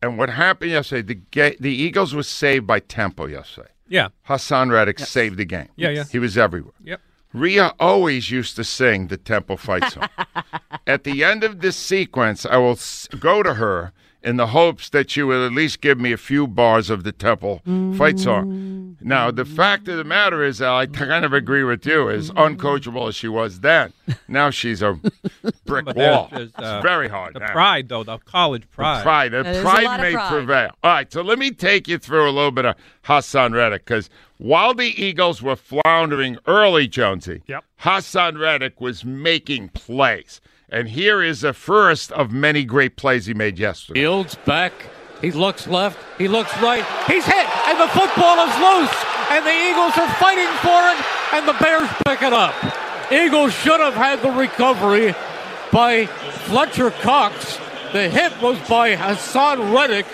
and 0.00 0.16
what 0.16 0.30
happened 0.30 0.70
yesterday? 0.70 1.20
The 1.32 1.56
the 1.58 1.74
Eagles 1.74 2.14
was 2.14 2.28
saved 2.28 2.64
by 2.64 2.78
Temple 2.78 3.28
yesterday. 3.28 3.70
yeah, 3.88 4.08
Haason 4.28 4.70
Reddick 4.70 5.00
saved 5.00 5.36
the 5.36 5.44
game. 5.44 5.68
Yeah, 5.74 5.90
yeah. 5.90 6.04
He 6.04 6.20
was 6.20 6.38
everywhere. 6.38 6.74
yep. 6.82 7.00
Rhea 7.34 7.74
always 7.80 8.30
used 8.30 8.54
to 8.56 8.64
sing 8.64 9.08
the 9.08 9.16
Temple 9.18 9.56
fight 9.56 9.90
song. 9.92 10.08
At 10.86 11.04
the 11.04 11.24
end 11.24 11.44
of 11.44 11.60
this 11.60 11.76
sequence, 11.76 12.46
I 12.46 12.56
will 12.56 12.78
go 13.18 13.42
to 13.42 13.54
her 13.54 13.92
in 14.22 14.36
the 14.36 14.48
hopes 14.48 14.88
that 14.90 15.10
she 15.10 15.22
will 15.22 15.44
at 15.46 15.52
least 15.52 15.80
give 15.80 15.98
me 16.00 16.12
a 16.12 16.16
few 16.16 16.46
bars 16.46 16.90
of 16.90 17.04
the 17.04 17.12
Temple 17.12 17.62
fight 17.96 18.18
song. 18.18 18.96
Now, 19.00 19.30
the 19.30 19.44
fact 19.44 19.86
of 19.86 19.96
the 19.96 20.02
matter 20.02 20.42
is, 20.42 20.60
Al, 20.60 20.76
I 20.78 20.86
kind 20.86 21.24
of 21.24 21.32
agree 21.32 21.62
with 21.62 21.86
you, 21.86 22.10
as 22.10 22.32
uncoachable 22.32 23.08
as 23.08 23.14
she 23.14 23.28
was 23.28 23.60
then, 23.60 23.92
now 24.26 24.50
she's 24.50 24.82
a 24.82 24.98
brick 25.66 25.86
wall. 25.94 26.28
just, 26.32 26.58
uh, 26.58 26.62
it's 26.78 26.82
very 26.82 27.08
hard. 27.08 27.34
The 27.34 27.38
now. 27.40 27.52
pride, 27.52 27.88
though, 27.88 28.02
the 28.02 28.18
college 28.18 28.68
pride. 28.70 29.04
Pride. 29.04 29.30
The 29.32 29.44
That 29.44 29.54
is 29.56 29.62
pride 29.62 29.84
lot 29.84 30.00
may 30.00 30.12
pride. 30.14 30.30
prevail. 30.32 30.70
All 30.82 30.90
right, 30.90 31.12
so 31.12 31.22
let 31.22 31.38
me 31.38 31.52
take 31.52 31.86
you 31.86 31.98
through 31.98 32.28
a 32.28 32.32
little 32.32 32.50
bit 32.50 32.64
of 32.64 32.74
Haason 33.04 33.54
Reddick 33.54 33.84
because 33.84 34.10
while 34.38 34.74
the 34.74 35.00
Eagles 35.00 35.40
were 35.42 35.54
floundering 35.56 36.36
early, 36.48 36.88
Jonesy, 36.88 37.42
Yep. 37.46 37.64
Haason 37.82 38.36
Reddick 38.40 38.80
was 38.80 39.04
making 39.04 39.68
plays. 39.68 40.40
And 40.70 40.88
here 40.88 41.22
is 41.22 41.40
the 41.40 41.52
first 41.54 42.12
of 42.12 42.30
many 42.30 42.64
great 42.64 42.96
plays 42.96 43.26
he 43.26 43.34
made 43.34 43.58
yesterday. 43.58 44.00
Fields 44.00 44.34
back. 44.44 44.72
He 45.22 45.30
looks 45.32 45.66
left. 45.66 45.98
He 46.18 46.28
looks 46.28 46.52
right. 46.60 46.84
He's 47.06 47.24
hit, 47.24 47.46
and 47.68 47.80
the 47.80 47.88
football 47.88 48.36
is 48.46 48.54
loose. 48.58 49.04
And 49.30 49.44
the 49.44 49.50
Eagles 49.70 49.96
are 49.98 50.14
fighting 50.14 50.48
for 50.62 50.80
it, 50.92 51.04
and 51.34 51.48
the 51.48 51.54
Bears 51.54 51.88
pick 52.06 52.22
it 52.22 52.32
up. 52.32 52.54
Eagles 53.10 53.52
should 53.54 53.80
have 53.80 53.94
had 53.94 54.20
the 54.22 54.30
recovery 54.30 55.14
by 55.72 56.06
Fletcher 56.06 56.90
Cox. 56.90 57.58
The 57.92 58.08
hit 58.10 58.32
was 58.42 58.58
by 58.68 58.94
Haason 58.94 59.74
Reddick. 59.74 60.06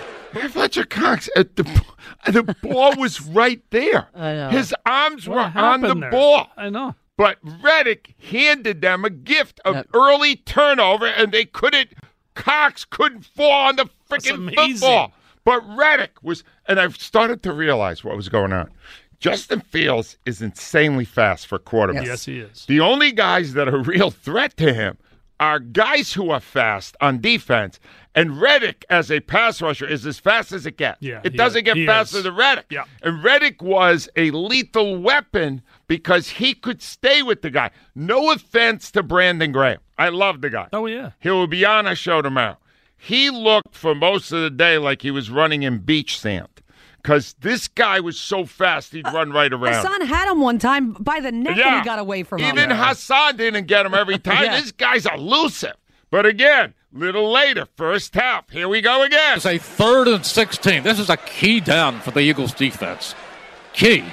Fletcher 0.51 0.85
Cox, 0.85 1.29
at 1.37 1.55
the, 1.57 1.83
uh, 2.27 2.31
the 2.31 2.43
ball 2.63 2.95
was 2.97 3.21
right 3.27 3.61
there. 3.71 4.09
I 4.15 4.33
know. 4.35 4.49
His 4.51 4.75
arms 4.87 5.29
What 5.29 5.55
were 5.55 5.61
on 5.61 5.81
the 5.81 5.95
there? 5.95 6.11
ball. 6.11 6.49
I 6.57 6.71
know. 6.71 6.95
But 7.17 7.39
Reddick 7.63 8.15
handed 8.31 8.81
them 8.81 9.05
a 9.05 9.11
gift 9.11 9.61
of 9.65 9.77
Yep. 9.77 9.89
early 9.95 10.37
turnover, 10.37 11.07
and 11.07 11.31
they 11.33 11.45
couldn't. 11.45 11.91
Cox 12.35 12.85
couldn't 12.85 13.25
fall 13.25 13.69
on 13.69 13.77
the 13.77 13.89
freaking 14.11 14.35
amazing. 14.35 14.75
football. 14.79 15.13
But 15.45 15.63
Reddick 15.77 16.23
was, 16.23 16.43
and 16.67 16.81
I've 16.81 16.97
started 16.97 17.43
to 17.45 17.53
realize 17.53 18.03
what 18.03 18.17
was 18.17 18.29
going 18.29 18.53
on. 18.53 18.71
Justin 19.21 19.61
Fields 19.61 20.17
is 20.27 20.43
insanely 20.43 21.05
fast 21.05 21.47
for 21.47 21.59
quarterbacks. 21.59 22.07
Yes, 22.07 22.25
he 22.25 22.41
is. 22.41 22.67
The 22.67 22.81
only 22.81 23.13
guys 23.13 23.53
that 23.55 23.69
are 23.69 23.77
a 23.77 23.83
real 23.83 24.11
threat 24.11 24.57
to 24.57 24.73
him 24.75 24.99
are 25.41 25.59
guys 25.61 26.13
who 26.15 26.31
are 26.31 26.41
fast 26.41 26.97
on 27.01 27.21
defense. 27.21 27.79
And 28.15 28.41
Reddick, 28.41 28.85
as 28.91 29.11
a 29.11 29.21
pass 29.21 29.61
rusher, 29.63 29.87
is 29.87 30.07
as 30.07 30.19
fast 30.19 30.53
as 30.53 30.67
it 30.67 30.77
gets. 30.77 31.01
Yeah, 31.03 31.21
it 31.25 31.37
doesn't 31.37 31.59
is. 31.61 31.65
get 31.65 31.77
He 31.77 31.87
faster 31.87 32.19
is. 32.19 32.25
than 32.25 32.37
Reddick. 32.37 32.67
Yeah. 32.71 32.85
And 33.03 33.23
Reddick 33.25 33.63
was 33.63 34.09
a 34.17 34.31
lethal 34.31 34.97
weapon 34.97 35.63
because 35.87 36.29
he 36.29 36.55
could 36.55 36.83
stay 36.83 37.23
with 37.23 37.43
the 37.43 37.51
guy. 37.51 37.71
No 37.95 38.31
offense 38.31 38.91
to 38.93 39.03
Brandon 39.03 39.53
Graham. 39.53 39.81
I 39.99 40.09
love 40.09 40.41
the 40.41 40.51
guy. 40.51 40.69
Oh, 40.73 40.87
yeah. 40.87 41.13
He 41.21 41.31
will 41.31 41.47
be 41.47 41.65
on 41.65 41.87
our 41.87 41.95
show 41.95 42.23
tomorrow. 42.23 42.57
He 42.97 43.31
looked 43.31 43.75
for 43.75 43.95
most 43.95 44.33
of 44.33 44.41
the 44.41 44.51
day 44.51 44.79
like 44.79 45.03
he 45.03 45.11
was 45.11 45.31
running 45.31 45.63
in 45.63 45.79
beach 45.79 46.19
sand 46.19 46.49
because 47.03 47.35
this 47.41 47.69
guy 47.69 48.01
was 48.01 48.19
so 48.19 48.47
fast 48.47 48.93
he'd 48.93 49.07
run 49.13 49.31
right 49.31 49.53
uh, 49.53 49.59
around. 49.59 49.85
Haason 49.85 50.07
had 50.07 50.31
him 50.31 50.41
one 50.41 50.59
time 50.59 50.95
by 50.95 51.21
the 51.21 51.31
neck 51.31 51.59
and 51.59 51.81
he 51.81 51.85
got 51.85 51.99
away 51.99 52.23
from 52.23 52.41
him. 52.41 52.57
Even 52.57 52.71
Haason 52.71 53.37
didn't 53.37 53.67
get 53.67 53.85
him 53.85 53.93
every 53.93 54.19
time. 54.21 54.45
Yeah. 54.45 54.61
This 54.61 54.73
guy's 54.73 55.05
elusive. 55.05 55.75
But 56.11 56.25
again, 56.25 56.73
little 56.93 57.31
later, 57.31 57.67
first 57.77 58.15
half. 58.15 58.49
Here 58.49 58.69
we 58.69 58.81
go 58.81 59.03
again. 59.03 59.37
It's 59.37 59.45
a 59.45 59.59
third 59.59 60.09
and 60.09 60.25
16. 60.25 60.83
This 60.83 60.99
is 60.99 61.11
a 61.11 61.19
key 61.19 61.61
down 61.61 62.01
for 62.01 62.11
the 62.11 62.21
Eagles 62.21 62.55
defense. 62.55 63.15
Key. 63.75 64.05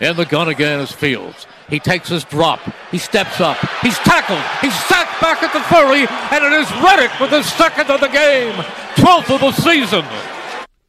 In 0.00 0.16
the 0.16 0.24
gun 0.24 0.48
again 0.48 0.80
is 0.80 0.90
Fields. 0.90 1.46
He 1.68 1.78
takes 1.78 2.08
his 2.08 2.24
drop. 2.24 2.60
He 2.90 2.98
steps 2.98 3.40
up. 3.40 3.58
He's 3.82 3.98
tackled. 3.98 4.40
He's 4.60 4.74
sacked 4.86 5.20
back 5.20 5.42
at 5.42 5.52
the 5.52 5.60
30, 5.60 6.06
and 6.34 6.44
it 6.44 6.52
is 6.60 6.70
Reddick 6.82 7.18
with 7.20 7.30
his 7.30 7.46
second 7.52 7.90
of 7.90 8.00
the 8.00 8.08
game. 8.08 8.54
12th 8.96 9.34
of 9.34 9.40
the 9.40 9.52
season. 9.52 10.04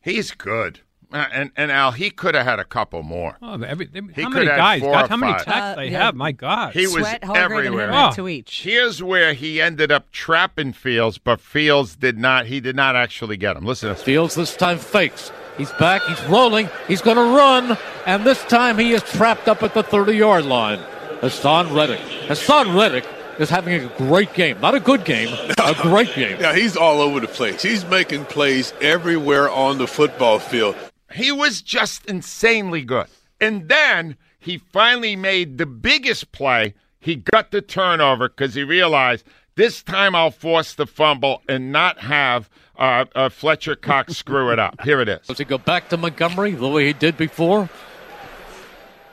He's 0.01 0.31
good. 0.31 0.79
Uh, 1.13 1.25
and 1.33 1.51
and 1.57 1.69
Al, 1.73 1.91
he 1.91 2.09
could 2.09 2.35
have 2.35 2.45
had 2.45 2.57
a 2.57 2.63
couple 2.63 3.03
more. 3.03 3.37
Oh, 3.41 3.61
every, 3.61 3.89
He 4.15 4.21
how 4.21 4.29
could 4.29 4.33
many 4.33 4.47
have 4.47 4.57
guys? 4.57 4.79
four 4.81 4.93
God, 4.93 5.05
or 5.05 5.07
how 5.09 5.17
many 5.17 5.33
five. 5.33 5.41
attacks 5.41 5.57
Uh, 5.57 5.75
they 5.75 5.87
yeah. 5.91 6.05
have? 6.05 6.15
My 6.15 6.31
God. 6.31 6.73
He 6.73 6.83
was 6.87 6.93
Sweat, 6.93 7.23
Hargrave, 7.25 7.65
everywhere. 7.65 7.91
Henry 7.91 8.07
Oh. 8.07 8.11
to 8.13 8.29
each. 8.29 8.61
Here's 8.63 9.03
where 9.03 9.33
he 9.33 9.59
ended 9.61 9.91
up 9.91 10.09
trapping 10.13 10.71
Fields, 10.71 11.17
but 11.17 11.41
Fields 11.41 11.97
did 11.97 12.17
not. 12.17 12.45
He 12.45 12.61
did 12.61 12.77
not 12.77 12.95
actually 12.95 13.35
get 13.35 13.57
him. 13.57 13.65
Listen 13.65 13.89
to. 13.89 13.95
Fields 13.95 14.35
this 14.35 14.55
time 14.55 14.77
fakes. 14.77 15.33
He's 15.57 15.71
back. 15.73 16.01
He's 16.03 16.23
rolling. 16.25 16.69
He's 16.87 17.01
going 17.01 17.17
to 17.17 17.35
run. 17.35 17.77
And 18.05 18.23
this 18.25 18.43
time 18.45 18.77
he 18.77 18.93
is 18.93 19.03
trapped 19.03 19.47
up 19.47 19.63
at 19.63 19.73
the 19.73 19.83
30 19.83 20.13
yard 20.13 20.45
line. 20.45 20.79
Haason 21.21 21.75
Reddick. 21.75 21.99
Haason 22.27 22.75
Reddick 22.77 23.05
is 23.39 23.49
having 23.49 23.73
a 23.73 23.87
great 23.97 24.33
game. 24.33 24.59
Not 24.59 24.75
a 24.75 24.79
good 24.79 25.05
game, 25.05 25.29
a 25.59 25.73
great 25.81 26.13
game. 26.15 26.37
Yeah, 26.39 26.55
he's 26.55 26.75
all 26.75 26.99
over 26.99 27.19
the 27.19 27.27
place. 27.27 27.61
He's 27.61 27.85
making 27.85 28.25
plays 28.25 28.73
everywhere 28.81 29.49
on 29.49 29.77
the 29.77 29.87
football 29.87 30.39
field. 30.39 30.75
He 31.11 31.31
was 31.31 31.61
just 31.61 32.05
insanely 32.05 32.83
good. 32.83 33.07
And 33.39 33.67
then 33.69 34.17
he 34.39 34.57
finally 34.57 35.15
made 35.15 35.57
the 35.57 35.65
biggest 35.65 36.31
play. 36.31 36.73
He 36.99 37.15
got 37.15 37.51
the 37.51 37.61
turnover 37.61 38.29
because 38.29 38.53
he 38.53 38.63
realized 38.63 39.25
this 39.55 39.83
time 39.83 40.15
I'll 40.15 40.31
force 40.31 40.73
the 40.73 40.87
fumble 40.87 41.41
and 41.49 41.71
not 41.71 41.99
have 41.99 42.49
uh, 42.81 43.05
uh, 43.13 43.29
Fletcher 43.29 43.75
Cox 43.75 44.17
screw 44.17 44.51
it 44.51 44.57
up. 44.57 44.81
Here 44.81 44.99
it 45.01 45.07
is. 45.07 45.27
Does 45.27 45.37
he 45.37 45.45
go 45.45 45.59
back 45.59 45.89
to 45.89 45.97
Montgomery 45.97 46.51
the 46.51 46.67
way 46.67 46.87
he 46.87 46.93
did 46.93 47.15
before? 47.15 47.69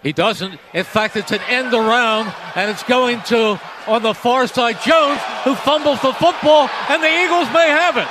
He 0.02 0.12
doesn't. 0.12 0.58
In 0.72 0.84
fact, 0.84 1.16
it's 1.16 1.32
an 1.32 1.42
end 1.48 1.74
around, 1.74 2.32
and 2.54 2.70
it's 2.70 2.82
going 2.84 3.20
to, 3.22 3.60
on 3.86 4.02
the 4.02 4.14
far 4.14 4.46
side, 4.46 4.80
Jones, 4.80 5.20
who 5.44 5.54
fumbles 5.54 6.00
the 6.00 6.14
football, 6.14 6.70
and 6.88 7.02
the 7.02 7.08
Eagles 7.08 7.52
may 7.52 7.68
have 7.68 7.96
it. 7.98 8.08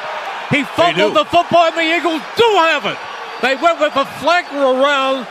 He 0.55 0.63
fumbled 0.63 1.15
the 1.15 1.25
football, 1.25 1.63
and 1.63 1.75
the 1.75 1.97
Eagles 1.97 2.21
do 2.35 2.43
have 2.43 2.85
it. 2.85 2.97
They 3.41 3.55
went 3.55 3.79
with 3.79 3.95
a 3.95 4.05
flanker 4.21 4.61
around 4.61 5.25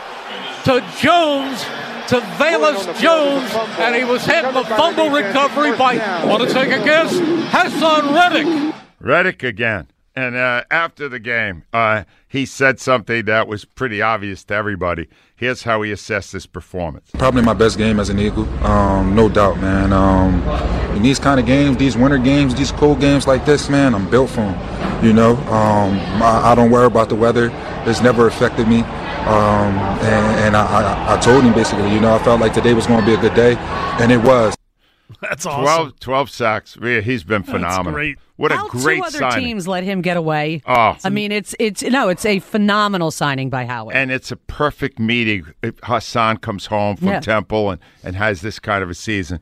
to 0.64 0.80
Jones, 0.98 1.62
to 2.08 2.20
Velus 2.34 3.00
Jones, 3.00 3.52
and 3.78 3.94
he 3.94 4.04
was 4.04 4.24
hit 4.24 4.44
in 4.44 4.54
the 4.54 4.64
fumble 4.64 5.10
recovery 5.10 5.76
by, 5.76 5.98
want 6.26 6.42
to 6.42 6.52
take 6.52 6.72
a 6.72 6.82
guess? 6.82 7.12
Haason 7.14 8.14
Reddick. 8.14 8.74
Reddick 8.98 9.42
again. 9.42 9.88
And 10.16 10.34
uh, 10.34 10.64
after 10.70 11.10
the 11.10 11.18
game, 11.18 11.64
uh, 11.74 12.04
he 12.26 12.46
said 12.46 12.80
something 12.80 13.26
that 13.26 13.46
was 13.46 13.66
pretty 13.66 14.00
obvious 14.00 14.44
to 14.44 14.54
everybody. 14.54 15.08
Here's 15.36 15.64
how 15.64 15.82
he 15.82 15.92
assessed 15.92 16.32
his 16.32 16.46
performance. 16.46 17.10
Probably 17.12 17.42
my 17.42 17.52
best 17.52 17.76
game 17.76 18.00
as 18.00 18.08
an 18.08 18.18
Eagle, 18.18 18.48
um, 18.64 19.14
no 19.14 19.28
doubt, 19.28 19.60
man. 19.60 19.92
Um, 19.92 20.42
in 20.96 21.02
these 21.02 21.18
kind 21.18 21.38
of 21.38 21.44
games, 21.44 21.76
these 21.76 21.98
winter 21.98 22.16
games, 22.16 22.54
these 22.54 22.72
cold 22.72 22.98
games 22.98 23.26
like 23.26 23.44
this, 23.44 23.68
man, 23.68 23.94
I'm 23.94 24.08
built 24.08 24.30
for 24.30 24.36
them. 24.36 25.04
You 25.04 25.12
know, 25.12 25.36
um, 25.36 25.98
I, 26.22 26.52
I, 26.52 26.54
don't 26.54 26.70
worry 26.70 26.86
about 26.86 27.10
the 27.10 27.14
weather. 27.14 27.50
It's 27.84 28.00
never 28.00 28.26
affected 28.26 28.66
me. 28.66 28.80
Um, 28.80 29.76
and, 30.00 30.40
and 30.40 30.56
I, 30.56 30.64
I, 30.64 31.16
I 31.16 31.20
told 31.20 31.44
him 31.44 31.52
basically, 31.52 31.92
you 31.92 32.00
know, 32.00 32.14
I 32.14 32.18
felt 32.24 32.40
like 32.40 32.54
today 32.54 32.72
was 32.72 32.86
going 32.86 33.00
to 33.00 33.06
be 33.06 33.12
a 33.12 33.20
good 33.20 33.34
day, 33.34 33.56
and 34.00 34.10
it 34.10 34.22
was. 34.22 34.55
That's 35.20 35.46
awesome. 35.46 35.62
12, 35.64 36.00
12 36.00 36.30
sacks. 36.30 36.76
Yeah, 36.82 37.00
He's 37.00 37.22
been 37.24 37.42
phenomenal. 37.42 37.92
great. 37.92 38.18
What 38.36 38.52
a 38.52 38.56
How 38.56 38.68
great 38.68 38.98
two 38.98 39.04
other 39.04 39.18
signing. 39.18 39.44
teams 39.44 39.66
let 39.68 39.82
him 39.84 40.02
get 40.02 40.16
away. 40.16 40.60
Oh. 40.66 40.96
I 41.04 41.08
mean, 41.10 41.32
it's 41.32 41.54
it's 41.58 41.82
no, 41.82 42.08
it's 42.08 42.24
a 42.26 42.38
phenomenal 42.40 43.10
signing 43.10 43.48
by 43.48 43.64
Howard. 43.64 43.94
And 43.96 44.10
it's 44.10 44.30
a 44.30 44.36
perfect 44.36 44.98
meeting. 44.98 45.46
If 45.62 45.76
Haason 45.82 46.40
comes 46.40 46.66
home 46.66 46.96
from 46.96 47.08
Yeah. 47.08 47.20
Temple 47.20 47.70
and, 47.70 47.80
and 48.04 48.14
has 48.16 48.42
this 48.42 48.58
kind 48.58 48.82
of 48.82 48.90
a 48.90 48.94
season. 48.94 49.40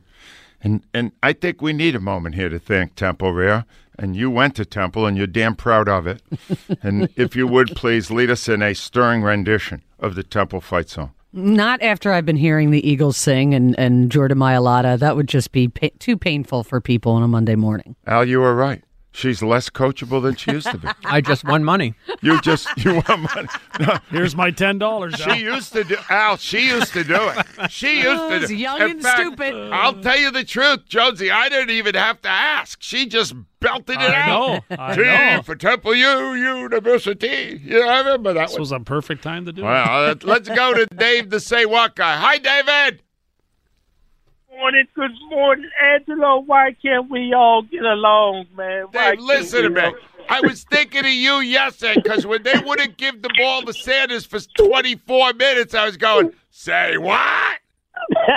And 0.61 0.83
and 0.93 1.11
I 1.21 1.33
think 1.33 1.61
we 1.61 1.73
need 1.73 1.95
a 1.95 1.99
moment 1.99 2.35
here 2.35 2.47
to 2.49 2.59
thank 2.59 2.95
Temple 2.95 3.33
Rare. 3.33 3.65
And 3.97 4.15
you 4.15 4.29
went 4.29 4.55
to 4.57 4.65
Temple 4.65 5.05
and 5.05 5.17
you're 5.17 5.25
damn 5.27 5.55
proud 5.55 5.87
of 5.89 6.05
it. 6.07 6.21
and 6.83 7.09
if 7.15 7.35
you 7.35 7.47
would 7.47 7.75
please 7.75 8.11
lead 8.11 8.29
us 8.29 8.47
in 8.47 8.61
a 8.61 8.75
stirring 8.75 9.23
rendition 9.23 9.83
of 9.99 10.15
the 10.15 10.23
Temple 10.23 10.61
fight 10.61 10.89
song. 10.89 11.11
Not 11.35 11.81
after 11.81 12.13
I've 12.13 12.25
been 12.25 12.37
hearing 12.37 12.71
the 12.71 12.87
Eagles 12.89 13.17
sing 13.17 13.53
and 13.53 13.77
and 13.77 14.09
Jordan 14.09 14.37
Mailata. 14.37 14.97
That 14.97 15.17
would 15.17 15.27
just 15.27 15.51
be 15.51 15.67
pa- 15.67 15.89
too 15.99 16.15
painful 16.15 16.63
for 16.63 16.79
people 16.79 17.11
on 17.11 17.23
a 17.23 17.27
Monday 17.27 17.55
morning. 17.55 17.97
Al, 18.07 18.23
you 18.23 18.39
were 18.39 18.55
right. 18.55 18.81
She's 19.15 19.41
less 19.41 19.69
coachable 19.69 20.21
than 20.21 20.35
she 20.35 20.51
used 20.51 20.69
to 20.69 20.77
be. 20.77 20.87
I 21.05 21.21
just 21.21 21.45
won 21.45 21.63
money. 21.63 21.93
You 22.21 22.39
just 22.41 22.67
you 22.77 22.95
want 22.95 23.19
money. 23.33 23.47
No, 23.79 23.97
Here's 24.11 24.35
my 24.35 24.51
ten 24.51 24.77
dollars. 24.77 25.15
She 25.15 25.37
used 25.41 25.71
to 25.73 25.83
do 25.85 25.95
Al. 26.09 26.35
She 26.37 26.67
used 26.67 26.91
to 26.93 27.03
do 27.05 27.15
it. 27.29 27.71
She 27.71 27.97
used 28.01 28.05
to 28.07 28.21
oh, 28.21 28.31
It's 28.33 28.47
do. 28.49 28.55
young 28.55 28.81
In 28.81 28.89
and 28.91 29.01
fact, 29.01 29.19
stupid. 29.21 29.55
I'll 29.71 30.01
tell 30.01 30.17
you 30.17 30.31
the 30.31 30.43
truth, 30.43 30.85
Jonesy. 30.87 31.31
I 31.31 31.47
didn't 31.47 31.69
even 31.69 31.95
have 31.95 32.21
to 32.23 32.29
ask. 32.29 32.81
She 32.81 33.05
just 33.05 33.33
belted 33.61 33.95
it 33.95 34.01
I 34.01 34.29
out. 34.29 34.63
know, 34.69 34.75
I 34.77 34.95
T 34.95 35.01
know. 35.01 35.41
for 35.43 35.55
Temple 35.55 35.95
U 35.95 36.33
University. 36.33 37.61
Yeah, 37.63 37.79
I 37.79 37.97
remember 37.99 38.33
that 38.33 38.47
This 38.47 38.53
one. 38.53 38.59
was 38.59 38.71
a 38.71 38.79
perfect 38.81 39.23
time 39.23 39.45
to 39.45 39.53
do 39.53 39.61
it. 39.61 39.65
Well, 39.65 40.01
let- 40.07 40.23
let's 40.23 40.49
go 40.49 40.73
to 40.73 40.85
Dave, 40.95 41.29
the 41.29 41.39
say 41.39 41.65
what 41.65 41.95
guy. 41.95 42.17
Hi, 42.17 42.37
David. 42.37 43.01
Morning. 44.57 44.87
Good 44.95 45.11
morning, 45.29 45.69
Angelo. 45.81 46.39
Why 46.39 46.75
can't 46.81 47.09
we 47.09 47.33
all 47.33 47.61
get 47.63 47.83
along, 47.83 48.47
man? 48.55 48.85
Why 48.91 49.11
Dave, 49.11 49.19
listen 49.19 49.63
to 49.63 49.69
me. 49.69 49.81
all- 49.81 49.95
I 50.27 50.41
was 50.41 50.63
thinking 50.63 51.01
of 51.01 51.11
you 51.11 51.39
yesterday 51.39 52.01
because 52.01 52.25
when 52.25 52.41
they 52.43 52.57
wouldn't 52.65 52.97
give 52.97 53.21
the 53.21 53.29
ball 53.37 53.61
to 53.61 53.73
Sanders 53.73 54.25
for 54.25 54.39
24 54.57 55.33
minutes, 55.33 55.75
I 55.75 55.85
was 55.85 55.97
going, 55.97 56.31
say 56.49 56.97
what? 56.97 57.59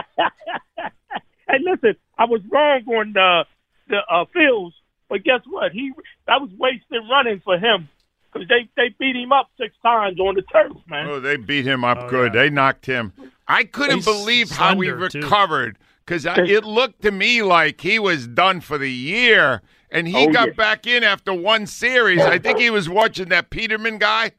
hey, 1.49 1.59
listen, 1.63 1.97
I 2.19 2.25
was 2.27 2.41
wrong 2.51 2.83
on 2.89 3.13
the 3.15 3.45
the 3.89 4.01
uh, 4.11 4.27
Fields, 4.35 4.77
but 5.09 5.25
guess 5.25 5.41
what? 5.49 5.73
He 5.73 5.93
that 6.27 6.41
was 6.43 6.51
wasted 6.59 7.03
running 7.11 7.41
for 7.43 7.59
him 7.59 7.89
because 8.31 8.47
they 8.49 8.69
they 8.77 8.95
beat 8.99 9.17
him 9.17 9.33
up 9.33 9.49
six 9.59 9.75
times 9.83 10.21
on 10.21 10.35
the 10.35 10.43
turf, 10.43 10.77
man. 10.89 11.09
Oh, 11.09 11.21
they 11.21 11.37
beat 11.37 11.65
him 11.67 11.85
up 11.85 12.09
good. 12.11 12.35
They 12.35 12.51
knocked 12.51 12.85
him. 12.85 13.15
I 13.47 13.65
couldn't 13.65 13.97
He's 13.97 14.05
believe 14.05 14.51
how 14.51 14.79
he 14.79 14.91
recovered. 14.91 15.77
too. 15.77 15.85
Recovered 16.11 16.35
because 16.35 16.51
it 16.51 16.65
looked 16.65 17.03
to 17.03 17.11
me 17.11 17.43
like 17.43 17.81
he 17.81 17.99
was 17.99 18.27
done 18.27 18.61
for 18.61 18.79
the 18.79 18.91
year. 18.91 19.63
And 19.91 20.07
he 20.07 20.27
Oh, 20.29 20.31
got 20.31 20.49
yeah. 20.49 20.55
back 20.55 20.87
in 20.87 21.03
after 21.03 21.33
one 21.33 21.67
series. 21.67 22.21
I 22.21 22.39
think 22.39 22.59
he 22.59 22.69
was 22.69 22.91
watching 22.91 23.31
that 23.31 23.49
Peterman 23.49 23.97
guy. 23.97 24.33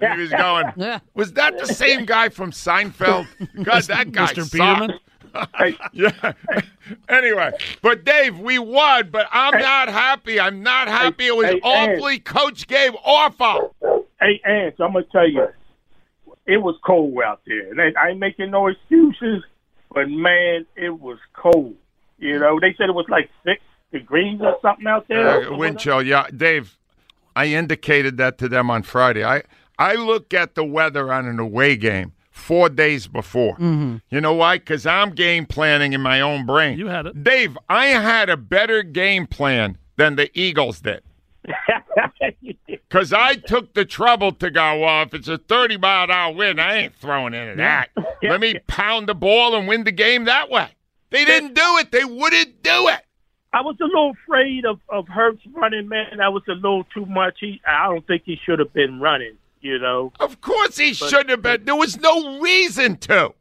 And 0.00 0.14
he 0.14 0.20
was 0.22 0.30
going, 0.36 0.64
Was 1.14 1.34
that 1.34 1.56
the 1.58 1.66
same 1.66 2.06
guy 2.06 2.28
from 2.28 2.50
Seinfeld? 2.50 3.28
God, 3.62 3.82
that 3.84 4.10
guy 4.10 4.32
Mr. 4.32 4.44
sucked. 4.48 5.00
yeah. 5.92 6.32
anyway, 7.08 7.52
but 7.82 8.04
Dave, 8.04 8.38
we 8.38 8.58
won, 8.58 9.10
but 9.10 9.28
I'm 9.30 9.60
not 9.60 9.88
happy. 9.88 10.40
I'm 10.40 10.62
not 10.62 10.88
happy. 10.88 11.26
It 11.26 11.36
was 11.36 11.46
hey, 11.46 11.60
awfully 11.62 12.18
Coach 12.18 12.66
Gabe 12.66 12.94
awful. 13.04 13.74
Hey, 14.18 14.40
Ants, 14.46 14.80
I'm 14.80 14.94
gonna 14.94 15.04
tell 15.12 15.28
you, 15.28 15.46
it 16.46 16.56
was 16.56 16.76
cold 16.86 17.20
out 17.22 17.42
there, 17.46 17.70
and 17.70 17.96
I 17.98 18.10
ain't 18.10 18.18
making 18.18 18.50
no 18.50 18.68
excuses, 18.68 19.44
but 19.96 20.10
man, 20.10 20.66
it 20.76 21.00
was 21.00 21.16
cold. 21.32 21.74
You 22.18 22.38
know, 22.38 22.60
they 22.60 22.74
said 22.76 22.90
it 22.90 22.94
was 22.94 23.06
like 23.08 23.30
six 23.46 23.62
degrees 23.90 24.38
or 24.42 24.58
something 24.60 24.86
out 24.86 25.08
there. 25.08 25.50
Uh, 25.50 25.56
wind 25.56 25.78
chill, 25.78 26.02
yeah, 26.02 26.26
Dave. 26.36 26.76
I 27.34 27.46
indicated 27.46 28.18
that 28.18 28.36
to 28.38 28.48
them 28.48 28.70
on 28.70 28.82
Friday. 28.82 29.24
I 29.24 29.42
I 29.78 29.94
look 29.94 30.34
at 30.34 30.54
the 30.54 30.64
weather 30.64 31.10
on 31.10 31.26
an 31.26 31.38
away 31.38 31.76
game 31.76 32.12
four 32.30 32.68
days 32.68 33.06
before. 33.06 33.54
Mm-hmm. 33.54 33.96
You 34.10 34.20
know 34.20 34.34
why? 34.34 34.58
Because 34.58 34.84
I'm 34.84 35.12
game 35.12 35.46
planning 35.46 35.94
in 35.94 36.02
my 36.02 36.20
own 36.20 36.44
brain. 36.44 36.78
You 36.78 36.88
had 36.88 37.06
it. 37.06 37.24
Dave. 37.24 37.56
I 37.70 37.86
had 37.86 38.28
a 38.28 38.36
better 38.36 38.82
game 38.82 39.26
plan 39.26 39.78
than 39.96 40.16
the 40.16 40.30
Eagles 40.38 40.80
did. 40.80 41.02
Because 42.68 43.12
I 43.12 43.34
took 43.34 43.74
the 43.74 43.84
trouble 43.84 44.32
to 44.32 44.50
go, 44.50 44.80
well, 44.80 45.02
if 45.02 45.14
it's 45.14 45.28
a 45.28 45.38
30 45.38 45.78
mile 45.78 46.04
an 46.04 46.10
hour 46.10 46.34
wind, 46.34 46.60
I 46.60 46.76
ain't 46.76 46.94
throwing 46.94 47.34
into 47.34 47.56
that. 47.56 47.90
Let 48.22 48.40
me 48.40 48.58
pound 48.66 49.08
the 49.08 49.14
ball 49.14 49.56
and 49.56 49.68
win 49.68 49.84
the 49.84 49.92
game 49.92 50.24
that 50.24 50.50
way. 50.50 50.68
They 51.10 51.24
didn't 51.24 51.54
do 51.54 51.78
it. 51.78 51.92
They 51.92 52.04
wouldn't 52.04 52.62
do 52.62 52.88
it. 52.88 53.02
I 53.52 53.62
was 53.62 53.76
a 53.80 53.84
little 53.84 54.12
afraid 54.24 54.66
of 54.66 54.80
of 54.88 55.08
Hurts 55.08 55.40
running, 55.54 55.88
man. 55.88 56.18
That 56.18 56.32
was 56.32 56.42
a 56.48 56.52
little 56.52 56.84
too 56.92 57.06
much. 57.06 57.38
He, 57.40 57.60
I 57.66 57.88
don't 57.88 58.06
think 58.06 58.22
he 58.26 58.38
should 58.44 58.58
have 58.58 58.72
been 58.72 59.00
running. 59.00 59.38
You 59.62 59.78
know. 59.78 60.12
Of 60.20 60.40
course 60.42 60.76
he 60.76 60.92
shouldn't 60.92 61.30
have 61.30 61.42
been. 61.42 61.64
There 61.64 61.74
was 61.74 61.98
no 61.98 62.38
reason 62.38 62.98
to. 62.98 63.32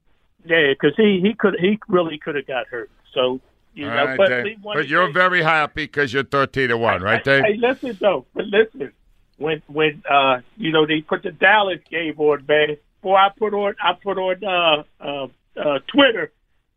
Yeah, 0.45 0.67
because 0.69 0.95
he 0.95 1.19
he 1.21 1.33
could 1.33 1.55
he 1.59 1.79
really 1.89 2.17
could 2.17 2.35
have 2.35 2.47
got 2.47 2.67
hurt. 2.67 2.89
So 3.13 3.41
you 3.75 3.89
All 3.89 3.95
know, 3.95 4.05
right, 4.05 4.17
but 4.17 4.29
Dave. 4.29 4.57
But 4.63 4.87
you're 4.87 5.07
game. 5.07 5.13
very 5.13 5.43
happy 5.43 5.83
because 5.83 6.13
you're 6.13 6.23
13 6.23 6.69
to 6.69 6.77
1, 6.77 7.01
right, 7.01 7.23
Dave? 7.23 7.43
Hey, 7.43 7.57
listen 7.57 7.97
though, 7.99 8.25
but 8.33 8.45
listen, 8.45 8.91
when 9.37 9.61
when 9.67 10.01
uh 10.09 10.39
you 10.57 10.71
know 10.71 10.85
they 10.85 11.01
put 11.01 11.23
the 11.23 11.31
Dallas 11.31 11.79
game 11.89 12.17
on, 12.17 12.45
man. 12.47 12.77
Boy, 13.01 13.15
I 13.15 13.29
put 13.37 13.53
on 13.53 13.75
I 13.83 13.93
put 13.93 14.17
on 14.17 14.43
uh 14.43 14.83
uh, 15.03 15.27
uh 15.59 15.79
Twitter, 15.93 16.31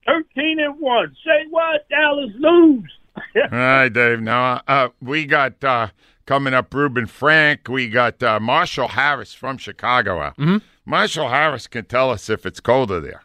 thirteen 0.06 0.58
and 0.60 0.78
one. 0.80 1.16
Say 1.24 1.46
what? 1.50 1.88
Dallas 1.88 2.30
lose. 2.36 2.90
All 3.36 3.48
right, 3.50 3.88
Dave. 3.88 4.20
Now, 4.20 4.60
uh, 4.68 4.88
we 5.00 5.24
got 5.24 5.62
uh, 5.64 5.88
coming 6.26 6.54
up 6.54 6.72
Ruben 6.74 7.06
Frank. 7.06 7.68
We 7.68 7.88
got 7.88 8.22
uh, 8.22 8.38
Marshall 8.38 8.88
Harris 8.88 9.34
from 9.34 9.56
Chicago. 9.58 10.18
Mm-hmm. 10.18 10.58
Marshall 10.84 11.28
Harris 11.28 11.66
can 11.66 11.84
tell 11.84 12.10
us 12.10 12.28
if 12.30 12.46
it's 12.46 12.60
colder 12.60 13.00
there 13.00 13.22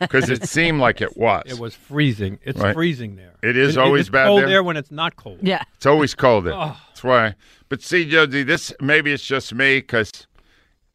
because 0.00 0.30
it 0.30 0.44
seemed 0.48 0.80
like 0.80 1.00
it 1.00 1.16
was. 1.16 1.42
It 1.46 1.58
was 1.58 1.74
freezing. 1.74 2.38
It's 2.44 2.60
Right. 2.60 2.74
freezing 2.74 3.16
there. 3.16 3.34
It 3.42 3.56
is 3.56 3.76
It- 3.76 3.80
always 3.80 4.02
it's 4.02 4.10
bad 4.10 4.26
cold 4.26 4.40
there? 4.42 4.48
there 4.48 4.62
when 4.62 4.76
it's 4.76 4.90
not 4.90 5.16
cold. 5.16 5.38
Yeah. 5.42 5.62
It's 5.76 5.86
always 5.86 6.14
cold 6.14 6.44
there. 6.44 6.54
Oh. 6.54 6.76
That's 6.88 7.04
why. 7.04 7.34
But 7.68 7.82
see, 7.82 8.04
Josie, 8.08 8.42
this 8.42 8.72
maybe 8.80 9.12
it's 9.12 9.24
just 9.26 9.52
me 9.54 9.78
because 9.78 10.26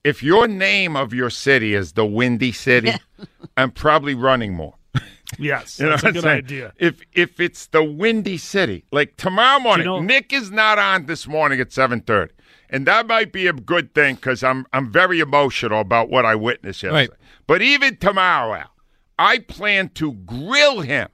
if 0.03 0.21
your 0.23 0.47
name 0.47 0.95
of 0.95 1.13
your 1.13 1.29
city 1.29 1.73
is 1.73 1.93
the 1.93 2.05
Windy 2.05 2.51
City, 2.51 2.91
I'm 3.57 3.71
probably 3.71 4.15
running 4.15 4.53
more. 4.53 4.75
Yes, 5.39 5.79
You 5.79 5.85
know 5.87 5.91
that's 5.93 6.03
a 6.03 6.11
good 6.11 6.21
saying? 6.23 6.37
idea. 6.37 6.73
If 6.77 7.01
if 7.13 7.39
it's 7.39 7.65
the 7.67 7.83
Windy 7.83 8.37
City, 8.37 8.85
like 8.91 9.17
tomorrow 9.17 9.59
morning, 9.59 9.85
know- 9.87 9.99
Nick 9.99 10.31
is 10.31 10.51
not 10.51 10.77
on 10.77 11.07
this 11.07 11.27
morning 11.27 11.59
at 11.59 11.71
seven 11.73 12.01
thirty, 12.01 12.31
and 12.73 12.87
that 12.87 13.05
might 13.07 13.31
be 13.31 13.47
a 13.47 13.53
good 13.53 13.93
thing 13.93 14.15
because 14.15 14.43
I'm 14.43 14.65
I'm 14.73 14.91
very 14.91 15.19
emotional 15.21 15.79
about 15.79 16.09
what 16.09 16.25
I 16.25 16.35
witnessed 16.35 16.83
yesterday. 16.83 17.11
Right. 17.11 17.19
But 17.47 17.61
even 17.61 17.97
tomorrow, 17.97 18.55
Al, 18.55 18.71
I 19.17 19.39
plan 19.39 19.89
to 19.95 20.13
grill 20.13 20.81
him 20.81 21.07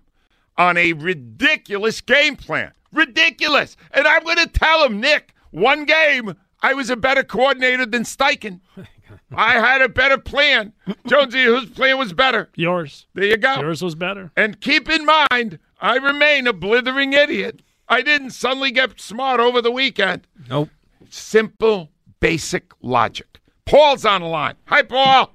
on 0.58 0.78
a 0.78 0.94
ridiculous 0.94 2.02
game 2.02 2.38
plan, 2.38 2.72
ridiculous, 2.94 3.76
and 3.92 4.08
I'm 4.08 4.24
going 4.24 4.38
to 4.38 4.48
tell 4.48 4.86
him, 4.86 5.00
Nick, 5.00 5.36
one 5.52 5.86
game 5.86 6.36
I 6.62 6.74
was 6.74 6.90
a 6.90 6.96
better 6.96 7.24
coordinator 7.24 7.86
than 7.86 8.04
Steichen. 8.04 8.62
I 9.36 9.54
had 9.54 9.82
a 9.82 9.90
better 9.90 10.18
plan. 10.18 10.74
Jonesy, 11.08 11.44
whose 11.44 11.70
plan 11.70 11.98
was 11.98 12.14
better? 12.14 12.50
Yours. 12.56 13.06
There 13.14 13.26
you 13.26 13.38
go. 13.38 13.60
Yours 13.60 13.82
was 13.82 13.96
better. 13.96 14.32
And 14.36 14.60
keep 14.60 14.90
in 14.90 15.06
mind, 15.06 15.60
I 15.82 15.98
remain 15.98 16.48
a 16.48 16.54
blithering 16.54 17.14
idiot. 17.14 17.62
I 17.88 18.02
didn't 18.02 18.32
suddenly 18.32 18.72
get 18.72 19.00
smart 19.00 19.40
over 19.40 19.62
the 19.62 19.72
weekend. 19.72 20.28
Nope. 20.48 20.70
Simple, 21.10 21.90
basic 22.20 22.72
logic. 22.82 23.40
Paul's 23.66 24.06
on 24.06 24.22
the 24.22 24.28
line. 24.28 24.56
Hi, 24.66 24.82
Paul. 24.84 25.32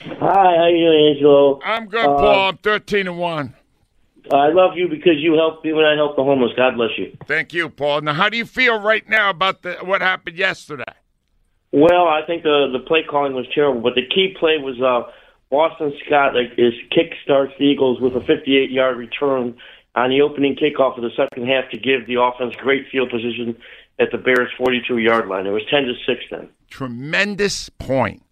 Hi, 0.00 0.56
how 0.56 0.66
you 0.68 0.78
doing, 0.86 1.14
Angelo? 1.14 1.60
I'm 1.64 1.86
good, 1.86 2.04
Uh, 2.04 2.16
Paul. 2.16 2.48
I'm 2.50 2.56
13 2.58 3.06
and 3.06 3.18
1. 3.18 3.54
I 4.32 4.48
love 4.48 4.76
you 4.76 4.88
because 4.88 5.14
you 5.18 5.34
helped 5.34 5.64
me 5.64 5.72
when 5.72 5.84
I 5.84 5.94
helped 5.94 6.16
the 6.16 6.22
homeless. 6.24 6.52
God 6.56 6.76
bless 6.76 6.90
you. 6.96 7.16
Thank 7.26 7.52
you, 7.52 7.68
Paul. 7.68 8.02
Now, 8.02 8.14
how 8.14 8.28
do 8.28 8.36
you 8.36 8.44
feel 8.44 8.80
right 8.80 9.08
now 9.08 9.30
about 9.30 9.62
the, 9.62 9.74
what 9.82 10.00
happened 10.00 10.36
yesterday? 10.36 10.84
Well, 11.72 12.06
I 12.06 12.20
think 12.26 12.42
the 12.42 12.68
the 12.70 12.80
play 12.80 13.02
calling 13.02 13.32
was 13.34 13.46
terrible, 13.54 13.80
but 13.80 13.94
the 13.94 14.06
key 14.06 14.36
play 14.38 14.58
was 14.58 14.80
uh, 14.80 15.10
Boston 15.50 15.92
Scott 16.04 16.34
like 16.34 16.52
is 16.58 16.74
kick 16.90 17.14
starts 17.24 17.52
the 17.58 17.64
Eagles 17.64 17.98
with 18.00 18.14
a 18.14 18.20
58 18.20 18.70
yard 18.70 18.96
return 18.98 19.56
on 19.94 20.10
the 20.10 20.20
opening 20.20 20.54
kickoff 20.54 20.96
of 20.96 21.02
the 21.02 21.10
second 21.16 21.46
half 21.48 21.70
to 21.70 21.78
give 21.78 22.06
the 22.06 22.20
offense 22.20 22.54
great 22.56 22.86
field 22.92 23.10
position 23.10 23.56
at 24.02 24.10
the 24.10 24.18
Bears 24.18 24.50
42 24.58 24.98
yard 24.98 25.28
line. 25.28 25.46
It 25.46 25.50
was 25.50 25.62
10 25.70 25.84
to 25.84 25.94
six 26.06 26.24
then. 26.30 26.48
Tremendous 26.68 27.68
point. 27.70 28.22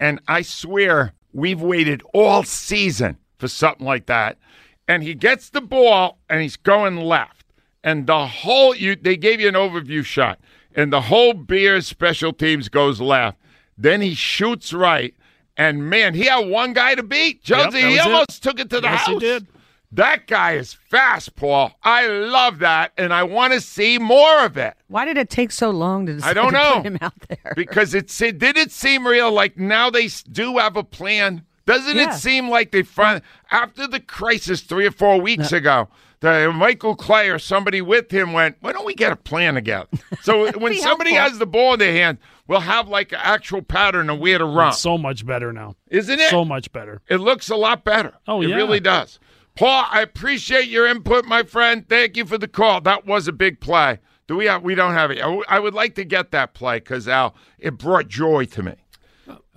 And 0.00 0.20
I 0.28 0.42
swear 0.42 1.12
we've 1.32 1.60
waited 1.60 2.02
all 2.14 2.44
season 2.44 3.18
for 3.38 3.48
something 3.48 3.84
like 3.84 4.06
that. 4.06 4.38
And 4.86 5.02
he 5.02 5.14
gets 5.14 5.50
the 5.50 5.60
ball 5.60 6.18
and 6.30 6.40
he's 6.40 6.56
going 6.56 6.96
left. 6.96 7.44
And 7.84 8.06
the 8.06 8.26
whole 8.26 8.74
you 8.74 8.96
they 8.96 9.16
gave 9.16 9.40
you 9.40 9.48
an 9.48 9.54
overview 9.54 10.04
shot. 10.04 10.38
And 10.74 10.92
the 10.92 11.02
whole 11.02 11.34
Bears 11.34 11.86
special 11.86 12.32
teams 12.32 12.68
goes 12.68 13.00
left. 13.00 13.36
Then 13.76 14.00
he 14.00 14.14
shoots 14.14 14.72
right. 14.72 15.14
And 15.56 15.90
man, 15.90 16.14
he 16.14 16.24
had 16.26 16.48
one 16.48 16.72
guy 16.72 16.94
to 16.94 17.02
beat. 17.02 17.42
Jonesy, 17.42 17.80
that 17.82 17.88
he 17.88 17.96
was 17.96 18.06
it. 18.06 18.12
almost 18.12 18.42
took 18.42 18.60
it 18.60 18.70
to 18.70 18.80
the 18.80 18.86
Yes, 18.88 19.00
house. 19.00 19.08
he 19.08 19.18
did. 19.18 19.46
That 19.92 20.26
guy 20.26 20.52
is 20.52 20.74
fast, 20.74 21.34
Paul. 21.34 21.72
I 21.82 22.06
love 22.06 22.58
that, 22.58 22.92
and 22.98 23.12
I 23.12 23.22
want 23.22 23.54
to 23.54 23.60
see 23.60 23.98
more 23.98 24.44
of 24.44 24.58
it. 24.58 24.74
Why 24.88 25.06
did 25.06 25.16
it 25.16 25.30
take 25.30 25.50
so 25.50 25.70
long 25.70 26.04
to 26.06 26.14
decide 26.14 26.30
I 26.30 26.34
don't 26.34 26.52
to 26.52 26.58
know 26.58 26.72
put 26.76 26.84
him 26.86 26.98
out 27.00 27.14
there? 27.28 27.54
because 27.56 27.94
it 27.94 28.10
se- 28.10 28.32
did 28.32 28.58
it 28.58 28.70
seem 28.70 29.06
real 29.06 29.32
like 29.32 29.56
now 29.56 29.88
they 29.88 30.08
do 30.30 30.58
have 30.58 30.76
a 30.76 30.84
plan. 30.84 31.42
Doesn't 31.64 31.96
Yeah. 31.96 32.14
it 32.14 32.18
seem 32.18 32.48
like 32.50 32.70
they 32.70 32.82
find 32.82 33.22
after 33.50 33.86
the 33.86 34.00
crisis 34.00 34.60
three 34.60 34.86
or 34.86 34.90
four 34.90 35.20
weeks 35.20 35.52
ago, 35.52 35.88
the 36.20 36.52
Michael 36.54 36.94
Clay 36.96 37.30
or 37.30 37.38
somebody 37.38 37.80
with 37.80 38.10
him 38.10 38.32
went, 38.34 38.56
"Why 38.60 38.72
don't 38.72 38.84
we 38.86 38.94
get 38.94 39.12
a 39.12 39.16
plan 39.16 39.54
together?" 39.54 39.88
So 40.22 40.50
when 40.58 40.74
somebody 40.76 41.12
helpful. 41.12 41.30
has 41.30 41.38
the 41.38 41.46
ball 41.46 41.74
in 41.74 41.78
their 41.78 41.92
hand, 41.92 42.18
we'll 42.46 42.60
have 42.60 42.88
like 42.88 43.12
an 43.12 43.20
actual 43.22 43.62
pattern 43.62 44.10
of 44.10 44.18
where 44.18 44.36
to 44.38 44.44
run. 44.44 44.68
It's 44.68 44.78
so 44.80 44.98
much 44.98 45.24
better 45.24 45.52
now. 45.52 45.76
Isn't 45.88 46.18
it? 46.20 46.28
So 46.30 46.44
much 46.44 46.72
better. 46.72 47.00
It 47.08 47.18
looks 47.18 47.48
a 47.50 47.56
lot 47.56 47.84
better. 47.84 48.14
Oh, 48.26 48.42
it 48.42 48.48
yeah. 48.48 48.56
really 48.56 48.80
does. 48.80 49.18
Paul, 49.58 49.86
I 49.90 50.02
appreciate 50.02 50.68
your 50.68 50.86
input, 50.86 51.24
my 51.24 51.42
friend. 51.42 51.84
Thank 51.88 52.16
you 52.16 52.24
for 52.24 52.38
the 52.38 52.46
call. 52.46 52.80
That 52.80 53.06
was 53.06 53.26
a 53.26 53.32
big 53.32 53.58
play. 53.58 53.98
Do 54.28 54.36
we 54.36 54.46
have? 54.46 54.62
We 54.62 54.76
don't 54.76 54.94
have 54.94 55.10
it. 55.10 55.20
I 55.20 55.58
would 55.58 55.74
like 55.74 55.96
to 55.96 56.04
get 56.04 56.30
that 56.30 56.54
play 56.54 56.78
because 56.78 57.08
Al, 57.08 57.34
it 57.58 57.76
brought 57.76 58.06
joy 58.06 58.44
to 58.44 58.62
me. 58.62 58.74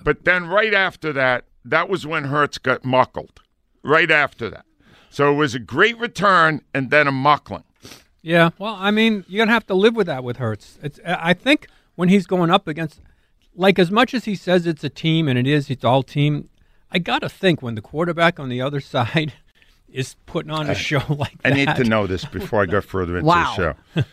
But 0.03 0.25
then 0.25 0.47
right 0.47 0.73
after 0.73 1.13
that, 1.13 1.45
that 1.63 1.87
was 1.87 2.07
when 2.07 2.23
Hurts 2.23 2.57
got 2.57 2.83
muckled. 2.83 3.41
Right 3.83 4.09
after 4.09 4.49
that, 4.49 4.65
so 5.11 5.31
it 5.31 5.35
was 5.35 5.53
a 5.53 5.59
great 5.59 5.99
return 5.99 6.61
and 6.73 6.89
then 6.89 7.05
a 7.05 7.11
muckling. 7.11 7.63
Yeah, 8.23 8.49
well, 8.57 8.77
I 8.79 8.89
mean, 8.89 9.23
you're 9.27 9.45
gonna 9.45 9.53
have 9.53 9.67
to 9.67 9.75
live 9.75 9.95
with 9.95 10.07
that 10.07 10.23
with 10.23 10.37
Hurts. 10.37 10.79
It's, 10.81 10.99
I 11.05 11.35
think 11.35 11.67
when 11.93 12.09
he's 12.09 12.25
going 12.25 12.49
up 12.49 12.67
against, 12.67 13.01
like, 13.53 13.77
as 13.77 13.91
much 13.91 14.15
as 14.15 14.25
he 14.25 14.33
says 14.33 14.65
it's 14.65 14.83
a 14.83 14.89
team 14.89 15.27
and 15.27 15.37
it 15.37 15.45
is, 15.45 15.69
it's 15.69 15.83
all 15.85 16.01
team. 16.01 16.49
I 16.91 16.97
gotta 16.97 17.29
think 17.29 17.61
when 17.61 17.75
the 17.75 17.81
quarterback 17.81 18.39
on 18.39 18.49
the 18.49 18.61
other 18.61 18.79
side 18.79 19.33
is 19.93 20.15
putting 20.25 20.51
on 20.51 20.69
a 20.69 20.75
show 20.75 21.01
like 21.09 21.35
I 21.43 21.49
that. 21.49 21.53
I 21.53 21.55
need 21.55 21.75
to 21.75 21.83
know 21.89 22.07
this 22.07 22.25
before 22.25 22.61
I 22.61 22.65
go 22.65 22.81
further 22.81 23.15
into 23.17 23.27
Wow. 23.27 23.53
the 23.57 23.75
show. 24.01 24.03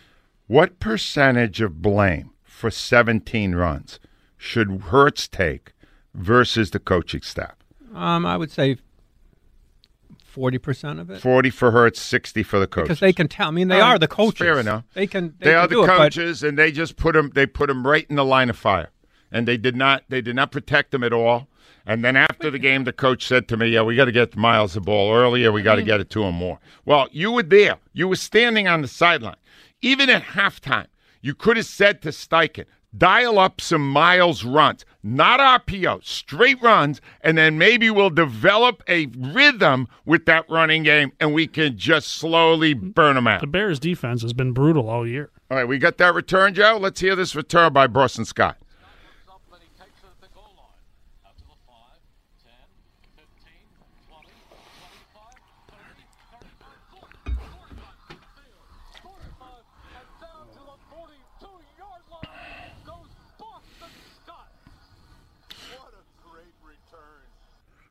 what 0.46 0.80
percentage 0.80 1.60
of 1.60 1.80
blame 1.82 2.30
for 2.44 2.70
17 2.70 3.54
runs 3.54 4.00
should 4.36 4.80
Hurts 4.82 5.28
take 5.28 5.72
versus 6.14 6.70
the 6.70 6.78
coaching 6.78 7.22
staff? 7.22 7.54
Um, 7.94 8.26
I 8.26 8.36
would 8.36 8.50
say 8.50 8.76
forty 10.24 10.58
percent 10.58 11.00
of 11.00 11.10
it 11.10 11.20
40 11.20 11.50
for 11.50 11.70
Hurts, 11.70 12.00
60 12.00 12.42
for 12.42 12.58
the 12.58 12.66
coaches. 12.66 12.88
because 12.88 13.00
they 13.00 13.12
can 13.12 13.28
tell. 13.28 13.48
I 13.48 13.50
mean, 13.50 13.68
they 13.68 13.80
All 13.80 13.92
are 13.94 13.98
the 13.98 14.04
it's 14.04 14.14
coaches. 14.14 14.38
Fair 14.38 14.58
enough. 14.58 14.84
They 14.94 15.06
can. 15.06 15.34
They, 15.38 15.46
They, 15.46 15.50
can 15.52 15.58
are 15.60 15.66
do 15.68 15.74
the 15.76 15.82
it, 15.82 15.86
but- 15.86 15.96
coaches, 15.98 16.42
and 16.42 16.58
they 16.58 16.70
just 16.70 16.96
put 16.96 17.14
them. 17.14 17.30
They 17.34 17.46
put 17.46 17.68
them 17.68 17.86
right 17.86 18.06
in 18.08 18.16
the 18.16 18.24
line 18.24 18.50
of 18.50 18.56
fire, 18.56 18.90
and 19.32 19.48
they 19.48 19.56
did 19.56 19.74
not. 19.76 20.04
They 20.08 20.20
did 20.20 20.36
not 20.36 20.52
protect 20.52 20.90
them 20.90 21.02
at 21.02 21.12
all. 21.12 21.48
And 21.88 22.04
then 22.04 22.16
after 22.16 22.50
the 22.50 22.58
game, 22.58 22.84
the 22.84 22.92
coach 22.92 23.26
said 23.26 23.48
to 23.48 23.56
me, 23.56 23.68
"Yeah, 23.68 23.80
we 23.80 23.96
got 23.96 24.04
to 24.04 24.12
get 24.12 24.36
Miles 24.36 24.74
the 24.74 24.80
ball 24.82 25.10
earlier. 25.14 25.50
We 25.50 25.62
got 25.62 25.76
to 25.76 25.82
mm. 25.82 25.86
get 25.86 26.00
it 26.00 26.10
to 26.10 26.22
him 26.22 26.34
more." 26.34 26.60
Well, 26.84 27.08
you 27.12 27.32
were 27.32 27.42
there. 27.42 27.78
You 27.94 28.08
were 28.08 28.16
standing 28.16 28.68
on 28.68 28.82
the 28.82 28.88
sideline. 28.88 29.36
Even 29.80 30.10
at 30.10 30.22
halftime, 30.22 30.88
you 31.22 31.34
could 31.34 31.56
have 31.56 31.64
said 31.64 32.02
to 32.02 32.10
Steichen, 32.10 32.66
"Dial 32.96 33.38
up 33.38 33.62
some 33.62 33.88
Miles 33.88 34.44
runs, 34.44 34.84
not 35.02 35.40
RPO, 35.40 36.04
straight 36.04 36.60
runs, 36.60 37.00
and 37.22 37.38
then 37.38 37.56
maybe 37.56 37.90
we'll 37.90 38.10
develop 38.10 38.82
a 38.86 39.06
rhythm 39.16 39.88
with 40.04 40.26
that 40.26 40.44
running 40.50 40.82
game, 40.82 41.12
and 41.18 41.32
we 41.32 41.46
can 41.46 41.78
just 41.78 42.08
slowly 42.08 42.74
burn 42.74 43.14
them 43.14 43.26
out." 43.26 43.40
The 43.40 43.46
Bears' 43.46 43.80
defense 43.80 44.20
has 44.20 44.34
been 44.34 44.52
brutal 44.52 44.90
all 44.90 45.06
year. 45.06 45.30
All 45.50 45.56
right, 45.56 45.66
we 45.66 45.78
got 45.78 45.96
that 45.96 46.14
return, 46.14 46.52
Joe. 46.52 46.76
Let's 46.78 47.00
hear 47.00 47.16
this 47.16 47.34
return 47.34 47.72
by 47.72 47.86
Boston 47.86 48.26
Scott. 48.26 48.58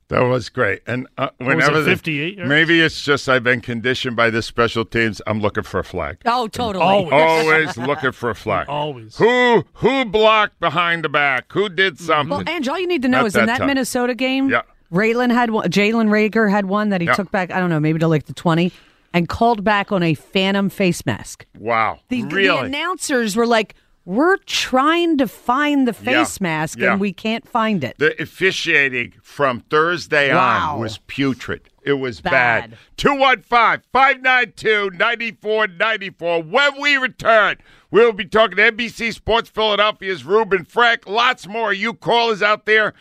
That 0.10 0.22
was 0.22 0.47
great. 0.47 0.82
And 0.88 1.05
uh, 1.18 1.30
What 1.38 1.58
was 1.58 1.66
whenever 1.68 1.82
it, 1.82 1.86
58 1.86 2.38
yards? 2.38 2.49
maybe 2.49 2.80
it's 2.80 3.01
just 3.01 3.28
I've 3.28 3.43
been 3.43 3.60
conditioned 3.60 4.16
by 4.16 4.30
this 4.30 4.45
special 4.45 4.86
teams. 4.86 5.22
I'm 5.28 5.41
looking 5.41 5.64
for 5.64 5.80
a 5.82 5.84
flag. 5.84 6.20
Oh, 6.26 6.47
totally. 6.47 6.84
Always. 6.86 7.12
Always 7.14 7.78
looking 7.78 8.14
for 8.14 8.30
a 8.30 8.36
flag. 8.36 8.70
Always. 8.70 9.18
Who 9.18 9.66
who 9.74 10.05
blocked 10.05 10.60
behind 10.62 11.03
the 11.03 11.10
back? 11.10 11.51
Who 11.51 11.68
did 11.68 11.99
something? 11.99 12.30
Well, 12.30 12.43
Ange, 12.47 12.70
all 12.70 12.80
you 12.80 12.88
need 12.88 13.01
to 13.01 13.10
know 13.10 13.20
At 13.22 13.26
is 13.28 13.36
in 13.36 13.47
that 13.47 13.58
time. 13.60 13.68
Minnesota 13.68 14.16
game, 14.16 14.49
Yeah. 14.49 14.62
Raylan 14.93 15.30
had 15.32 15.49
one, 15.51 15.70
Jalen 15.70 16.08
Reagor 16.08 16.49
had 16.49 16.66
one 16.68 16.89
that 16.89 17.01
he 17.01 17.08
Yeah. 17.08 17.14
took 17.14 17.30
back, 17.30 17.51
I 17.51 17.60
don't 17.60 17.70
know, 17.70 17.80
maybe 17.82 17.99
to 17.99 18.08
like 18.08 18.28
the 18.28 18.34
20, 18.34 18.72
and 19.14 19.28
called 19.28 19.66
back 19.66 19.91
on 19.91 20.03
a 20.03 20.14
phantom 20.14 20.70
face 20.70 21.05
mask. 21.05 21.45
Wow. 21.60 21.99
The, 22.08 22.22
the 22.24 22.47
announcers 22.58 23.36
were 23.36 23.45
like, 23.45 23.76
we're 24.08 24.38
trying 24.45 25.18
to 25.18 25.28
find 25.28 25.86
the 25.86 25.91
Yeah. 26.01 26.24
face 26.24 26.39
mask 26.39 26.80
Yeah. 26.80 26.93
and 26.93 27.01
we 27.01 27.12
can't 27.12 27.45
find 27.47 27.84
it. 27.84 27.97
The 27.97 28.20
officiating 28.22 29.14
from 29.22 29.60
Thursday 29.70 30.34
Wow. 30.34 30.76
on 30.76 30.80
was 30.80 30.99
putrid. 31.08 31.70
It 31.84 31.93
was 31.99 32.22
Bad. 32.22 32.72
bad. 32.72 32.78
215 32.95 33.82
592 33.91 34.89
9494. 34.91 36.41
When 36.41 36.82
we 36.82 36.95
return, 36.95 37.58
we'll 37.91 38.14
be 38.14 38.24
talking 38.24 38.55
to 38.55 38.64
NBC 38.64 39.12
Sports 39.12 39.49
Philadelphia's 39.49 40.24
Ruben 40.24 40.64
Frank. 40.64 41.05
Lots 41.05 41.45
more. 41.45 41.74
You 41.74 41.93
callers 41.93 42.41
out 42.41 42.66
there. 42.66 42.93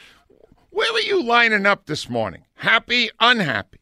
Where 0.70 0.92
were 0.92 0.98
you 1.00 1.22
lining 1.22 1.66
up 1.66 1.86
this 1.86 2.11
morning? 2.11 2.42
Happy, 2.57 3.11
unhappy? 3.20 3.78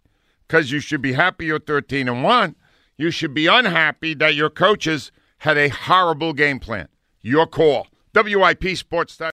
Because 0.46 0.70
you 0.70 0.80
should 0.80 1.00
be 1.00 1.14
happy 1.14 1.46
you're 1.46 1.58
13 1.58 2.06
and 2.06 2.22
1. 2.22 2.54
You 2.98 3.10
should 3.10 3.32
be 3.32 3.46
unhappy 3.46 4.12
that 4.14 4.34
your 4.34 4.50
coaches 4.50 5.10
had 5.38 5.56
a 5.56 5.68
horrible 5.68 6.32
game 6.34 6.58
plan. 6.60 6.88
Your 7.26 7.46
call. 7.46 7.86
WIP 8.14 8.76
Sports. 8.76 9.16